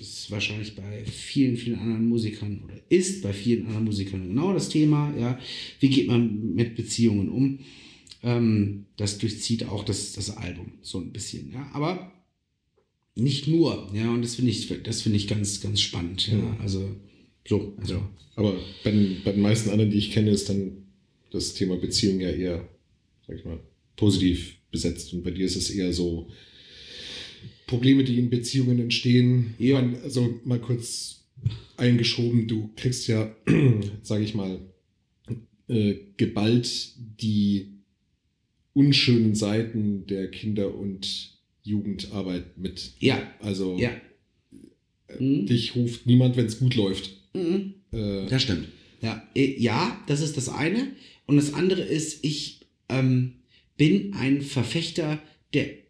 ist 0.00 0.30
wahrscheinlich 0.32 0.74
bei 0.74 1.04
vielen, 1.04 1.56
vielen 1.56 1.78
anderen 1.78 2.08
Musikern 2.08 2.60
oder 2.64 2.74
ist 2.88 3.22
bei 3.22 3.32
vielen 3.32 3.66
anderen 3.66 3.84
Musikern 3.84 4.26
genau 4.26 4.52
das 4.52 4.68
Thema. 4.68 5.14
Ja? 5.16 5.38
Wie 5.78 5.88
geht 5.88 6.08
man 6.08 6.54
mit 6.54 6.74
Beziehungen 6.74 7.28
um? 7.28 7.60
Ähm, 8.24 8.86
das 8.96 9.18
durchzieht 9.18 9.68
auch 9.68 9.84
das, 9.84 10.12
das 10.14 10.36
Album 10.36 10.72
so 10.82 10.98
ein 10.98 11.12
bisschen. 11.12 11.52
Ja? 11.52 11.70
Aber 11.72 12.12
nicht 13.14 13.46
nur, 13.46 13.88
ja, 13.94 14.12
und 14.12 14.22
das 14.22 14.34
finde 14.34 14.50
ich, 14.50 14.68
das 14.82 15.02
finde 15.02 15.18
ich 15.18 15.28
ganz, 15.28 15.60
ganz 15.60 15.80
spannend. 15.80 16.26
Ja? 16.26 16.34
Mhm. 16.34 16.60
Also 16.60 16.96
so. 17.46 17.74
Also. 17.78 17.94
Ja. 17.94 18.10
Aber 18.34 18.58
bei 18.82 18.90
den, 18.90 19.22
bei 19.24 19.30
den 19.32 19.42
meisten 19.42 19.70
anderen, 19.70 19.92
die 19.92 19.98
ich 19.98 20.10
kenne, 20.10 20.30
ist 20.30 20.48
dann 20.48 20.84
das 21.30 21.54
Thema 21.54 21.76
Beziehung 21.76 22.20
ja 22.20 22.30
eher, 22.30 22.68
sag 23.26 23.36
ich 23.36 23.44
mal, 23.44 23.60
positiv 23.94 24.56
besetzt. 24.72 25.12
Und 25.12 25.22
bei 25.22 25.30
dir 25.30 25.46
ist 25.46 25.56
es 25.56 25.70
eher 25.70 25.92
so 25.92 26.28
Probleme, 27.66 28.04
die 28.04 28.18
in 28.18 28.30
Beziehungen 28.30 28.78
entstehen. 28.78 29.54
Ja. 29.58 29.78
Also 30.02 30.40
mal 30.44 30.60
kurz 30.60 31.24
eingeschoben, 31.76 32.48
du 32.48 32.70
kriegst 32.76 33.08
ja, 33.08 33.34
sage 34.02 34.24
ich 34.24 34.34
mal, 34.34 34.60
äh, 35.68 35.94
geballt 36.16 36.92
die 37.20 37.72
unschönen 38.72 39.34
Seiten 39.34 40.06
der 40.06 40.30
Kinder- 40.30 40.74
und 40.74 41.32
Jugendarbeit 41.62 42.58
mit. 42.58 42.92
Ja. 43.00 43.22
Also 43.40 43.76
ja. 43.78 43.90
Äh, 45.08 45.22
mhm. 45.22 45.46
dich 45.46 45.74
ruft 45.74 46.06
niemand, 46.06 46.36
wenn 46.36 46.46
es 46.46 46.58
gut 46.58 46.74
läuft. 46.74 47.10
Mhm. 47.34 47.74
Äh, 47.92 48.26
das 48.28 48.42
stimmt. 48.42 48.68
Ja. 49.00 49.26
Äh, 49.34 49.58
ja, 49.58 50.02
das 50.06 50.20
ist 50.20 50.36
das 50.36 50.48
eine. 50.48 50.92
Und 51.26 51.36
das 51.36 51.54
andere 51.54 51.82
ist, 51.82 52.24
ich 52.24 52.60
ähm, 52.88 53.34
bin 53.76 54.14
ein 54.14 54.42
Verfechter 54.42 55.20
der 55.52 55.85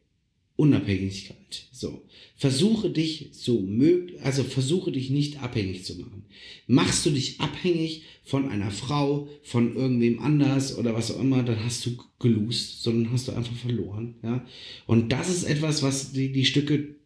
Unabhängigkeit. 0.56 1.68
So. 1.70 2.02
Versuche 2.38 2.90
dich 2.90 3.30
so 3.32 3.60
möglich, 3.60 4.20
also 4.22 4.42
versuche 4.42 4.92
dich 4.92 5.10
nicht 5.10 5.42
abhängig 5.42 5.84
zu 5.84 5.98
machen. 5.98 6.24
Machst 6.66 7.06
du 7.06 7.10
dich 7.10 7.40
abhängig 7.40 8.02
von 8.24 8.48
einer 8.48 8.70
Frau, 8.70 9.28
von 9.42 9.74
irgendwem 9.74 10.18
anders 10.18 10.76
oder 10.76 10.94
was 10.94 11.10
auch 11.10 11.20
immer, 11.20 11.42
dann 11.42 11.64
hast 11.64 11.86
du 11.86 11.96
gelust, 12.18 12.82
sondern 12.82 13.12
hast 13.12 13.28
du 13.28 13.32
einfach 13.32 13.56
verloren, 13.56 14.16
ja. 14.22 14.44
Und 14.86 15.12
das 15.12 15.30
ist 15.30 15.44
etwas, 15.44 15.82
was 15.82 16.12
die, 16.12 16.32
die 16.32 16.44
Stücke 16.44 16.96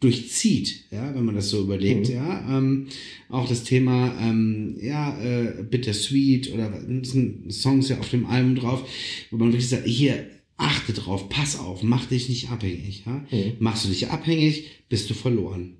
durchzieht, 0.00 0.86
ja, 0.90 1.14
wenn 1.14 1.24
man 1.24 1.34
das 1.34 1.50
so 1.50 1.60
überlegt, 1.60 2.08
mhm. 2.08 2.14
ja. 2.14 2.58
Ähm, 2.58 2.86
auch 3.28 3.48
das 3.48 3.64
Thema, 3.64 4.18
ähm, 4.20 4.76
ja, 4.80 5.20
äh, 5.22 5.62
Bittersweet 5.62 6.52
oder 6.52 6.82
sind 7.02 7.52
Songs 7.52 7.90
ja 7.90 7.98
auf 7.98 8.08
dem 8.10 8.26
Album 8.26 8.56
drauf, 8.56 8.88
wo 9.30 9.36
man 9.36 9.48
wirklich 9.52 9.68
sagt, 9.68 9.86
hier, 9.86 10.26
achte 10.60 10.92
drauf, 10.92 11.28
pass 11.28 11.58
auf, 11.58 11.82
mach 11.82 12.06
dich 12.06 12.28
nicht 12.28 12.50
abhängig, 12.50 13.04
ja. 13.06 13.26
Mhm. 13.30 13.54
Machst 13.58 13.84
du 13.84 13.88
dich 13.88 14.08
abhängig, 14.08 14.66
bist 14.88 15.08
du 15.10 15.14
verloren. 15.14 15.76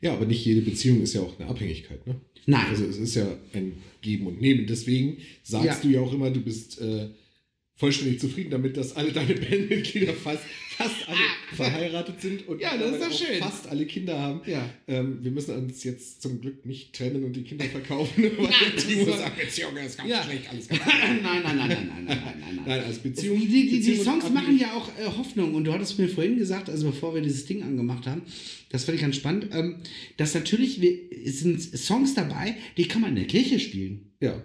Ja, 0.00 0.14
aber 0.14 0.26
nicht 0.26 0.44
jede 0.44 0.60
Beziehung 0.60 1.02
ist 1.02 1.14
ja 1.14 1.22
auch 1.22 1.38
eine 1.38 1.48
Abhängigkeit, 1.48 2.06
ne? 2.06 2.20
Nein. 2.46 2.66
Also 2.68 2.84
es 2.84 2.98
ist 2.98 3.14
ja 3.14 3.26
ein 3.52 3.72
Geben 4.02 4.26
und 4.26 4.40
Nehmen. 4.40 4.66
Deswegen 4.66 5.18
sagst 5.42 5.66
ja. 5.66 5.78
du 5.82 5.88
ja 5.88 6.00
auch 6.00 6.12
immer, 6.12 6.30
du 6.30 6.40
bist 6.40 6.80
äh, 6.80 7.08
vollständig 7.76 8.20
zufrieden 8.20 8.50
damit, 8.50 8.76
dass 8.76 8.96
alle 8.96 9.12
deine 9.12 9.34
Bandmitglieder 9.34 10.14
fast, 10.14 10.42
fast 10.76 11.08
alle 11.08 11.18
verheiratet 11.54 12.20
sind 12.22 12.48
und 12.48 12.60
ja, 12.60 12.70
fast 13.38 13.68
alle 13.68 13.84
Kinder 13.84 14.18
haben. 14.18 14.40
Ja. 14.46 14.68
Ähm, 14.88 15.18
wir 15.22 15.30
müssen 15.30 15.54
uns 15.54 15.84
jetzt 15.84 16.22
zum 16.22 16.40
Glück 16.40 16.64
nicht 16.64 16.94
trennen 16.94 17.22
und 17.24 17.34
die 17.34 17.42
Kinder 17.42 17.66
verkaufen. 17.66 18.24
weil 18.38 18.52
Timo 18.76 19.14
sagt, 19.14 19.38
Beziehung 19.38 19.76
ist 19.76 19.98
ganz 19.98 20.08
ja. 20.08 20.22
schlecht, 20.22 20.48
alles 20.50 20.68
ganz 20.68 20.80
nein, 20.86 21.22
nein, 21.22 21.42
nein, 21.42 21.56
nein, 21.56 21.68
nein, 21.68 21.88
nein, 21.88 22.04
nein, 22.06 22.38
nein. 22.40 22.64
Nein, 22.66 22.84
als 22.84 22.98
Beziehung. 22.98 23.38
Die, 23.40 23.46
die, 23.46 23.68
die, 23.68 23.80
die 23.80 23.96
Songs 23.96 24.30
machen 24.30 24.58
ja 24.58 24.72
auch 24.72 24.88
äh, 24.98 25.04
Hoffnung 25.04 25.54
und 25.54 25.64
du 25.64 25.72
hattest 25.72 25.98
mir 25.98 26.08
vorhin 26.08 26.38
gesagt, 26.38 26.70
also 26.70 26.90
bevor 26.90 27.14
wir 27.14 27.20
dieses 27.20 27.44
Ding 27.44 27.62
angemacht 27.62 28.06
haben, 28.06 28.22
das 28.70 28.84
fand 28.84 28.96
ich 28.96 29.02
ganz 29.02 29.16
spannend, 29.16 29.48
ähm, 29.52 29.76
dass 30.16 30.34
natürlich 30.34 30.80
wir, 30.80 30.98
sind 31.30 31.60
Songs 31.60 32.14
dabei, 32.14 32.56
die 32.78 32.88
kann 32.88 33.02
man 33.02 33.10
in 33.10 33.16
der 33.16 33.26
Kirche 33.26 33.60
spielen. 33.60 34.12
Ja. 34.20 34.42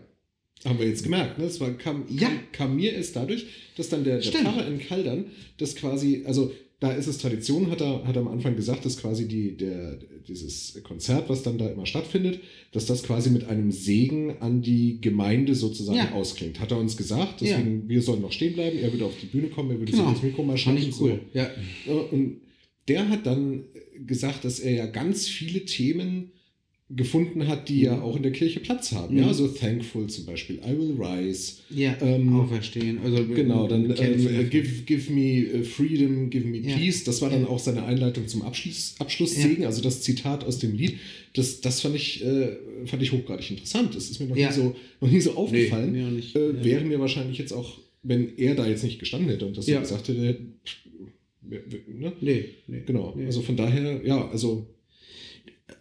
Haben 0.65 0.79
wir 0.79 0.87
jetzt 0.87 1.03
gemerkt, 1.03 1.39
ne? 1.39 1.45
Das 1.45 1.59
war, 1.59 1.71
kam, 1.71 2.05
ja. 2.09 2.29
kam, 2.51 2.75
mir 2.75 2.93
erst 2.93 3.15
dadurch, 3.15 3.45
dass 3.77 3.89
dann 3.89 4.03
der, 4.03 4.19
der 4.19 4.31
Pfarrer 4.31 4.67
in 4.67 4.79
Kaldern 4.79 5.25
das 5.57 5.75
quasi, 5.75 6.23
also 6.25 6.51
da 6.79 6.91
ist 6.91 7.07
es 7.07 7.19
Tradition, 7.19 7.69
hat 7.69 7.79
er, 7.81 8.05
hat 8.07 8.15
er 8.15 8.21
am 8.23 8.27
Anfang 8.27 8.55
gesagt, 8.55 8.85
dass 8.85 8.97
quasi 8.97 9.27
die, 9.27 9.55
der, 9.55 9.99
dieses 10.27 10.81
Konzert, 10.83 11.29
was 11.29 11.43
dann 11.43 11.59
da 11.59 11.67
immer 11.67 11.85
stattfindet, 11.85 12.39
dass 12.71 12.87
das 12.87 13.03
quasi 13.03 13.29
mit 13.29 13.45
einem 13.45 13.71
Segen 13.71 14.37
an 14.39 14.63
die 14.63 14.99
Gemeinde 14.99 15.53
sozusagen 15.53 15.97
ja. 15.97 16.11
ausklingt. 16.13 16.59
Hat 16.59 16.71
er 16.71 16.79
uns 16.79 16.97
gesagt, 16.97 17.41
deswegen, 17.41 17.83
ja. 17.83 17.89
wir 17.89 18.01
sollen 18.01 18.21
noch 18.21 18.31
stehen 18.31 18.53
bleiben, 18.53 18.79
er 18.79 18.91
würde 18.91 19.05
auf 19.05 19.13
die 19.21 19.27
Bühne 19.27 19.49
kommen, 19.49 19.69
er 19.69 19.79
würde 19.79 19.91
genau. 19.91 20.05
sich 20.05 20.13
das 20.15 20.23
Mikro 20.23 20.43
mal 20.43 20.57
schauen. 20.57 20.79
Fand 20.79 20.99
cool, 20.99 21.19
so. 21.33 21.37
ja. 21.37 21.49
Und 22.11 22.41
der 22.87 23.09
hat 23.09 23.27
dann 23.27 23.65
gesagt, 24.05 24.43
dass 24.43 24.59
er 24.59 24.73
ja 24.73 24.85
ganz 24.87 25.27
viele 25.27 25.65
Themen 25.65 26.31
gefunden 26.95 27.47
hat, 27.47 27.69
die 27.69 27.81
ja 27.81 27.95
mhm. 27.95 28.01
auch 28.03 28.15
in 28.15 28.23
der 28.23 28.31
Kirche 28.31 28.59
Platz 28.59 28.91
haben. 28.91 29.15
Mhm. 29.15 29.21
Ja, 29.21 29.33
so 29.33 29.47
Thankful 29.47 30.07
zum 30.07 30.25
Beispiel, 30.25 30.57
I 30.57 30.77
Will 30.77 30.95
Rise. 30.99 31.53
Ja, 31.69 31.95
ähm, 32.01 32.35
auferstehen. 32.35 32.99
Also, 33.03 33.25
genau, 33.25 33.67
dann 33.67 33.93
ähm, 33.97 34.49
give, 34.49 34.83
give 34.83 35.11
Me 35.11 35.45
äh, 35.45 35.63
Freedom, 35.63 36.29
Give 36.29 36.47
Me 36.47 36.57
ja. 36.57 36.75
Peace. 36.75 37.03
Das 37.03 37.21
war 37.21 37.29
dann 37.29 37.43
ja. 37.43 37.47
auch 37.47 37.59
seine 37.59 37.83
Einleitung 37.83 38.27
zum 38.27 38.41
Abschluss, 38.41 38.95
Abschlusssegen, 38.99 39.61
ja. 39.63 39.67
also 39.67 39.81
das 39.81 40.01
Zitat 40.01 40.43
aus 40.43 40.59
dem 40.59 40.75
Lied. 40.75 40.97
Das, 41.33 41.61
das 41.61 41.81
fand, 41.81 41.95
ich, 41.95 42.23
äh, 42.25 42.57
fand 42.85 43.01
ich 43.01 43.11
hochgradig 43.11 43.49
interessant. 43.51 43.95
Das 43.95 44.09
ist 44.09 44.19
mir 44.19 44.27
noch, 44.27 44.35
nie, 44.35 44.51
so, 44.51 44.75
noch 44.99 45.11
nie 45.11 45.21
so 45.21 45.35
aufgefallen. 45.35 45.91
Nee, 45.93 46.11
nicht, 46.11 46.35
äh, 46.35 46.63
wäre 46.63 46.83
mir 46.83 46.99
wahrscheinlich 46.99 47.37
jetzt 47.37 47.53
auch, 47.53 47.79
wenn 48.03 48.37
er 48.37 48.55
da 48.55 48.67
jetzt 48.67 48.83
nicht 48.83 48.99
gestanden 48.99 49.29
hätte 49.29 49.45
und 49.45 49.55
das 49.57 49.65
so 49.65 49.79
gesagt 49.79 50.07
hätte, 50.09 50.37
ne? 51.93 52.13
Nee, 52.21 52.45
nee. 52.67 52.83
Genau, 52.85 53.13
nee. 53.15 53.25
also 53.25 53.41
von 53.41 53.57
daher, 53.57 54.05
ja, 54.05 54.29
also 54.29 54.67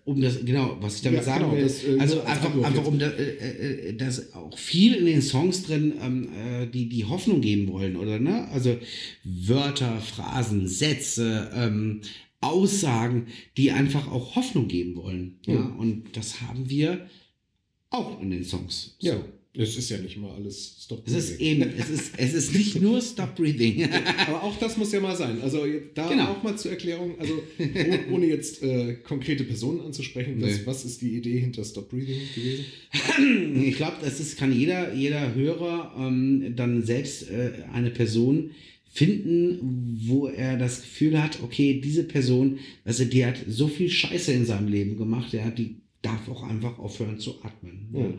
um 0.05 0.21
das, 0.21 0.45
genau, 0.45 0.77
was 0.81 0.97
ich 0.97 1.03
damit 1.03 1.19
ja, 1.21 1.25
sagen 1.25 1.45
genau, 1.45 1.57
will, 1.57 1.63
das, 1.63 1.85
äh, 1.85 1.99
also 1.99 2.23
einfach, 2.23 2.63
einfach 2.63 2.87
um 2.87 2.99
da, 2.99 3.09
äh, 3.09 3.89
äh, 3.89 3.97
das 3.97 4.35
auch 4.35 4.57
viel 4.57 4.95
in 4.95 5.07
den 5.07 5.23
Songs 5.23 5.65
drin, 5.65 5.95
ähm, 6.03 6.29
äh, 6.35 6.67
die 6.67 6.89
die 6.89 7.05
Hoffnung 7.05 7.41
geben 7.41 7.69
wollen, 7.69 7.97
oder 7.97 8.19
ne? 8.19 8.49
Also 8.49 8.79
Wörter, 9.25 10.01
Phrasen, 10.01 10.67
Sätze, 10.69 11.51
ähm, 11.55 12.03
Aussagen, 12.41 13.27
die 13.57 13.71
einfach 13.71 14.11
auch 14.11 14.37
Hoffnung 14.37 14.69
geben 14.69 14.97
wollen. 14.97 15.39
Mhm. 15.47 15.53
Ja, 15.53 15.61
und 15.79 16.17
das 16.17 16.41
haben 16.41 16.71
wir 16.71 17.07
auch 17.91 18.21
in 18.21 18.31
den 18.31 18.45
Songs. 18.45 18.97
So. 18.99 19.09
Ja. 19.09 19.25
Es 19.53 19.77
ist 19.77 19.91
ja 19.91 19.99
nicht 19.99 20.17
mal 20.17 20.33
alles 20.33 20.77
Stop 20.85 21.05
Breathing. 21.05 21.19
Es 21.19 21.31
ist 21.31 21.41
eben, 21.41 21.63
es 21.77 21.91
ist, 21.91 22.13
es 22.17 22.35
ist 22.35 22.55
nicht 22.55 22.81
nur 22.81 23.03
Stop 23.03 23.35
Breathing. 23.35 23.89
Aber 24.29 24.45
auch 24.45 24.57
das 24.59 24.77
muss 24.77 24.93
ja 24.93 25.01
mal 25.01 25.17
sein. 25.17 25.41
Also 25.43 25.67
da 25.95 26.09
genau. 26.09 26.29
auch 26.29 26.43
mal 26.45 26.57
zur 26.57 26.71
Erklärung, 26.71 27.19
also 27.19 27.35
ohne 28.13 28.27
jetzt 28.27 28.63
äh, 28.63 28.95
konkrete 29.03 29.43
Personen 29.43 29.81
anzusprechen, 29.81 30.39
nee. 30.39 30.47
das, 30.47 30.67
was 30.67 30.85
ist 30.85 31.03
die 31.03 31.17
Idee 31.17 31.41
hinter 31.41 31.65
Stop 31.65 31.91
Breathing 31.91 32.21
gewesen? 32.35 32.65
Ich 33.71 33.77
glaube, 33.77 33.97
das 34.03 34.21
ist, 34.21 34.37
kann 34.39 34.53
jeder, 34.53 34.95
jeder 34.95 35.35
Hörer 35.35 35.95
ähm, 35.99 36.55
dann 36.55 36.85
selbst 36.85 37.29
äh, 37.31 37.65
eine 37.73 37.91
Person 37.91 38.51
finden, 38.93 39.99
wo 40.05 40.27
er 40.27 40.59
das 40.59 40.83
Gefühl 40.83 41.23
hat, 41.23 41.43
okay, 41.43 41.81
diese 41.83 42.05
Person, 42.05 42.59
also 42.85 43.05
die 43.05 43.25
hat 43.25 43.37
so 43.49 43.69
viel 43.69 43.89
Scheiße 43.89 44.33
in 44.33 44.45
seinem 44.45 44.69
Leben 44.69 44.97
gemacht, 44.97 45.33
der 45.33 45.45
hat 45.45 45.59
die 45.59 45.77
darf 46.03 46.29
auch 46.29 46.43
einfach 46.43 46.79
aufhören 46.79 47.19
zu 47.19 47.43
atmen. 47.43 47.89
Mhm. 47.93 48.15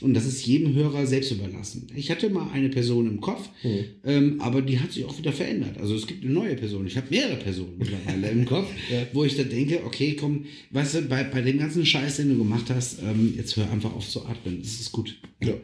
Und 0.00 0.14
das 0.14 0.24
ist 0.24 0.46
jedem 0.46 0.74
Hörer 0.74 1.06
selbst 1.06 1.30
überlassen. 1.32 1.86
Ich 1.94 2.10
hatte 2.10 2.30
mal 2.30 2.50
eine 2.50 2.70
Person 2.70 3.06
im 3.06 3.20
Kopf, 3.20 3.48
mhm. 3.62 3.84
ähm, 4.04 4.40
aber 4.40 4.62
die 4.62 4.80
hat 4.80 4.92
sich 4.92 5.04
auch 5.04 5.18
wieder 5.18 5.32
verändert. 5.32 5.78
Also 5.78 5.94
es 5.94 6.06
gibt 6.06 6.24
eine 6.24 6.32
neue 6.32 6.56
Person. 6.56 6.86
Ich 6.86 6.96
habe 6.96 7.08
mehrere 7.10 7.36
Personen 7.36 7.74
mittlerweile 7.78 8.30
im 8.30 8.46
Kopf, 8.46 8.68
ja. 8.90 9.06
wo 9.12 9.24
ich 9.24 9.36
da 9.36 9.42
denke, 9.42 9.82
okay, 9.84 10.16
komm, 10.18 10.46
weißt 10.70 10.94
du, 10.94 11.02
bei, 11.02 11.24
bei 11.24 11.42
dem 11.42 11.58
ganzen 11.58 11.84
Scheiß, 11.84 12.16
den 12.16 12.30
du 12.30 12.38
gemacht 12.38 12.70
hast, 12.70 13.00
ähm, 13.02 13.34
jetzt 13.36 13.56
hör 13.56 13.70
einfach 13.70 13.94
auf 13.94 14.08
zu 14.08 14.24
atmen. 14.24 14.60
Das 14.60 14.80
ist 14.80 14.92
gut. 14.92 15.20
Ja. 15.42 15.54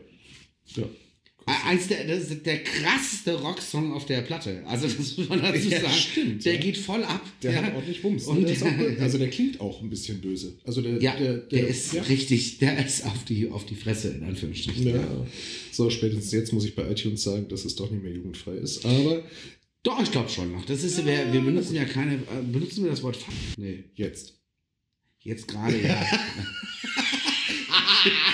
Ja. 0.76 0.84
Eins 1.46 1.88
der, 1.88 2.06
das 2.06 2.30
ist 2.30 2.46
der 2.46 2.62
krasseste 2.62 3.34
Rocksong 3.34 3.92
auf 3.92 4.06
der 4.06 4.22
Platte. 4.22 4.62
Also 4.66 4.86
das 4.86 4.96
muss 5.18 5.28
man 5.28 5.42
dazu 5.42 5.68
sagen. 5.68 5.82
Ja, 5.84 5.90
stimmt, 5.90 6.44
der 6.44 6.54
ja. 6.54 6.60
geht 6.60 6.76
voll 6.76 7.02
ab. 7.02 7.20
Der 7.42 7.52
ja. 7.52 7.62
hat 7.62 7.74
ordentlich 7.74 8.02
Wumms. 8.04 8.26
Und 8.26 8.48
der 8.48 8.56
auch, 8.56 8.68
also 9.00 9.18
der 9.18 9.30
klingt 9.30 9.60
auch 9.60 9.82
ein 9.82 9.90
bisschen 9.90 10.20
böse. 10.20 10.54
Also 10.64 10.82
der, 10.82 11.02
ja, 11.02 11.16
der, 11.16 11.38
der, 11.38 11.60
der 11.60 11.68
ist 11.68 11.94
richtig, 12.08 12.58
der 12.58 12.84
ist 12.84 13.04
auf 13.04 13.24
die, 13.24 13.50
auf 13.50 13.66
die 13.66 13.74
Fresse, 13.74 14.10
in 14.10 14.22
Anführungsstrichen. 14.24 14.86
Ja. 14.86 15.26
So, 15.72 15.90
spätestens 15.90 16.30
jetzt 16.32 16.52
muss 16.52 16.64
ich 16.64 16.74
bei 16.76 16.88
iTunes 16.88 17.22
sagen, 17.22 17.48
dass 17.48 17.64
es 17.64 17.74
doch 17.74 17.90
nicht 17.90 18.02
mehr 18.02 18.12
jugendfrei 18.12 18.54
ist. 18.54 18.84
Aber. 18.84 19.24
Doch, 19.82 20.00
ich 20.00 20.12
glaube 20.12 20.28
schon 20.28 20.52
noch. 20.52 20.64
Das 20.64 20.84
ist, 20.84 21.04
wir, 21.04 21.32
wir 21.32 21.40
benutzen 21.40 21.74
ja 21.74 21.84
keine, 21.84 22.14
äh, 22.14 22.42
benutzen 22.52 22.84
wir 22.84 22.90
das 22.90 23.02
Wort 23.02 23.16
Fuck? 23.16 23.34
Nee. 23.56 23.82
Jetzt. 23.94 24.34
Jetzt 25.18 25.48
gerade, 25.48 25.80
ja. 25.80 26.00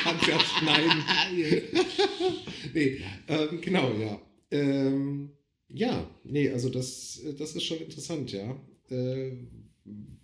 Kannst 0.02 0.26
ja 0.26 0.38
schneiden. 0.40 1.04
nee, 2.74 2.98
ähm, 3.28 3.60
genau, 3.60 3.92
ja. 4.00 4.20
Ähm, 4.50 5.30
ja, 5.68 6.08
nee, 6.24 6.50
also 6.50 6.68
das, 6.68 7.20
das 7.38 7.54
ist 7.54 7.64
schon 7.64 7.78
interessant, 7.78 8.32
ja. 8.32 8.56
Äh, 8.90 9.32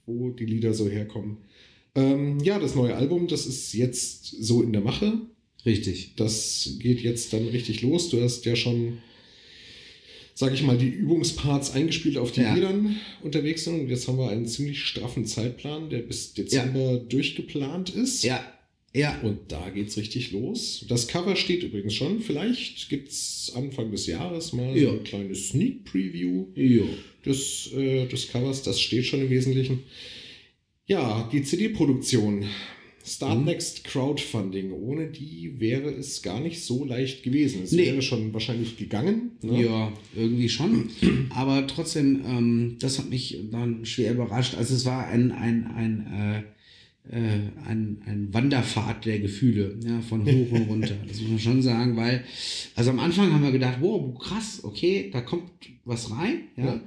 wo 0.07 0.31
die 0.31 0.47
Lieder 0.47 0.75
so 0.75 0.89
herkommen. 0.89 1.39
Ähm, 1.95 2.41
ja, 2.41 2.59
das 2.59 2.75
neue 2.75 2.97
Album, 2.97 3.29
das 3.29 3.47
ist 3.47 3.73
jetzt 3.73 4.27
so 4.27 4.63
in 4.63 4.73
der 4.73 4.83
Mache. 4.83 5.21
Richtig. 5.65 6.15
Das 6.17 6.77
geht 6.79 7.01
jetzt 7.01 7.33
dann 7.33 7.47
richtig 7.49 7.83
los. 7.83 8.11
Du 8.11 8.21
hast 8.21 8.45
ja 8.45 8.57
schon, 8.57 8.99
sag 10.35 10.53
ich 10.53 10.63
mal, 10.63 10.77
die 10.77 10.89
Übungsparts 10.89 11.71
eingespielt, 11.73 12.19
auf 12.19 12.33
die 12.33 12.43
ja. 12.43 12.55
wir 12.55 12.63
dann 12.63 12.97
unterwegs 13.23 13.65
sind. 13.65 13.81
Und 13.81 13.89
jetzt 13.89 14.09
haben 14.09 14.19
wir 14.19 14.29
einen 14.29 14.47
ziemlich 14.47 14.85
straffen 14.85 15.25
Zeitplan, 15.25 15.89
der 15.89 16.01
bis 16.01 16.35
Dezember 16.35 16.93
ja. 16.93 16.99
durchgeplant 16.99 17.91
ist. 17.91 18.25
Ja. 18.25 18.45
Ja. 18.95 19.21
Und 19.23 19.51
da 19.51 19.71
geht's 19.71 19.97
richtig 19.97 20.31
los. 20.31 20.85
Das 20.89 21.09
Cover 21.09 21.35
steht 21.35 21.65
übrigens 21.65 21.95
schon. 21.95 22.21
Vielleicht 22.21 22.89
gibt 22.89 23.09
es 23.09 23.53
Anfang 23.55 23.91
des 23.91 24.07
Jahres 24.07 24.53
mal 24.53 24.77
ja. 24.77 24.85
so 24.85 24.91
eine 24.91 25.01
kleine 25.01 25.35
Sneak 25.35 25.85
Preview 25.85 26.47
ja. 26.55 26.85
des, 27.27 27.73
äh, 27.75 28.07
des 28.07 28.31
Covers. 28.31 28.63
Das 28.63 28.81
steht 28.81 29.05
schon 29.07 29.21
im 29.21 29.31
Wesentlichen. 29.31 29.81
Ja, 30.87 31.29
die 31.33 31.43
CD-Produktion. 31.43 32.45
Start 33.05 33.41
mhm. 33.41 33.45
Next 33.45 33.85
Crowdfunding. 33.85 34.73
Ohne 34.73 35.09
die 35.09 35.59
wäre 35.59 35.91
es 35.91 36.23
gar 36.23 36.41
nicht 36.41 36.63
so 36.63 36.85
leicht 36.85 37.23
gewesen. 37.23 37.65
Es 37.65 37.73
nee. 37.73 37.87
wäre 37.87 38.01
schon 38.01 38.33
wahrscheinlich 38.33 38.79
gegangen. 38.79 39.33
Ne? 39.43 39.65
Ja, 39.65 39.93
irgendwie 40.15 40.49
schon. 40.49 40.89
Aber 41.31 41.67
trotzdem, 41.67 42.23
ähm, 42.25 42.77
das 42.81 42.99
hat 42.99 43.11
mich 43.11 43.39
dann 43.51 43.85
schwer 43.85 44.13
überrascht. 44.13 44.55
Also 44.55 44.75
es 44.75 44.87
war 44.87 45.07
ein, 45.07 45.33
ein, 45.33 45.67
ein 45.67 46.45
äh, 46.47 46.54
äh, 47.11 47.67
ein, 47.67 48.03
ein 48.07 48.29
Wanderpfad 48.33 49.05
der 49.05 49.19
Gefühle, 49.21 49.79
ja, 49.85 50.01
von 50.01 50.25
hoch 50.25 50.53
und 50.53 50.69
runter. 50.69 50.97
Das 51.07 51.21
muss 51.21 51.31
man 51.31 51.39
schon 51.39 51.63
sagen, 51.63 51.97
weil, 51.97 52.25
also 52.75 52.91
am 52.91 52.99
Anfang 52.99 53.33
haben 53.33 53.43
wir 53.43 53.53
gedacht, 53.53 53.79
wow, 53.81 54.19
krass, 54.19 54.61
okay, 54.63 55.11
da 55.13 55.21
kommt 55.21 55.51
was 55.85 56.11
rein, 56.11 56.45
ja. 56.57 56.67
ja. 56.67 56.81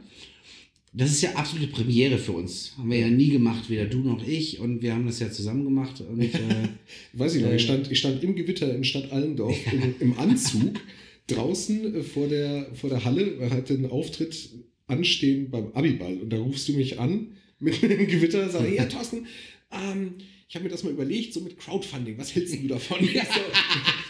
Das 0.93 1.11
ist 1.11 1.22
ja 1.22 1.34
absolute 1.36 1.68
Premiere 1.68 2.18
für 2.18 2.32
uns. 2.32 2.74
Haben 2.76 2.89
wir 2.89 2.97
ja 2.97 3.09
nie 3.09 3.30
gemacht, 3.30 3.70
weder 3.70 3.86
du 3.86 3.99
noch 3.99 4.26
ich. 4.28 4.59
Und 4.59 4.82
wir 4.82 4.93
haben 4.93 5.05
das 5.05 5.20
ja 5.20 5.30
zusammen 5.30 5.63
gemacht. 5.63 6.01
Und, 6.01 6.24
äh, 6.24 6.70
Weiß 7.13 7.36
ich 7.36 7.43
noch, 7.43 7.51
ich, 7.51 7.61
stand, 7.61 7.91
ich 7.91 7.99
stand 7.99 8.24
im 8.24 8.36
Gewitter 8.36 8.74
in 8.74 8.84
Stadt 8.84 9.11
Allendorf 9.11 9.55
im, 9.72 9.93
im 9.99 10.18
Anzug 10.18 10.80
draußen 11.28 11.93
äh, 11.93 12.01
vor 12.01 12.28
der, 12.28 12.72
vor 12.74 12.89
der 12.89 13.05
Halle, 13.05 13.47
hatte 13.51 13.76
einen 13.76 13.91
Auftritt 13.91 14.49
anstehen 14.88 15.51
beim 15.51 15.72
Abiball. 15.74 16.18
Und 16.18 16.32
da 16.32 16.38
rufst 16.38 16.68
du 16.68 16.74
mich 16.74 16.99
an 16.99 17.28
mit 17.59 17.82
dem 17.84 18.07
Gewitter 18.07 18.43
und 18.43 18.51
sagst, 18.51 18.74
ja, 18.74 18.86
Thorsten, 18.86 19.28
ähm, 19.72 20.15
ich 20.49 20.55
habe 20.55 20.63
mir 20.63 20.72
das 20.72 20.84
mal 20.84 20.93
überlegt, 20.93 21.34
so 21.34 21.41
mit 21.41 21.57
Crowdfunding, 21.57 22.18
was 22.18 22.34
hältst 22.34 22.55
du 22.55 22.68
davon? 22.68 22.97
Ja. 23.13 23.24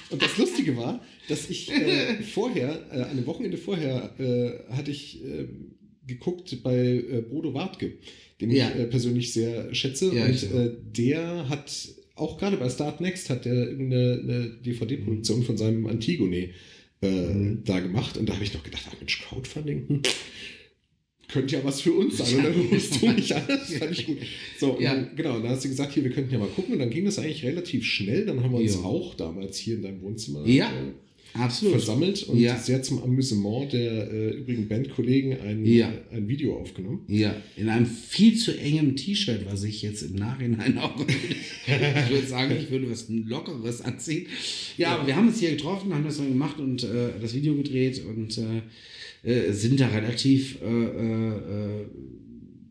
Und 0.10 0.22
das 0.22 0.38
Lustige 0.38 0.78
war, 0.78 1.04
dass 1.28 1.50
ich 1.50 1.72
äh, 1.72 2.22
vorher, 2.24 2.86
äh, 2.92 3.04
eine 3.04 3.26
Wochenende 3.26 3.58
vorher, 3.58 4.14
äh, 4.20 4.72
hatte 4.74 4.92
ich 4.92 5.22
ähm, 5.24 5.76
geguckt 6.06 6.64
bei 6.64 6.78
äh, 6.78 7.22
Bodo 7.28 7.54
Wartke, 7.54 7.98
den 8.40 8.52
ja. 8.52 8.70
ich 8.70 8.76
äh, 8.76 8.86
persönlich 8.86 9.34
sehr 9.34 9.74
schätze. 9.76 10.14
Ja, 10.16 10.26
und 10.26 10.44
äh, 10.44 10.76
der 10.96 11.50
hat 11.50 11.90
auch 12.16 12.38
gerade 12.38 12.58
bei 12.58 12.70
Start 12.70 13.02
Next 13.02 13.30
hat 13.30 13.46
der 13.46 13.70
eine, 13.70 14.58
DVD-Produktion 14.64 15.44
von 15.44 15.58
seinem 15.58 15.86
Antigone 15.88 16.50
mhm. 17.02 17.64
da 17.66 17.80
gemacht. 17.80 18.18
Und 18.18 18.28
da 18.28 18.34
habe 18.34 18.44
ich 18.44 18.54
noch 18.54 18.64
gedacht, 18.64 18.84
ach 18.90 18.96
Mensch, 19.00 19.22
Crowdfunding. 19.22 19.88
Hm 19.88 20.02
könnte 21.28 21.56
ja 21.56 21.64
was 21.64 21.82
für 21.82 21.94
uns 21.94 22.18
sein. 22.18 22.38
Und 22.38 22.44
dann 22.46 22.54
rufst 22.72 23.02
du 23.02 23.08
mich 23.08 23.36
an. 23.36 23.44
Das 23.48 23.74
fand 23.74 23.92
ich 23.92 24.06
gut. 24.06 24.18
So, 24.60 24.78
ja. 24.80 24.96
dann, 24.96 25.16
genau, 25.16 25.40
dann 25.40 25.50
hast 25.50 25.66
du 25.66 25.70
gesagt, 25.70 25.94
hier, 25.94 26.04
wir 26.04 26.12
könnten 26.12 26.32
ja 26.32 26.40
mal 26.40 26.48
gucken. 26.48 26.74
Und 26.74 26.80
dann 26.80 26.90
ging 26.90 27.06
das 27.06 27.20
eigentlich 27.20 27.44
relativ 27.44 27.86
schnell. 27.86 28.26
Dann 28.26 28.44
haben 28.44 28.54
wir 28.54 28.60
uns 28.60 28.76
ja. 28.76 28.82
auch 28.82 29.16
damals 29.16 29.58
hier 29.58 29.76
in 29.76 29.82
deinem 29.82 30.02
Wohnzimmer 30.02 30.46
ja. 30.48 30.68
äh, 30.68 30.94
Absolut. 31.34 31.76
versammelt 31.76 32.24
und 32.24 32.40
ja. 32.40 32.58
sehr 32.58 32.82
zum 32.82 33.04
Amüsement 33.04 33.74
der 33.74 34.12
äh, 34.12 34.30
übrigen 34.38 34.70
Bandkollegen 34.70 35.40
ein, 35.42 35.66
ja. 35.66 35.92
äh, 36.12 36.16
ein 36.16 36.30
Video 36.30 36.58
aufgenommen. 36.58 37.04
Ja, 37.10 37.36
in 37.58 37.68
einem 37.68 37.86
viel 37.86 38.38
zu 38.38 38.58
engen 38.58 38.96
T-Shirt, 38.96 39.46
was 39.50 39.64
ich 39.64 39.82
jetzt 39.82 40.04
im 40.04 40.16
Nachhinein 40.16 40.78
auch. 40.78 40.96
ich 41.68 42.10
würde 42.10 42.28
sagen, 42.28 42.56
ich 42.58 42.72
würde 42.72 42.90
was 42.90 43.08
Lockeres 43.10 43.82
anziehen. 43.82 44.28
Ja, 44.78 44.96
aber 44.96 45.08
wir 45.08 45.16
haben 45.16 45.28
uns 45.28 45.40
hier 45.40 45.52
getroffen, 45.52 45.94
haben 45.94 46.06
das 46.06 46.18
dann 46.18 46.30
gemacht 46.30 46.60
und 46.60 46.84
äh, 46.84 47.10
das 47.22 47.36
Video 47.36 47.56
gedreht 47.56 48.02
und 48.06 48.38
äh, 49.28 49.52
sind 49.52 49.78
da 49.78 49.88
relativ 49.90 50.58
äh, 50.62 50.66
äh, 50.66 51.86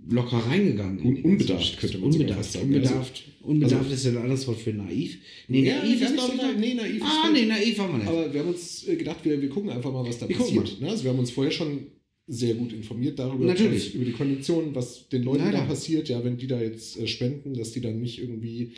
locker 0.09 0.39
reingegangen. 0.39 1.05
Un 1.05 1.23
unbedarft 1.23 1.79
könnte 1.79 1.99
man 1.99 2.11
unbedarft, 2.11 2.53
sagen. 2.53 2.67
Unbedarft, 2.67 3.25
also, 3.27 3.51
unbedarft 3.51 3.83
also, 3.83 3.95
ist 3.95 4.05
ja 4.07 4.11
ein 4.13 4.17
anderes 4.17 4.47
Wort 4.47 4.61
für 4.61 4.73
naiv. 4.73 5.19
Nee, 5.49 5.67
ja, 5.67 5.83
naiv 5.83 6.01
ist 6.01 6.15
glaube 6.15 6.33
ich 6.35 6.59
nee, 6.59 6.73
naiv 6.73 7.03
Ah, 7.05 7.29
nee, 7.31 7.45
naiv 7.45 7.79
haben 7.79 7.93
wir 7.93 7.99
nicht. 7.99 8.09
Aber 8.09 8.33
wir 8.33 8.41
haben 8.41 8.49
uns 8.49 8.87
gedacht, 8.87 9.19
wir, 9.25 9.43
wir 9.43 9.51
gucken 9.51 9.69
einfach 9.69 9.93
mal, 9.93 10.07
was 10.07 10.19
da 10.19 10.27
wir 10.27 10.37
passiert. 10.37 10.81
Ne? 10.81 10.89
Also 10.89 11.05
wir 11.05 11.11
haben 11.11 11.19
uns 11.19 11.31
vorher 11.31 11.53
schon 11.53 11.89
sehr 12.27 12.55
gut 12.55 12.73
informiert 12.73 13.19
darüber, 13.19 13.45
Natürlich. 13.45 13.95
über 13.95 14.07
die 14.07 14.13
Konditionen, 14.13 14.75
was 14.75 15.11
den 15.11 15.25
Leuten 15.25 15.45
Na 15.45 15.53
da 15.53 15.61
passiert, 15.61 16.09
ja, 16.09 16.25
wenn 16.25 16.39
die 16.39 16.47
da 16.47 16.59
jetzt 16.59 17.07
spenden, 17.07 17.53
dass 17.53 17.73
die 17.73 17.83
dann 17.83 18.01
nicht 18.01 18.19
irgendwie, 18.19 18.73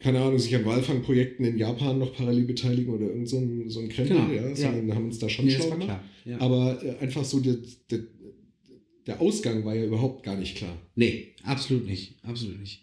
keine 0.00 0.20
Ahnung, 0.20 0.38
sich 0.38 0.54
an 0.56 0.64
Walfangprojekten 0.64 1.44
in 1.44 1.58
Japan 1.58 1.98
noch 1.98 2.14
parallel 2.14 2.44
beteiligen 2.44 2.92
oder 2.92 3.06
irgend 3.06 3.28
so 3.28 3.36
ein, 3.36 3.68
so 3.68 3.80
ein 3.80 3.88
Krempel, 3.90 4.16
Genau, 4.16 4.32
ja, 4.32 4.48
ja. 4.48 4.54
sondern 4.56 4.94
haben 4.94 5.04
uns 5.06 5.18
da 5.18 5.28
schon 5.28 5.44
Nee, 5.44 5.52
das 5.52 5.66
schlau 5.66 5.76
gemacht. 5.76 6.00
Ja. 6.24 6.40
Aber 6.40 6.82
äh, 6.82 6.96
einfach 7.02 7.24
so 7.24 7.40
der, 7.40 7.58
der, 7.90 8.00
der 9.06 9.20
Ausgang 9.20 9.64
war 9.64 9.74
ja 9.74 9.84
überhaupt 9.84 10.22
gar 10.22 10.36
nicht 10.36 10.56
klar. 10.56 10.76
Nee, 10.94 11.28
absolut 11.44 11.86
nicht. 11.86 12.14
Absolut 12.22 12.58
nicht. 12.58 12.82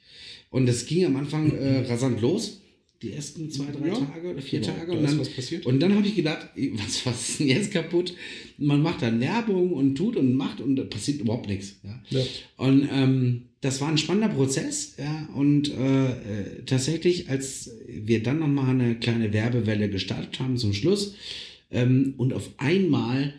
Und 0.51 0.69
es 0.69 0.85
ging 0.85 1.05
am 1.05 1.15
Anfang 1.15 1.51
äh, 1.51 1.79
rasant 1.87 2.21
los. 2.21 2.61
Die 3.01 3.13
ersten 3.13 3.49
zwei, 3.51 3.65
drei 3.71 3.89
Ja, 3.89 3.93
Tage 3.93 4.29
oder 4.31 4.41
vier 4.41 4.59
genau, 4.59 4.73
Tage. 4.73 4.91
Und 4.93 5.03
dann, 5.03 5.19
was 5.19 5.29
passiert. 5.29 5.65
und 5.67 5.79
dann 5.79 5.93
habe 5.95 6.07
ich 6.07 6.15
gedacht, 6.15 6.49
was, 6.73 7.05
was 7.05 7.29
ist 7.29 7.39
denn 7.39 7.47
jetzt 7.47 7.71
kaputt? 7.71 8.13
Man 8.57 8.81
macht 8.81 9.01
dann 9.03 9.19
Werbung 9.19 9.71
und 9.73 9.95
tut 9.95 10.15
und 10.15 10.33
macht 10.33 10.61
und 10.61 10.75
da 10.77 10.83
passiert 10.83 11.21
überhaupt 11.21 11.47
nichts. 11.47 11.75
Ja. 11.83 12.01
Ja. 12.09 12.25
Und 12.57 12.89
ähm, 12.91 13.41
das 13.61 13.81
war 13.81 13.89
ein 13.89 13.97
spannender 13.99 14.29
Prozess. 14.29 14.95
Ja. 14.97 15.29
Und 15.35 15.69
äh, 15.71 16.05
äh, 16.11 16.63
tatsächlich, 16.65 17.29
als 17.29 17.71
wir 17.87 18.23
dann 18.23 18.39
nochmal 18.39 18.69
eine 18.71 18.95
kleine 18.95 19.31
Werbewelle 19.31 19.89
gestartet 19.89 20.39
haben 20.39 20.57
zum 20.57 20.73
Schluss 20.73 21.13
ähm, 21.69 22.15
und 22.17 22.33
auf 22.33 22.49
einmal 22.57 23.33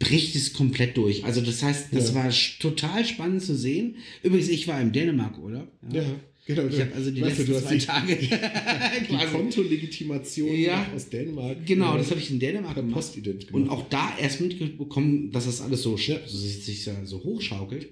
bricht 0.00 0.36
es 0.36 0.52
komplett 0.52 0.96
durch. 0.96 1.24
Also 1.24 1.40
das 1.40 1.62
heißt, 1.62 1.88
das 1.92 2.10
Ja. 2.10 2.14
war 2.16 2.30
total 2.60 3.04
spannend 3.04 3.42
zu 3.42 3.56
sehen. 3.56 3.96
Übrigens, 4.22 4.48
ich 4.48 4.68
war 4.68 4.80
im 4.80 4.92
Dänemark-Urlaub. 4.92 5.68
Ja, 5.92 6.04
genau. 6.48 6.66
Ich 6.66 6.80
habe 6.80 6.92
also 6.96 7.10
die 7.12 7.20
letzten 7.20 7.46
du 7.46 7.60
zwei 7.60 7.76
die, 7.76 7.84
Tage 7.86 8.16
die 8.16 9.16
Kontolegitimation 9.32 10.54
Ja. 10.56 10.86
aus 10.94 11.08
Dänemark. 11.08 11.64
Genau, 11.66 11.96
das 11.96 12.10
habe 12.10 12.18
ich 12.20 12.30
in 12.30 12.40
Dänemark 12.40 12.74
gemacht. 12.74 12.94
Postident 12.94 13.52
Und 13.52 13.64
gemacht. 13.64 13.70
auch 13.78 13.88
da 13.88 14.10
erst 14.20 14.40
mitbekommen, 14.40 15.30
dass 15.30 15.46
das 15.46 15.60
alles 15.60 15.82
so, 15.82 15.96
Ja. 15.96 16.16
so 16.26 16.36
sich, 16.36 16.84
ja 16.86 16.94
so 17.04 17.22
hochschaukelt. 17.22 17.86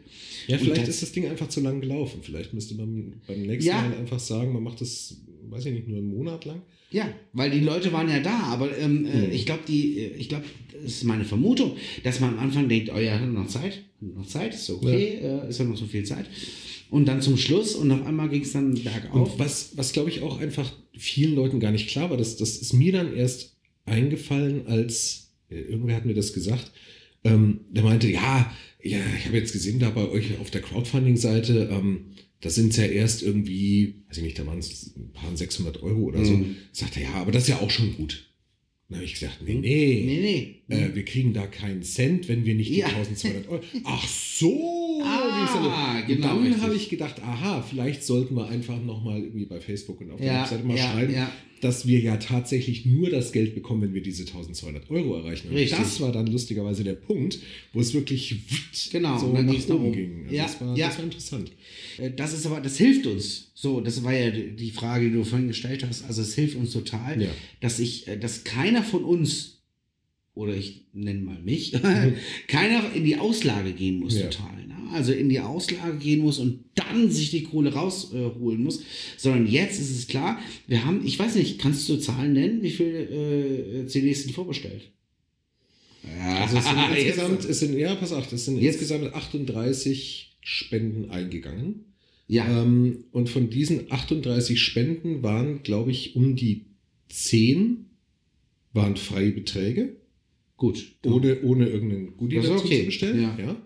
Ja, 0.48 0.58
vielleicht 0.58 0.82
das- 0.82 0.88
ist 0.88 1.02
das 1.02 1.12
Ding 1.12 1.28
einfach 1.28 1.48
zu 1.48 1.60
lang 1.60 1.80
gelaufen. 1.80 2.20
Vielleicht 2.22 2.52
müsste 2.54 2.74
man 2.74 3.14
beim 3.26 3.42
nächsten 3.42 3.68
Ja. 3.70 3.80
Mal 3.82 3.96
einfach 3.96 4.18
sagen, 4.18 4.52
man 4.52 4.62
macht 4.62 4.80
das, 4.80 5.16
weiß 5.50 5.66
ich 5.66 5.72
nicht, 5.74 5.88
nur 5.88 5.98
einen 5.98 6.08
Monat 6.08 6.44
lang. 6.44 6.62
Ja, 6.92 7.12
weil 7.32 7.50
die 7.50 7.60
Leute 7.60 7.92
waren 7.92 8.08
ja 8.08 8.20
da, 8.20 8.38
aber 8.44 8.76
ähm, 8.78 9.06
äh, 9.06 9.26
Mhm. 9.26 9.32
ich 9.32 9.44
glaube, 9.44 9.62
die, 9.66 9.98
äh, 9.98 10.16
ich 10.16 10.28
glaube, 10.28 10.44
das 10.72 10.92
ist 10.92 11.04
meine 11.04 11.24
Vermutung, 11.24 11.76
dass 12.04 12.20
man 12.20 12.34
am 12.34 12.38
Anfang 12.38 12.68
denkt, 12.68 12.90
oh 12.94 12.98
ja, 12.98 13.18
hat 13.18 13.28
noch 13.28 13.48
Zeit, 13.48 13.82
hat 14.00 14.16
noch 14.16 14.26
Zeit, 14.26 14.54
ist 14.54 14.70
okay, 14.70 15.18
äh, 15.20 15.48
ist 15.48 15.58
ja 15.58 15.64
noch 15.64 15.76
so 15.76 15.84
viel 15.86 16.04
Zeit. 16.04 16.26
Und 16.90 17.06
dann 17.06 17.20
zum 17.20 17.36
Schluss 17.36 17.74
und 17.74 17.90
auf 17.90 18.06
einmal 18.06 18.28
ging 18.28 18.42
es 18.42 18.52
dann 18.52 18.74
bergauf. 18.74 19.32
Und 19.32 19.38
was, 19.38 19.76
was 19.76 19.92
glaube 19.92 20.10
ich 20.10 20.22
auch 20.22 20.38
einfach 20.40 20.72
vielen 20.96 21.34
Leuten 21.34 21.60
gar 21.60 21.72
nicht 21.72 21.88
klar 21.88 22.10
war, 22.10 22.16
das, 22.16 22.36
das 22.36 22.56
ist 22.56 22.72
mir 22.72 22.92
dann 22.92 23.14
erst 23.14 23.56
eingefallen, 23.84 24.66
als 24.66 25.32
äh, 25.50 25.60
irgendwer 25.60 25.96
hat 25.96 26.06
mir 26.06 26.14
das 26.14 26.32
gesagt. 26.32 26.72
Ähm, 27.24 27.60
der 27.70 27.82
meinte, 27.82 28.08
ja, 28.08 28.52
ja, 28.82 29.00
ich 29.18 29.26
habe 29.26 29.36
jetzt 29.36 29.52
gesehen, 29.52 29.80
da 29.80 29.90
bei 29.90 30.08
euch 30.08 30.38
auf 30.38 30.50
der 30.50 30.62
Crowdfunding-Seite, 30.62 31.70
ähm, 31.72 32.12
da 32.40 32.50
sind 32.50 32.70
es 32.70 32.76
ja 32.76 32.84
erst 32.84 33.22
irgendwie, 33.22 34.04
weiß 34.08 34.18
ich 34.18 34.22
nicht, 34.22 34.38
da 34.38 34.46
waren 34.46 34.58
es 34.58 34.94
ein 34.96 35.12
paar 35.12 35.36
600 35.36 35.82
Euro 35.82 36.00
oder 36.02 36.24
so. 36.24 36.34
Mhm. 36.34 36.56
Sagt 36.72 36.96
er, 36.96 37.04
ja, 37.04 37.14
aber 37.14 37.32
das 37.32 37.44
ist 37.44 37.48
ja 37.48 37.60
auch 37.60 37.70
schon 37.70 37.96
gut. 37.96 38.30
Dann 38.88 38.98
habe 38.98 39.04
ich 39.04 39.14
gesagt, 39.14 39.40
nee, 39.44 39.54
nee, 39.54 40.04
nee. 40.04 40.62
nee. 40.68 40.76
Äh, 40.76 40.94
wir 40.94 41.04
kriegen 41.04 41.32
da 41.32 41.46
keinen 41.46 41.82
Cent, 41.82 42.28
wenn 42.28 42.44
wir 42.44 42.54
nicht 42.54 42.70
die 42.70 42.78
Ja. 42.78 42.86
1200 42.86 43.48
Euro. 43.48 43.62
Ach 43.84 44.06
so! 44.06 44.75
Ah, 45.02 46.00
denn? 46.06 46.16
genau, 46.16 46.36
Und 46.36 46.50
dann 46.50 46.60
habe 46.62 46.74
ich 46.74 46.88
gedacht, 46.88 47.20
aha, 47.22 47.62
vielleicht 47.62 48.04
sollten 48.04 48.34
wir 48.36 48.48
einfach 48.48 48.80
nochmal 48.82 49.20
irgendwie 49.22 49.46
bei 49.46 49.60
Facebook 49.60 50.00
und 50.00 50.10
auf 50.10 50.18
der 50.20 50.26
Ja, 50.26 50.40
Webseite 50.42 50.64
mal 50.64 50.76
ja, 50.76 50.90
schreiben, 50.92 51.14
ja. 51.14 51.32
dass 51.60 51.86
wir 51.86 51.98
ja 52.00 52.16
tatsächlich 52.16 52.86
nur 52.86 53.10
das 53.10 53.32
Geld 53.32 53.54
bekommen, 53.54 53.82
wenn 53.82 53.94
wir 53.94 54.02
diese 54.02 54.22
1200 54.24 54.90
Euro 54.90 55.16
erreichen. 55.16 55.48
Und 55.48 55.56
Richtig. 55.56 55.78
das 55.78 56.00
war 56.00 56.12
dann 56.12 56.26
lustigerweise 56.26 56.84
der 56.84 56.94
Punkt, 56.94 57.38
wo 57.72 57.80
es 57.80 57.92
wirklich 57.94 58.36
Genau, 58.90 59.18
so 59.18 59.32
nach 59.32 59.68
oben 59.70 59.92
ging. 59.92 60.22
Also 60.24 60.34
Ja, 60.34 60.42
das, 60.44 60.60
war, 60.60 60.76
das 60.76 60.96
war 60.98 61.04
interessant. 61.04 61.52
Äh, 61.98 62.10
Das 62.10 62.32
ist 62.32 62.46
aber, 62.46 62.60
das 62.60 62.76
hilft 62.78 63.06
uns. 63.06 63.50
So, 63.54 63.80
das 63.80 64.02
war 64.04 64.12
ja 64.14 64.30
die 64.30 64.70
Frage, 64.70 65.06
die 65.08 65.12
du 65.14 65.24
vorhin 65.24 65.48
gestellt 65.48 65.84
hast. 65.88 66.04
Also 66.04 66.22
es 66.22 66.34
hilft 66.34 66.56
uns 66.56 66.72
total, 66.72 67.28
dass 67.60 67.78
ich, 67.78 68.06
äh, 68.08 68.18
dass 68.18 68.44
keiner 68.44 68.82
von 68.82 69.04
uns 69.04 69.52
oder 70.34 70.54
ich 70.54 70.82
nenne 70.92 71.20
mal 71.20 71.38
mich, 71.42 71.72
keiner 72.46 72.92
in 72.94 73.04
die 73.04 73.16
Auslage 73.16 73.72
gehen 73.72 74.00
muss 74.00 74.14
Ja. 74.18 74.26
total. 74.28 74.55
Also 74.92 75.12
in 75.12 75.28
die 75.28 75.40
Auslage 75.40 75.96
gehen 75.98 76.20
muss 76.20 76.38
und 76.38 76.64
dann 76.74 77.10
sich 77.10 77.30
die 77.30 77.42
Kohle 77.44 77.72
rausholen 77.72 78.60
äh, 78.60 78.62
muss, 78.62 78.82
sondern 79.16 79.46
jetzt 79.46 79.80
ist 79.80 79.90
es 79.90 80.06
klar, 80.06 80.38
wir 80.66 80.84
haben, 80.84 81.04
ich 81.06 81.18
weiß 81.18 81.34
nicht, 81.36 81.58
kannst 81.58 81.88
du 81.88 81.96
Zahlen 81.96 82.32
nennen, 82.32 82.62
wie 82.62 82.70
viele 82.70 83.04
äh, 83.82 83.86
CDs 83.86 84.22
sind 84.24 84.34
vorbestellt? 84.34 84.90
Ja, 86.04 86.36
Also 86.44 86.58
es 86.58 86.64
sind 86.64 86.76
insgesamt, 86.96 87.44
es 87.44 87.58
sind, 87.60 87.78
ja, 87.78 87.94
pass 87.94 88.12
auf, 88.12 88.30
es 88.32 88.44
sind 88.44 88.58
Jetzt- 88.60 88.80
insgesamt 88.80 89.12
38 89.14 90.36
Spenden 90.40 91.10
eingegangen. 91.10 91.86
ja, 92.28 92.62
Ähm, 92.62 93.04
und 93.12 93.28
von 93.28 93.50
diesen 93.50 93.90
38 93.90 94.60
Spenden 94.62 95.22
waren, 95.22 95.62
glaube 95.62 95.90
ich, 95.90 96.14
um 96.16 96.36
die 96.36 96.66
10 97.08 97.86
waren 98.72 98.96
freie 98.96 99.30
Beträge, 99.32 99.96
gut. 100.56 100.92
ohne, 101.04 101.40
ohne 101.42 101.68
irgendeinen 101.68 102.16
Goodie 102.16 102.36
dazu 102.36 102.52
okay, 102.64 102.80
zu 102.80 102.84
bestellen. 102.86 103.22
ja. 103.22 103.36
Ja. 103.38 103.56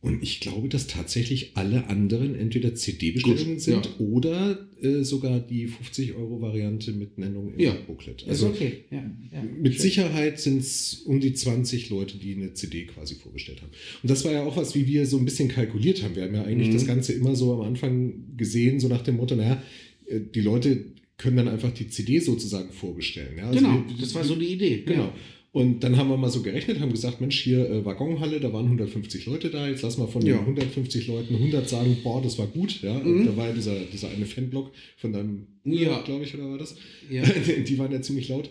Und 0.00 0.22
ich 0.22 0.38
glaube, 0.38 0.68
dass 0.68 0.86
tatsächlich 0.86 1.52
alle 1.56 1.88
anderen 1.88 2.36
entweder 2.36 2.72
CD-Bestellungen 2.74 3.58
sind 3.58 3.84
ja. 3.86 3.92
oder 3.98 4.68
äh, 4.80 5.02
sogar 5.02 5.40
die 5.40 5.66
50-Euro-Variante 5.68 6.92
mit 6.92 7.18
Nennung 7.18 7.52
im 7.54 7.58
Ja. 7.60 7.74
Booklet. 7.86 8.22
ist 8.22 8.28
Also 8.28 8.46
okay. 8.48 8.84
Ja, 8.90 8.98
ja. 9.32 9.42
mit 9.42 9.74
Schön. 9.74 9.82
Sicherheit 9.82 10.38
sind 10.40 10.58
es 10.60 10.94
um 11.04 11.18
die 11.20 11.34
20 11.34 11.90
Leute, 11.90 12.16
die 12.16 12.34
eine 12.34 12.54
CD 12.54 12.84
quasi 12.84 13.16
vorgestellt 13.16 13.60
haben. 13.62 13.72
Und 14.02 14.10
das 14.10 14.24
war 14.24 14.32
ja 14.32 14.44
auch 14.44 14.56
was, 14.56 14.74
wie 14.74 14.86
wir 14.86 15.04
so 15.06 15.18
ein 15.18 15.24
bisschen 15.24 15.48
kalkuliert 15.48 16.02
haben. 16.02 16.14
Wir 16.14 16.24
haben 16.24 16.34
ja 16.34 16.44
eigentlich 16.44 16.68
Mhm. 16.68 16.74
das 16.74 16.86
Ganze 16.86 17.12
immer 17.14 17.34
so 17.34 17.52
am 17.54 17.62
Anfang 17.62 18.36
gesehen, 18.36 18.78
so 18.80 18.88
nach 18.88 19.02
dem 19.02 19.16
Motto, 19.16 19.34
naja, 19.34 19.60
äh, 20.06 20.20
die 20.34 20.40
Leute 20.42 20.84
können 21.16 21.38
dann 21.38 21.48
einfach 21.48 21.72
die 21.72 21.88
CD 21.88 22.20
sozusagen 22.20 22.70
vorbestellen. 22.72 23.36
Ja? 23.36 23.48
Also 23.48 23.58
Genau, 23.58 23.82
wir- 23.88 23.96
das 24.00 24.14
war 24.14 24.22
so 24.22 24.36
die 24.36 24.52
Idee. 24.52 24.82
Genau. 24.86 25.12
Und 25.50 25.80
dann 25.82 25.96
haben 25.96 26.10
wir 26.10 26.16
mal 26.18 26.30
so 26.30 26.42
gerechnet, 26.42 26.78
haben 26.78 26.92
gesagt, 26.92 27.20
Mensch, 27.22 27.40
hier 27.40 27.68
äh, 27.70 27.84
Waggonhalle, 27.84 28.38
da 28.38 28.52
waren 28.52 28.66
150 28.66 29.24
Leute 29.26 29.48
da, 29.48 29.66
jetzt 29.68 29.82
lass 29.82 29.96
mal 29.96 30.06
von 30.06 30.24
Ja. 30.24 30.36
den 30.36 30.40
150 30.46 31.06
Leuten 31.08 31.34
100 31.36 31.68
sagen, 31.68 31.96
boah, 32.04 32.20
das 32.22 32.38
war 32.38 32.46
gut. 32.46 32.82
Ja? 32.82 32.94
Mhm. 32.98 33.24
da 33.26 33.36
war 33.36 33.48
ja 33.48 33.54
dieser, 33.54 33.74
dieser 33.80 34.10
eine 34.10 34.26
Fanblock 34.26 34.70
von 34.98 35.12
deinem 35.12 35.46
Ja. 35.64 36.00
glaube 36.02 36.24
ich, 36.24 36.34
oder 36.34 36.50
war 36.50 36.58
das? 36.58 36.76
Ja. 37.10 37.22
Die 37.66 37.78
waren 37.78 37.90
ja 37.92 38.02
ziemlich 38.02 38.28
laut. 38.28 38.50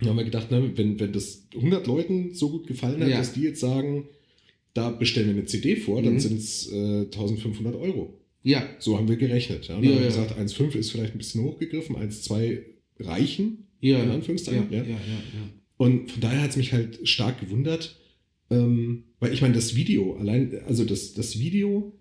Da 0.00 0.08
haben 0.08 0.16
wir 0.16 0.24
gedacht, 0.24 0.50
ne, 0.50 0.72
wenn, 0.76 0.98
wenn 0.98 1.12
das 1.12 1.46
100 1.54 1.86
Leuten 1.86 2.34
so 2.34 2.50
gut 2.50 2.66
gefallen 2.66 3.00
hat, 3.02 3.08
Ja. 3.10 3.18
dass 3.18 3.34
die 3.34 3.42
jetzt 3.42 3.60
sagen, 3.60 4.08
da 4.72 4.90
bestellen 4.90 5.28
wir 5.28 5.34
eine 5.34 5.44
CD 5.44 5.76
vor, 5.76 6.02
dann 6.02 6.14
Mhm. 6.14 6.20
sind 6.20 6.38
es 6.38 6.72
äh, 6.72 7.02
1500 7.04 7.76
Euro. 7.76 8.18
ja, 8.42 8.66
So 8.78 8.96
haben 8.98 9.08
wir 9.08 9.16
gerechnet. 9.16 9.68
Ja. 9.68 9.76
Und 9.76 9.84
Ja, 9.84 9.90
haben 9.90 9.98
wir 10.00 10.06
gesagt, 10.06 10.36
1,5 10.38 10.74
ist 10.74 10.90
vielleicht 10.90 11.14
ein 11.14 11.18
bisschen 11.18 11.42
hochgegriffen, 11.44 11.96
1,2 11.96 12.60
reichen, 12.98 13.66
ja, 13.80 14.02
in 14.02 14.10
Anführungszeichen. 14.10 14.66
Ja, 14.70 14.78
ja, 14.78 14.84
ja, 14.84 14.94
ja. 14.94 15.50
Und 15.76 16.10
von 16.10 16.20
daher 16.20 16.42
hat 16.42 16.50
es 16.50 16.56
mich 16.56 16.72
halt 16.72 17.06
stark 17.08 17.40
gewundert, 17.40 17.98
ähm, 18.50 19.04
weil 19.20 19.32
ich 19.32 19.42
meine, 19.42 19.54
das 19.54 19.74
Video, 19.74 20.16
allein, 20.16 20.60
also 20.66 20.84
das, 20.84 21.14
das 21.14 21.38
Video 21.38 21.92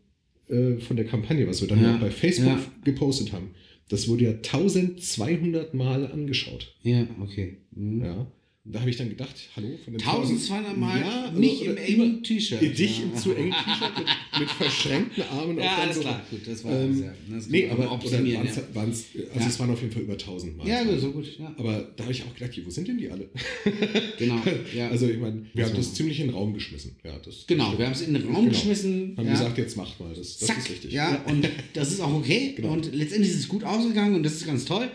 äh, 0.47 0.77
von 0.77 0.95
der 0.95 1.05
Kampagne, 1.05 1.47
was 1.47 1.61
wir 1.61 1.67
dann 1.67 1.81
Ja, 1.81 1.97
bei 1.97 2.11
Facebook 2.11 2.57
ja. 2.57 2.71
gepostet 2.83 3.31
haben, 3.33 3.51
das 3.89 4.07
wurde 4.07 4.25
ja 4.25 4.31
1200 4.31 5.73
Mal 5.73 6.11
angeschaut. 6.11 6.75
Ja, 6.83 7.07
okay. 7.21 7.57
Mhm. 7.71 8.03
Ja. 8.03 8.31
Und 8.65 8.73
da 8.73 8.79
habe 8.79 8.89
ich 8.89 8.95
dann 8.95 9.09
gedacht, 9.09 9.35
hallo, 9.57 9.77
von 9.83 9.91
den 9.93 10.01
1200 10.01 10.77
Mal 10.77 11.01
Ja, 11.01 11.23
also- 11.25 11.37
nicht 11.37 11.63
im 11.63 11.75
engen 11.75 12.23
T-Shirt. 12.23 12.61
Dich 12.61 12.99
ja. 12.99 13.03
im 13.03 13.15
zu 13.17 13.33
engen 13.35 13.51
T-Shirt 13.51 13.91
mit, 13.97 14.39
mit 14.39 14.49
verschränkten 14.51 15.23
Armen 15.23 15.57
Ja, 15.59 15.79
alles 15.79 15.97
Sofa. 15.97 16.07
klar. 16.11 16.25
Gut, 16.31 16.39
das 16.47 16.63
war 16.63 16.71
Ähm, 16.79 16.95
sehr. 16.95 17.13
Das 17.29 17.47
Nee, 17.49 17.67
aber 17.69 17.91
optimieren, 17.91 18.45
ja. 18.45 18.51
waren's, 18.73 19.03
also 19.33 19.39
Ja. 19.41 19.47
es 19.47 19.59
waren 19.59 19.69
auf 19.69 19.81
jeden 19.81 19.91
Fall 19.91 20.03
über 20.03 20.17
1000 20.17 20.55
Mal. 20.55 20.65
Ja, 20.65 20.97
so 20.97 21.11
gut. 21.11 21.37
Ja. 21.37 21.53
Aber 21.57 21.91
da 21.97 22.03
habe 22.03 22.13
ich 22.13 22.23
auch 22.23 22.33
gedacht, 22.33 22.57
wo 22.65 22.69
sind 22.69 22.87
denn 22.87 22.97
die 22.97 23.09
alle? 23.09 23.29
Genau. 24.17 24.41
Ja. 24.73 24.87
Also 24.89 25.09
ich 25.09 25.17
meine, 25.19 25.45
wir 25.53 25.63
Das 25.63 25.71
haben 25.73 25.77
das 25.79 25.93
ziemlich 25.95 26.21
in 26.21 26.27
den 26.27 26.35
Raum 26.35 26.53
geschmissen. 26.53 26.95
Ja, 27.03 27.19
das, 27.19 27.45
genau, 27.45 27.69
das 27.71 27.79
wir 27.79 27.85
haben 27.85 27.91
es 27.93 28.01
in 28.01 28.13
den 28.13 28.23
Raum 28.23 28.35
Genau. 28.45 28.49
geschmissen. 28.49 29.13
haben 29.17 29.27
gesagt, 29.29 29.57
jetzt 29.57 29.75
macht 29.75 29.99
mal. 29.99 30.13
Das, 30.15 30.37
das 30.37 30.47
Zack, 30.47 30.59
ist 30.59 30.69
richtig. 30.69 30.93
Ja, 30.93 31.21
und 31.27 31.49
das 31.73 31.91
ist 31.91 31.99
auch 31.99 32.13
okay. 32.13 32.53
Genau. 32.55 32.71
Und 32.71 32.95
letztendlich 32.95 33.31
ist 33.33 33.39
es 33.39 33.47
gut 33.49 33.65
ausgegangen 33.65 34.15
und 34.15 34.23
das 34.23 34.35
ist 34.35 34.45
ganz 34.45 34.63
toll. 34.63 34.89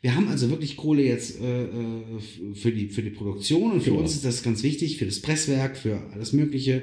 Wir 0.00 0.14
haben 0.14 0.28
also 0.28 0.48
wirklich 0.50 0.76
Kohle 0.76 1.02
jetzt 1.02 1.40
äh, 1.40 1.64
äh, 1.64 2.54
für, 2.54 2.70
die, 2.72 2.88
für 2.88 3.02
die 3.02 3.10
Produktion 3.10 3.72
und 3.72 3.80
für 3.82 3.90
Genau. 3.90 4.02
uns 4.02 4.14
ist 4.14 4.24
das 4.24 4.42
ganz 4.42 4.62
wichtig, 4.62 4.96
für 4.98 5.06
das 5.06 5.20
Presswerk, 5.20 5.76
für 5.76 6.00
alles 6.12 6.32
Mögliche, 6.32 6.82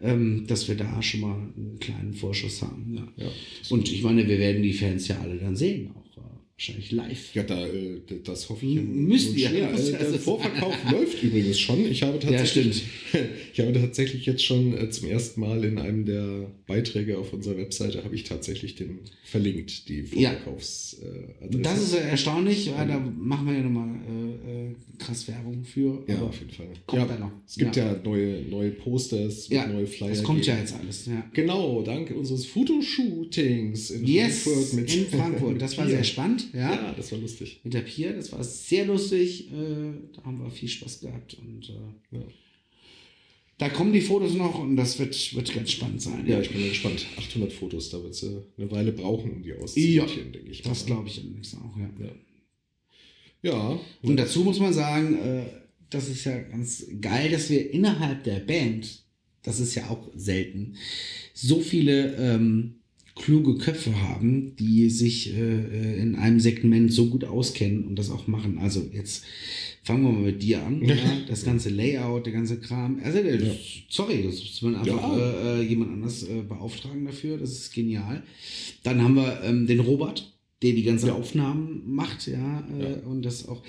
ähm, 0.00 0.44
dass 0.48 0.68
wir 0.68 0.74
da 0.76 1.00
schon 1.02 1.20
mal 1.20 1.34
einen 1.34 1.76
kleinen 1.80 2.14
Vorschuss 2.14 2.62
haben. 2.62 2.94
Ja. 3.16 3.24
Ja. 3.24 3.30
Und 3.70 3.90
ich 3.92 4.02
meine, 4.02 4.26
wir 4.28 4.38
werden 4.38 4.62
die 4.62 4.72
Fans 4.72 5.06
ja 5.08 5.18
alle 5.20 5.36
dann 5.36 5.56
sehen, 5.56 5.90
auch 5.94 6.07
wahrscheinlich 6.58 6.90
live. 6.90 7.34
Ja, 7.34 7.44
da, 7.44 7.64
äh, 7.66 8.00
das 8.24 8.48
hoffe 8.48 8.66
ich. 8.66 8.74
Müsst 8.82 9.36
ihr. 9.36 9.48
Müsst 9.50 9.94
Äh. 9.94 9.98
Der 9.98 10.18
Vorverkauf 10.18 10.74
läuft 10.90 11.22
übrigens 11.22 11.60
schon. 11.60 11.86
Ich 11.86 12.02
habe 12.02 12.14
Ja, 12.14 12.30
tatsächlich, 12.30 12.84
stimmt. 13.08 13.28
ich 13.52 13.60
habe 13.60 13.72
tatsächlich 13.72 14.26
jetzt 14.26 14.44
schon 14.44 14.76
äh, 14.76 14.90
zum 14.90 15.08
ersten 15.08 15.40
Mal 15.40 15.64
in 15.64 15.78
einem 15.78 16.04
der 16.04 16.50
Beiträge 16.66 17.16
auf 17.16 17.32
unserer 17.32 17.56
Webseite 17.58 18.02
habe 18.02 18.14
ich 18.16 18.24
tatsächlich 18.24 18.74
den 18.74 18.98
verlinkt, 19.22 19.88
die 19.88 20.04
Ja. 20.16 20.30
Vorverkaufsadresse. 20.32 21.62
Das 21.62 21.80
ist 21.82 21.94
ja 21.94 22.00
erstaunlich, 22.00 22.72
weil 22.76 22.88
da 22.88 22.98
machen 22.98 23.46
wir 23.46 23.54
ja 23.54 23.62
nochmal 23.62 23.88
äh, 23.88 24.67
äh, 24.67 24.67
krass 24.98 25.26
Werbung 25.28 25.64
für. 25.64 26.04
Ja, 26.06 26.20
auf 26.20 26.38
jeden 26.38 26.50
Fall. 26.50 26.68
Kommt 26.86 27.02
ja, 27.02 27.08
da 27.08 27.18
noch. 27.18 27.32
Es 27.46 27.56
gibt 27.56 27.76
ja, 27.76 27.92
ja 27.92 28.00
neue, 28.02 28.42
neue 28.42 28.70
Posters, 28.70 29.48
ja, 29.48 29.66
neue 29.66 29.86
Flyer. 29.86 30.10
Das 30.10 30.22
kommt 30.22 30.42
geben. 30.42 30.56
ja 30.56 30.60
jetzt 30.60 30.74
alles. 30.74 31.06
Ja. 31.06 31.24
Genau, 31.32 31.82
dank 31.82 32.10
unseres 32.10 32.46
Fotoshootings 32.46 33.90
in 33.90 34.06
yes, 34.06 34.42
Frankfurt. 34.42 34.72
Mit 34.74 34.94
in 34.94 35.06
Frankfurt. 35.06 35.62
Das 35.68 35.76
war 35.76 35.88
sehr 35.88 36.04
spannend. 36.04 36.48
Ja. 36.52 36.72
ja, 36.72 36.94
das 36.96 37.10
war 37.12 37.18
lustig. 37.18 37.60
Mit 37.64 37.74
der 37.74 37.80
Pier, 37.80 38.12
das 38.12 38.32
war 38.32 38.42
sehr 38.44 38.86
lustig. 38.86 39.50
Äh, 39.50 39.92
da 40.14 40.24
haben 40.24 40.42
wir 40.42 40.50
viel 40.50 40.68
Spaß 40.68 41.00
gehabt. 41.00 41.34
Und 41.34 41.68
äh, 41.68 42.16
ja. 42.16 42.22
da 43.58 43.68
kommen 43.68 43.92
die 43.92 44.00
Fotos 44.00 44.34
noch 44.34 44.58
und 44.58 44.76
das 44.76 44.98
wird, 44.98 45.34
wird 45.34 45.52
ganz 45.54 45.70
spannend 45.72 46.00
sein. 46.00 46.26
Ja, 46.26 46.40
ich 46.40 46.50
bin 46.50 46.62
gespannt. 46.68 47.06
800 47.18 47.52
Fotos, 47.52 47.90
da 47.90 48.02
wird 48.02 48.14
es 48.14 48.24
eine 48.24 48.70
Weile 48.70 48.92
brauchen, 48.92 49.32
um 49.32 49.42
die 49.42 49.52
auszusortieren, 49.54 50.32
denke 50.32 50.50
ich. 50.50 50.62
Das 50.62 50.86
glaube 50.86 51.08
ich 51.08 51.18
allerdings 51.18 51.54
auch, 51.56 51.76
ja. 51.78 51.90
Ja. 53.42 53.78
Und 54.02 54.16
dazu 54.16 54.42
muss 54.42 54.60
man 54.60 54.72
sagen, 54.72 55.14
äh, 55.18 55.42
das 55.90 56.08
ist 56.08 56.24
ja 56.24 56.38
ganz 56.38 56.86
geil, 57.00 57.30
dass 57.30 57.50
wir 57.50 57.72
innerhalb 57.72 58.24
der 58.24 58.40
Band, 58.40 59.04
das 59.42 59.60
ist 59.60 59.74
ja 59.74 59.88
auch 59.88 60.08
selten, 60.14 60.74
so 61.32 61.60
viele 61.60 62.16
ähm, 62.16 62.74
kluge 63.18 63.56
Köpfe 63.58 64.00
haben, 64.00 64.56
die 64.56 64.90
sich 64.90 65.34
äh, 65.34 65.40
äh, 65.40 66.00
in 66.00 66.16
einem 66.16 66.40
Segment 66.40 66.92
so 66.92 67.06
gut 67.06 67.24
auskennen 67.24 67.84
und 67.84 67.98
das 67.98 68.10
auch 68.10 68.26
machen. 68.26 68.58
Also 68.58 68.88
jetzt 68.92 69.24
fangen 69.82 70.04
wir 70.04 70.12
mal 70.12 70.22
mit 70.22 70.42
dir 70.42 70.64
an. 70.64 70.82
Ja. 70.88 70.94
Das 71.28 71.44
ganze 71.44 71.70
Layout, 71.70 72.26
der 72.26 72.32
ganze 72.32 72.58
Kram. 72.58 73.00
Also, 73.02 73.18
ja. 73.18 73.38
sorry, 73.88 74.22
das 74.24 74.40
muss 74.40 74.62
man 74.62 74.76
einfach 74.76 75.16
ja. 75.16 75.58
äh, 75.58 75.62
jemand 75.62 75.92
anders 75.92 76.22
äh, 76.22 76.42
beauftragen 76.42 77.04
dafür. 77.04 77.38
Das 77.38 77.52
ist 77.52 77.72
genial. 77.72 78.22
Dann 78.82 79.02
haben 79.02 79.14
wir 79.14 79.42
ähm, 79.44 79.66
den 79.66 79.80
Robert 79.80 80.32
der 80.62 80.72
die 80.72 80.82
ganzen. 80.82 81.10
Aufnahmen 81.10 81.82
macht, 81.86 82.26
ja, 82.26 82.66
äh, 82.78 82.82
ja, 82.82 82.96
und 83.06 83.22
das 83.22 83.46
auch, 83.46 83.62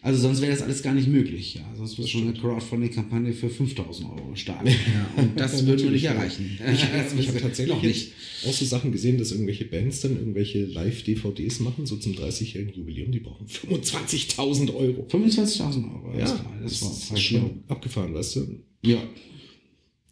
also 0.00 0.20
sonst 0.20 0.40
wäre 0.40 0.52
das 0.52 0.62
alles 0.62 0.82
gar 0.82 0.94
nicht 0.94 1.08
möglich, 1.08 1.56
ja, 1.56 1.74
sonst 1.76 1.98
wird 1.98 2.08
schon 2.08 2.22
eine 2.22 2.34
Crowdfunding-Kampagne 2.34 3.32
für 3.32 3.50
5000 3.50 4.08
Euro 4.08 4.34
starten, 4.36 4.68
ja, 4.68 5.22
und 5.22 5.38
das 5.38 5.66
würden 5.66 5.84
wir 5.84 5.90
nicht 5.90 6.04
erreichen. 6.04 6.58
Ich, 6.72 7.18
ich 7.18 7.28
habe 7.28 7.40
tatsächlich 7.40 7.74
noch 7.74 7.82
nicht. 7.82 8.12
auch 8.46 8.52
so 8.52 8.64
Sachen 8.64 8.92
gesehen, 8.92 9.18
dass 9.18 9.32
irgendwelche 9.32 9.64
Bands 9.64 10.00
dann 10.00 10.16
irgendwelche 10.16 10.64
Live-DVDs 10.66 11.60
machen, 11.60 11.86
so 11.86 11.96
zum 11.96 12.12
30-jährigen 12.12 12.74
Jubiläum, 12.74 13.10
die 13.10 13.20
brauchen 13.20 13.46
25.000 13.46 14.74
Euro. 14.74 15.06
25.000 15.10 15.84
Euro, 15.92 16.16
ja, 16.16 16.26
das, 16.62 16.80
das, 16.80 16.80
das 16.80 17.10
war 17.10 17.16
schon 17.16 17.64
abgefahren, 17.66 18.14
weißt 18.14 18.36
du? 18.36 18.62
Ja, 18.82 19.02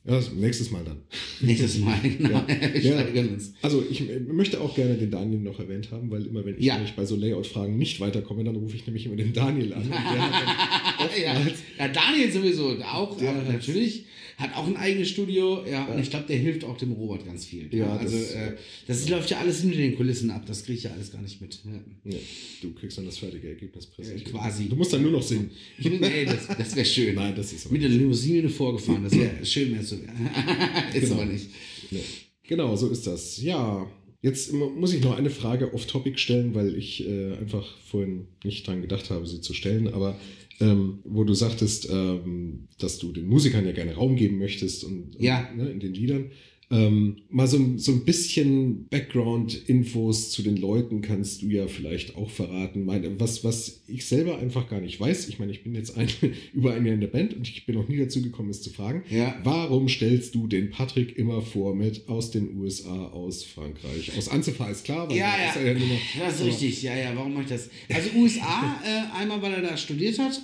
ja, 0.06 0.20
nächstes 0.34 0.70
Mal 0.70 0.84
dann. 0.84 0.98
Nächstes 1.40 1.78
Mal, 1.78 1.98
genau. 2.02 2.44
Ja. 2.80 3.00
ja. 3.14 3.24
Also 3.62 3.82
ich 3.88 4.02
möchte 4.28 4.60
auch 4.60 4.74
gerne 4.74 4.94
den 4.96 5.10
Daniel 5.10 5.40
noch 5.40 5.58
erwähnt 5.58 5.90
haben, 5.90 6.10
weil 6.10 6.26
immer 6.26 6.44
wenn 6.44 6.58
ich 6.58 6.64
ja. 6.64 6.78
bei 6.94 7.06
so 7.06 7.16
Layout-Fragen 7.16 7.78
nicht 7.78 8.00
weiterkomme, 8.00 8.44
dann 8.44 8.56
rufe 8.56 8.76
ich 8.76 8.86
nämlich 8.86 9.06
immer 9.06 9.16
den 9.16 9.32
Daniel 9.32 9.72
an. 9.72 9.88
ja. 9.90 11.40
ja, 11.78 11.88
Daniel 11.88 12.30
sowieso 12.30 12.76
auch, 12.82 13.16
der 13.16 13.32
natürlich 13.50 14.04
hat 14.36 14.54
auch 14.56 14.66
ein 14.66 14.76
eigenes 14.76 15.08
Studio, 15.08 15.64
ja, 15.66 15.84
und 15.86 16.00
ich 16.00 16.10
glaube, 16.10 16.26
der 16.26 16.36
hilft 16.36 16.64
auch 16.64 16.76
dem 16.76 16.92
Robert 16.92 17.24
ganz 17.24 17.44
viel. 17.44 17.68
Ja, 17.72 17.86
ja 17.86 17.96
also 17.96 18.16
das, 18.16 18.32
äh, 18.32 18.52
das 18.86 19.08
läuft 19.08 19.30
ja 19.30 19.38
alles 19.38 19.60
hinter 19.60 19.76
den 19.76 19.96
Kulissen 19.96 20.30
ab, 20.30 20.44
das 20.46 20.64
kriege 20.64 20.78
ich 20.78 20.84
ja 20.84 20.90
alles 20.92 21.12
gar 21.12 21.22
nicht 21.22 21.40
mit. 21.40 21.60
Ja. 22.04 22.18
Du 22.62 22.72
kriegst 22.74 22.98
dann 22.98 23.06
das 23.06 23.18
fertige 23.18 23.48
Ergebnis 23.48 23.86
präsentiert. 23.86 24.28
Äh, 24.28 24.30
quasi. 24.32 24.68
Du 24.68 24.76
musst 24.76 24.92
dann 24.92 25.02
nur 25.02 25.12
noch 25.12 25.22
singen. 25.22 25.50
Nee, 25.78 26.24
das, 26.24 26.48
das 26.48 26.74
wäre 26.74 26.86
schön. 26.86 27.14
Nein, 27.14 27.34
das 27.36 27.52
ist 27.52 27.70
Mit 27.70 27.82
der 27.82 27.90
Limousine 27.90 28.48
vorgefahren, 28.48 29.04
das 29.04 29.14
wäre 29.14 29.32
schön, 29.44 29.72
wäre 29.72 29.84
so. 29.84 29.96
ist 30.94 31.00
genau. 31.00 31.14
aber 31.14 31.26
nicht. 31.26 31.48
Nee. 31.90 32.00
Genau, 32.46 32.76
so 32.76 32.90
ist 32.90 33.06
das. 33.06 33.40
Ja, 33.42 33.86
Jetzt 34.24 34.54
muss 34.54 34.94
ich 34.94 35.04
noch 35.04 35.18
eine 35.18 35.28
Frage 35.28 35.74
off-topic 35.74 36.18
stellen, 36.18 36.54
weil 36.54 36.74
ich 36.78 37.06
äh, 37.06 37.34
einfach 37.34 37.76
vorhin 37.84 38.26
nicht 38.42 38.66
dran 38.66 38.80
gedacht 38.80 39.10
habe, 39.10 39.26
sie 39.26 39.42
zu 39.42 39.52
stellen. 39.52 39.86
Aber 39.86 40.18
ähm, 40.60 41.00
wo 41.04 41.24
du 41.24 41.34
sagtest, 41.34 41.88
ähm, 41.90 42.68
dass 42.78 42.98
du 42.98 43.12
den 43.12 43.26
Musikern 43.26 43.66
ja 43.66 43.72
gerne 43.72 43.94
Raum 43.94 44.16
geben 44.16 44.38
möchtest 44.38 44.84
und, 44.84 45.16
ja. 45.18 45.48
und 45.50 45.58
ne, 45.58 45.70
in 45.70 45.80
den 45.80 45.94
Liedern. 45.94 46.30
Ähm, 46.70 47.16
mal 47.30 47.46
so, 47.46 47.58
so 47.76 47.92
ein 47.92 48.04
bisschen 48.04 48.88
Background-Infos 48.88 50.30
zu 50.30 50.42
den 50.42 50.56
Leuten 50.56 51.02
kannst 51.02 51.42
du 51.42 51.46
ja 51.46 51.66
vielleicht 51.66 52.16
auch 52.16 52.30
verraten. 52.30 52.84
Meine, 52.84 53.20
was, 53.20 53.44
was 53.44 53.82
ich 53.86 54.06
selber 54.06 54.38
einfach 54.38 54.68
gar 54.68 54.80
nicht 54.80 54.98
weiß, 54.98 55.28
ich 55.28 55.38
meine, 55.38 55.52
ich 55.52 55.62
bin 55.62 55.74
jetzt 55.74 55.96
ein, 55.96 56.08
über 56.52 56.74
ein 56.74 56.84
Jahr 56.84 56.94
in 56.94 57.00
der 57.00 57.08
Band 57.08 57.34
und 57.34 57.48
ich 57.48 57.66
bin 57.66 57.74
noch 57.74 57.88
nie 57.88 57.98
dazu 57.98 58.22
gekommen, 58.22 58.50
es 58.50 58.62
zu 58.62 58.70
fragen. 58.70 59.04
Ja. 59.10 59.38
Warum 59.44 59.88
stellst 59.88 60.34
du 60.34 60.46
den 60.46 60.70
Patrick 60.70 61.16
immer 61.16 61.42
vor 61.42 61.74
mit 61.74 62.08
aus 62.08 62.30
den 62.30 62.56
USA, 62.56 63.08
aus 63.08 63.44
Frankreich? 63.44 64.16
Aus 64.16 64.28
Anzifar 64.28 64.70
ist 64.70 64.84
klar, 64.84 65.08
weil 65.08 65.16
ja, 65.16 65.34
ja. 65.36 65.60
ja 65.60 65.74
noch, 65.74 66.00
das 66.18 66.40
ist 66.40 66.46
richtig. 66.46 66.82
Ja, 66.82 66.96
ja, 66.96 67.14
warum 67.14 67.34
mache 67.34 67.44
ich 67.44 67.50
das? 67.50 67.68
Also 67.92 68.10
USA, 68.16 68.80
äh, 68.84 69.20
einmal, 69.20 69.42
weil 69.42 69.52
er 69.52 69.62
da 69.62 69.76
studiert 69.76 70.18
hat, 70.18 70.40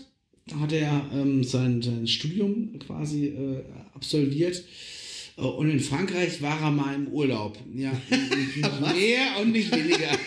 hat 0.58 0.72
er 0.72 1.10
ähm, 1.14 1.44
sein, 1.44 1.80
sein 1.82 2.06
Studium 2.06 2.78
quasi 2.78 3.26
äh, 3.26 3.62
absolviert. 3.94 4.64
Äh, 5.40 5.44
und 5.44 5.70
in 5.70 5.80
Frankreich 5.80 6.40
war 6.42 6.60
er 6.60 6.70
mal 6.70 6.94
im 6.94 7.08
Urlaub. 7.08 7.58
Ja, 7.74 7.92
nicht 8.10 8.56
mehr 8.56 9.40
und 9.40 9.52
nicht 9.52 9.74
weniger. 9.74 10.10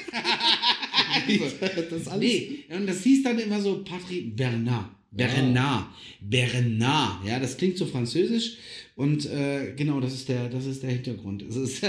das 1.90 2.08
alles? 2.08 2.20
Nee, 2.20 2.66
und 2.70 2.88
das 2.88 3.04
hieß 3.04 3.24
dann 3.24 3.40
immer 3.40 3.62
so 3.62 3.84
Patrick 3.84 4.36
Bernard. 4.36 4.90
Bernard. 5.12 5.86
Bernard. 6.20 7.26
Ja, 7.26 7.40
das 7.40 7.56
klingt 7.56 7.78
so 7.78 7.86
französisch. 7.86 8.58
Und 8.96 9.26
äh, 9.28 9.74
genau, 9.76 10.00
das 10.00 10.14
ist 10.14 10.30
der, 10.30 10.50
das 10.50 10.66
ist 10.66 10.82
der 10.82 10.92
Hintergrund. 10.92 11.44
Es 11.44 11.56
ist, 11.56 11.84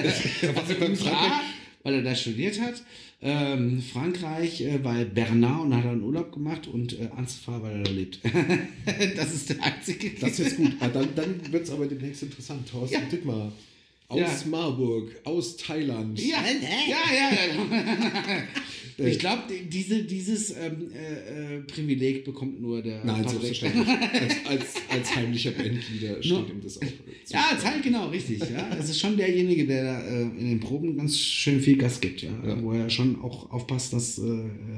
weil 1.85 1.95
er 1.95 2.03
da 2.03 2.15
studiert 2.17 2.61
hat 2.61 2.83
ähm, 3.25 3.81
Frankreich, 3.81 4.61
äh, 4.61 4.85
weil 4.85 5.07
Bernard 5.07 5.63
und 5.63 5.75
hat 5.75 5.87
einen 5.87 6.03
Urlaub 6.03 6.31
gemacht 6.31 6.67
und 6.67 7.01
äh, 7.01 7.09
Ansfar, 7.17 7.63
weil 7.63 7.79
er 7.79 7.83
da 7.83 7.91
lebt. 7.91 8.21
das 9.17 9.33
ist 9.33 9.49
der 9.49 9.63
einzige. 9.63 10.11
Das 10.21 10.33
ist 10.33 10.39
jetzt 10.39 10.57
gut. 10.59 10.73
Ah, 10.81 10.89
dann, 10.89 11.09
dann 11.17 11.41
wird 11.51 11.65
es 11.65 11.71
aber 11.71 11.87
demnächst 11.87 12.23
interessant. 12.23 12.69
Thorsten 12.69 12.95
ja. 12.95 13.01
Dittmar. 13.11 13.51
Aus 14.09 14.21
ja. 14.21 14.51
Marburg, 14.51 15.11
aus 15.25 15.57
Thailand. 15.57 16.21
Ja, 16.21 16.45
ja, 16.89 16.99
ja. 17.17 17.31
ja. 17.77 18.45
Ich 18.97 19.19
glaube, 19.19 19.43
diese, 19.69 20.05
dieses 20.05 20.51
ähm, 20.51 20.89
äh, 20.95 21.57
äh, 21.57 21.61
Privileg 21.63 22.25
bekommt 22.25 22.61
nur 22.61 22.81
der. 22.81 23.05
Nein, 23.05 23.27
selbstverständlich. 23.27 23.89
als, 23.89 24.35
als, 24.47 24.75
als 24.89 25.17
heimlicher 25.17 25.51
Bandleader 25.51 26.23
steht 26.23 26.49
ihm 26.49 26.61
das 26.63 26.79
auch. 26.79 26.87
Ja, 27.29 27.47
als 27.51 27.65
halt, 27.65 27.83
genau, 27.83 28.09
richtig. 28.09 28.39
Ja. 28.39 28.75
Das 28.77 28.89
ist 28.89 29.01
schon 29.01 29.17
derjenige, 29.17 29.67
der 29.67 29.85
da, 29.85 30.01
äh, 30.07 30.23
in 30.23 30.49
den 30.51 30.61
Proben 30.61 30.97
ganz 30.97 31.19
schön 31.19 31.61
viel 31.61 31.77
Gas 31.77 32.01
gibt, 32.01 32.23
ja. 32.23 32.31
ja. 32.47 32.63
Wo 32.63 32.73
er 32.73 32.89
schon 32.89 33.21
auch 33.21 33.51
aufpasst, 33.51 33.93
dass 33.93 34.19
äh, 34.19 34.23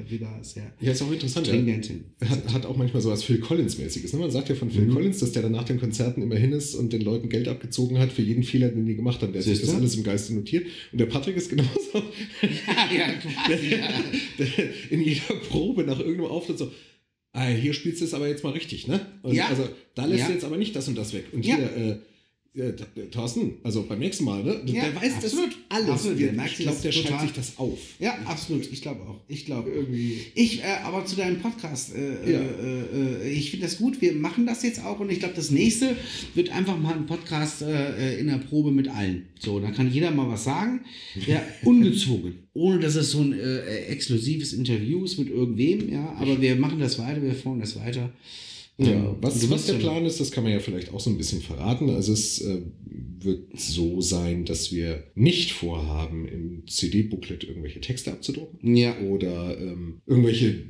wieder 0.09 0.39
sehr. 0.43 0.73
Ja, 0.81 0.93
ist 0.93 1.03
auch 1.03 1.13
interessant. 1.13 1.49
Er 1.49 2.29
hat, 2.29 2.55
hat 2.55 2.67
auch 2.67 2.77
manchmal 2.77 3.03
so 3.03 3.11
was 3.11 3.23
Phil 3.23 3.39
Collins-mäßiges. 3.39 4.13
Ne? 4.15 4.21
Man 4.21 4.31
sagt 4.31 4.49
ja 4.49 4.55
von 4.55 4.71
Phil 4.71 4.87
mhm. 4.87 4.95
Collins, 4.95 5.19
dass 5.19 5.33
der 5.33 5.43
dann 5.43 5.53
nach 5.53 5.65
den 5.65 5.79
Konzerten 5.79 6.23
immer 6.23 6.37
hin 6.37 6.53
ist 6.53 6.75
und 6.75 6.93
den 6.93 7.03
Leuten 7.03 7.29
Geld 7.29 7.49
abgezogen 7.49 7.99
hat 7.99 8.13
für 8.13 8.23
jeden 8.23 8.45
Fehler, 8.45 8.69
den 8.69 8.87
die 8.87 8.97
gemacht 8.97 9.16
haben. 9.23 9.33
Der 9.33 9.41
hat 9.41 9.49
sich 9.49 9.61
das 9.61 9.75
alles 9.75 9.97
im 9.97 10.05
Geiste 10.05 10.35
notiert. 10.35 10.67
Und 10.93 10.99
der 10.99 11.07
Patrick 11.07 11.37
ist 11.37 11.51
genauso. 11.51 11.71
Ja, 12.43 12.89
ja, 12.95 13.13
quasi, 13.15 13.77
ja. 13.77 13.89
in 14.91 15.03
jeder 15.03 15.35
Probe 15.49 15.85
nach 15.85 15.99
irgendeinem 15.99 16.31
Auftritt 16.31 16.59
so, 16.59 16.71
ah, 17.33 17.47
hier 17.47 17.73
spielst 17.73 18.01
du 18.01 18.05
es 18.05 18.15
aber 18.15 18.29
jetzt 18.29 18.45
mal 18.45 18.53
richtig, 18.53 18.87
ne? 18.87 19.07
Und 19.23 19.35
ja. 19.35 19.49
Also 19.49 19.69
da 19.95 20.05
lässt 20.05 20.23
ja. 20.23 20.27
du 20.29 20.33
jetzt 20.35 20.45
aber 20.45 20.57
nicht 20.57 20.77
das 20.77 20.89
und 20.89 20.97
das 20.97 21.13
weg. 21.13 21.25
Und 21.33 21.43
hier, 21.45 21.59
äh, 21.59 21.99
ja, 22.57 22.73
Thorsten, 23.11 23.53
also 23.63 23.83
beim 23.83 23.99
nächsten 23.99 24.25
Mal, 24.25 24.43
ne? 24.43 24.63
Ja, 24.65 24.85
der 24.85 24.97
weiß 24.97 25.13
absolut. 25.17 25.51
das 25.51 25.57
alles. 25.69 25.91
Absolut. 25.91 26.21
Der, 26.21 26.47
ich 26.47 26.57
glaube, 26.57 26.79
der 26.83 26.93
schreibt 26.93 27.21
sich 27.21 27.33
das 27.33 27.59
auf. 27.59 27.79
Ja, 27.99 28.15
absolut. 28.25 28.73
Ich 28.73 28.81
glaube 28.81 29.03
auch. 29.03 29.21
Ich 29.29 29.45
glaube 29.45 29.71
irgendwie. 29.71 30.23
Ich, 30.35 30.61
äh, 30.61 30.79
aber 30.83 31.05
zu 31.05 31.17
deinem 31.17 31.39
Podcast, 31.41 31.95
äh, 31.95 32.33
ja. 32.33 32.41
äh, 32.41 33.25
äh 33.25 33.31
ich 33.31 33.51
finde 33.51 33.67
das 33.67 33.77
gut. 33.77 34.01
Wir 34.01 34.15
machen 34.15 34.47
das 34.47 34.63
jetzt 34.63 34.83
auch 34.83 35.01
und 35.01 35.13
ich 35.13 35.19
glaube, 35.19 35.35
das 35.35 35.51
nächste 35.51 35.97
wird 36.35 36.51
einfach 36.51 36.79
mal 36.79 36.95
ein 36.95 37.05
Podcast 37.05 37.61
äh, 37.61 38.19
in 38.19 38.29
der 38.29 38.39
Probe 38.39 38.71
mit 38.71 38.89
allen. 38.89 39.27
So, 39.39 39.61
dann 39.61 39.75
kann 39.75 39.93
jeder 39.93 40.11
mal 40.11 40.29
was 40.29 40.45
sagen. 40.45 40.81
Ja, 41.27 41.43
ungezwungen. 41.63 42.47
Ohne 42.55 42.81
dass 42.81 42.95
es 42.95 43.11
so 43.11 43.21
ein 43.21 43.35
äh, 43.35 43.85
exklusives 43.89 44.55
Interview 44.55 45.05
ist 45.05 45.19
mit 45.19 45.29
irgendwem, 45.29 45.93
ja. 45.93 46.17
Aber 46.19 46.41
wir 46.41 46.57
machen 46.57 46.79
das 46.79 46.99
weiter, 46.99 47.23
wir 47.23 47.35
formen 47.35 47.61
das 47.61 47.79
weiter. 47.79 48.11
Ja, 48.79 49.17
was, 49.23 49.49
was 49.49 49.67
der 49.67 49.75
Plan 49.75 50.05
ist, 50.05 50.21
das 50.21 50.31
kann 50.31 50.45
man 50.45 50.53
ja 50.53 50.61
vielleicht 50.61 50.93
auch 50.93 51.01
so 51.01 51.09
ein 51.09 51.17
bisschen 51.17 51.41
verraten. 51.41 51.89
Also 51.89 52.13
es 52.13 52.43
äh, 52.43 52.61
wird 53.21 53.59
so 53.59 54.03
sein, 54.03 54.45
dass 54.45 54.71
wir 54.71 55.05
nicht 55.15 55.53
vorhaben, 55.53 56.29
im 56.29 56.67
CD-Booklet 56.67 57.45
irgendwelche 57.45 57.81
Texte 57.81 58.13
abzudrucken. 58.13 58.77
Ja. 58.77 58.99
Oder 59.01 59.59
ähm, 59.59 60.03
irgendwelche, 60.07 60.63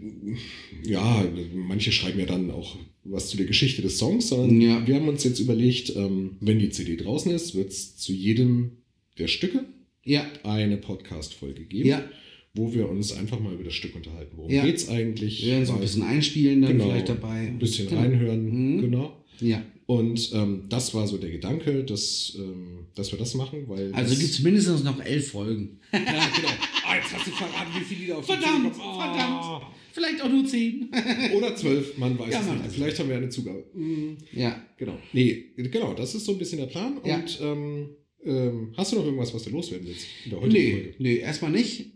ja, 0.84 1.26
manche 1.52 1.90
schreiben 1.90 2.20
ja 2.20 2.26
dann 2.26 2.52
auch 2.52 2.76
was 3.02 3.28
zu 3.28 3.36
der 3.36 3.46
Geschichte 3.46 3.82
des 3.82 3.98
Songs, 3.98 4.28
sondern 4.28 4.60
ja. 4.60 4.86
wir 4.86 4.94
haben 4.94 5.08
uns 5.08 5.24
jetzt 5.24 5.40
überlegt, 5.40 5.94
ähm, 5.96 6.36
wenn 6.40 6.60
die 6.60 6.70
CD 6.70 6.96
draußen 6.96 7.32
ist, 7.32 7.56
wird 7.56 7.72
es 7.72 7.96
zu 7.96 8.12
jedem 8.12 8.78
der 9.18 9.26
Stücke 9.26 9.64
ja. 10.04 10.24
eine 10.44 10.76
Podcast-Folge 10.76 11.64
geben. 11.64 11.88
Ja 11.88 12.08
wo 12.56 12.72
wir 12.72 12.88
uns 12.88 13.12
einfach 13.12 13.38
mal 13.38 13.52
über 13.52 13.64
das 13.64 13.74
Stück 13.74 13.94
unterhalten. 13.94 14.32
Worum 14.36 14.50
ja. 14.50 14.64
geht 14.64 14.76
es 14.76 14.88
eigentlich? 14.88 15.44
Wir 15.44 15.52
werden 15.52 15.66
so 15.66 15.74
ein 15.74 15.80
bisschen 15.80 16.02
einspielen 16.02 16.62
dann 16.62 16.72
genau, 16.72 16.86
vielleicht 16.86 17.08
dabei. 17.08 17.46
Ein 17.46 17.58
bisschen 17.58 17.88
genau. 17.88 18.00
reinhören, 18.00 18.76
mhm. 18.76 18.80
genau. 18.80 19.24
Ja. 19.40 19.62
Und 19.86 20.32
ähm, 20.34 20.64
das 20.68 20.94
war 20.94 21.06
so 21.06 21.16
der 21.16 21.30
Gedanke, 21.30 21.84
dass, 21.84 22.36
ähm, 22.36 22.86
dass 22.96 23.12
wir 23.12 23.18
das 23.18 23.34
machen, 23.34 23.68
weil. 23.68 23.92
Also 23.94 24.16
gibt 24.16 24.30
es 24.30 24.40
mindestens 24.40 24.82
noch 24.82 25.00
elf 25.04 25.30
Folgen. 25.30 25.78
ja, 25.92 26.00
genau. 26.00 26.48
jetzt 26.96 27.14
hast 27.14 27.26
du 27.26 27.30
verraten, 27.30 27.70
wie 27.78 27.84
viele 27.84 28.00
Lieder 28.00 28.18
auf 28.18 28.26
Verdammt, 28.26 28.74
oh. 28.78 28.98
verdammt. 28.98 29.66
Vielleicht 29.92 30.20
auch 30.20 30.28
nur 30.28 30.44
zehn. 30.44 30.90
Oder 31.36 31.54
zwölf, 31.54 31.96
man 31.98 32.18
weiß 32.18 32.32
ja, 32.32 32.40
es 32.40 32.46
nicht. 32.46 32.74
Vielleicht 32.74 32.98
haben 32.98 33.08
wir 33.08 33.16
eine 33.16 33.28
Zugabe. 33.28 33.64
Mhm. 33.74 34.16
Ja. 34.32 34.60
Genau. 34.76 34.98
Nee, 35.12 35.46
genau, 35.56 35.94
das 35.94 36.14
ist 36.14 36.24
so 36.24 36.32
ein 36.32 36.38
bisschen 36.38 36.58
der 36.58 36.66
Plan. 36.66 37.00
Ja. 37.04 37.16
Und 37.16 37.38
ähm, 37.40 37.88
ähm, 38.24 38.74
hast 38.76 38.92
du 38.92 38.96
noch 38.96 39.04
irgendwas, 39.04 39.32
was 39.32 39.44
du 39.44 39.50
loswerden 39.50 39.86
willst 39.86 40.06
in 40.24 40.30
der 40.32 40.40
heutigen 40.40 40.64
nee, 40.64 40.72
Folge? 40.72 40.94
Nee, 40.98 41.16
erstmal 41.18 41.50
nicht. 41.52 41.92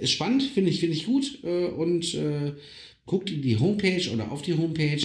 Ist 0.00 0.12
spannend, 0.12 0.42
finde 0.42 0.70
ich, 0.70 0.80
finde 0.80 0.96
ich 0.96 1.06
gut. 1.06 1.38
Äh, 1.44 1.66
und 1.66 2.14
äh, 2.14 2.52
guckt 3.04 3.30
in 3.30 3.42
die 3.42 3.58
Homepage 3.58 4.10
oder 4.12 4.30
auf 4.30 4.42
die 4.42 4.54
Homepage, 4.54 5.02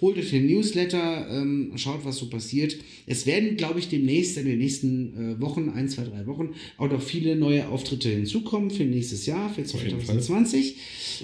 holt 0.00 0.18
euch 0.18 0.30
den 0.30 0.46
Newsletter, 0.46 1.26
ähm, 1.30 1.72
schaut, 1.76 2.04
was 2.04 2.18
so 2.18 2.28
passiert. 2.28 2.76
Es 3.06 3.24
werden, 3.26 3.56
glaube 3.56 3.78
ich, 3.78 3.88
demnächst 3.88 4.36
in 4.36 4.44
den 4.44 4.58
nächsten 4.58 5.36
äh, 5.36 5.40
Wochen, 5.40 5.70
ein, 5.70 5.88
zwei, 5.88 6.04
drei 6.04 6.26
Wochen, 6.26 6.50
auch 6.76 6.90
noch 6.90 7.00
viele 7.00 7.36
neue 7.36 7.68
Auftritte 7.68 8.10
hinzukommen 8.10 8.70
für 8.70 8.84
nächstes 8.84 9.24
Jahr, 9.24 9.52
für 9.52 9.64
2020. 9.64 10.76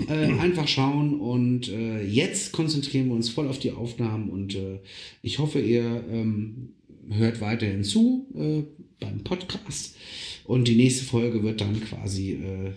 Äh, 0.09 0.13
einfach 0.39 0.69
schauen 0.69 1.21
und 1.21 1.69
äh, 1.69 2.03
jetzt 2.03 2.53
konzentrieren 2.53 3.09
wir 3.09 3.15
uns 3.15 3.29
voll 3.29 3.49
auf 3.49 3.59
die 3.59 3.73
Aufnahmen 3.73 4.31
und 4.31 4.55
äh, 4.55 4.79
ich 5.23 5.39
hoffe, 5.39 5.61
ihr 5.61 6.05
ähm, 6.11 6.71
hört 7.11 7.41
weiterhin 7.41 7.85
zu 7.85 8.27
äh, 8.35 8.63
beim 9.01 9.23
Podcast 9.23 9.97
und 10.47 10.69
die 10.69 10.77
nächste 10.77 11.05
Folge 11.05 11.43
wird 11.43 11.61
dann 11.61 11.81
quasi 11.81 12.33
äh, 12.33 12.73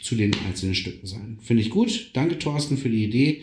zu 0.00 0.16
den 0.16 0.34
einzelnen 0.46 0.74
Stücken 0.74 1.06
sein. 1.06 1.38
Finde 1.42 1.62
ich 1.62 1.70
gut. 1.70 2.10
Danke, 2.14 2.38
Thorsten, 2.38 2.76
für 2.76 2.88
die 2.88 3.04
Idee 3.04 3.42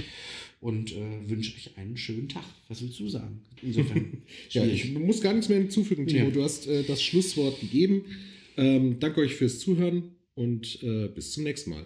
und 0.61 0.91
äh, 0.91 1.29
wünsche 1.29 1.55
euch 1.55 1.77
einen 1.77 1.97
schönen 1.97 2.27
Tag. 2.27 2.43
Was 2.67 2.81
willst 2.81 2.99
du 2.99 3.07
sagen? 3.07 3.41
Insofern. 3.61 4.23
ja, 4.49 4.65
ich 4.65 4.93
muss 4.93 5.21
gar 5.21 5.33
nichts 5.33 5.49
mehr 5.49 5.59
hinzufügen, 5.59 6.05
Timo. 6.07 6.25
Ja. 6.25 6.31
Du 6.31 6.43
hast 6.43 6.67
äh, 6.67 6.83
das 6.83 7.01
Schlusswort 7.01 7.59
gegeben. 7.61 8.03
Ähm, 8.57 8.99
danke 8.99 9.21
euch 9.21 9.35
fürs 9.35 9.59
Zuhören 9.59 10.15
und 10.35 10.83
äh, 10.83 11.07
bis 11.07 11.31
zum 11.31 11.43
nächsten 11.43 11.69
Mal. 11.69 11.85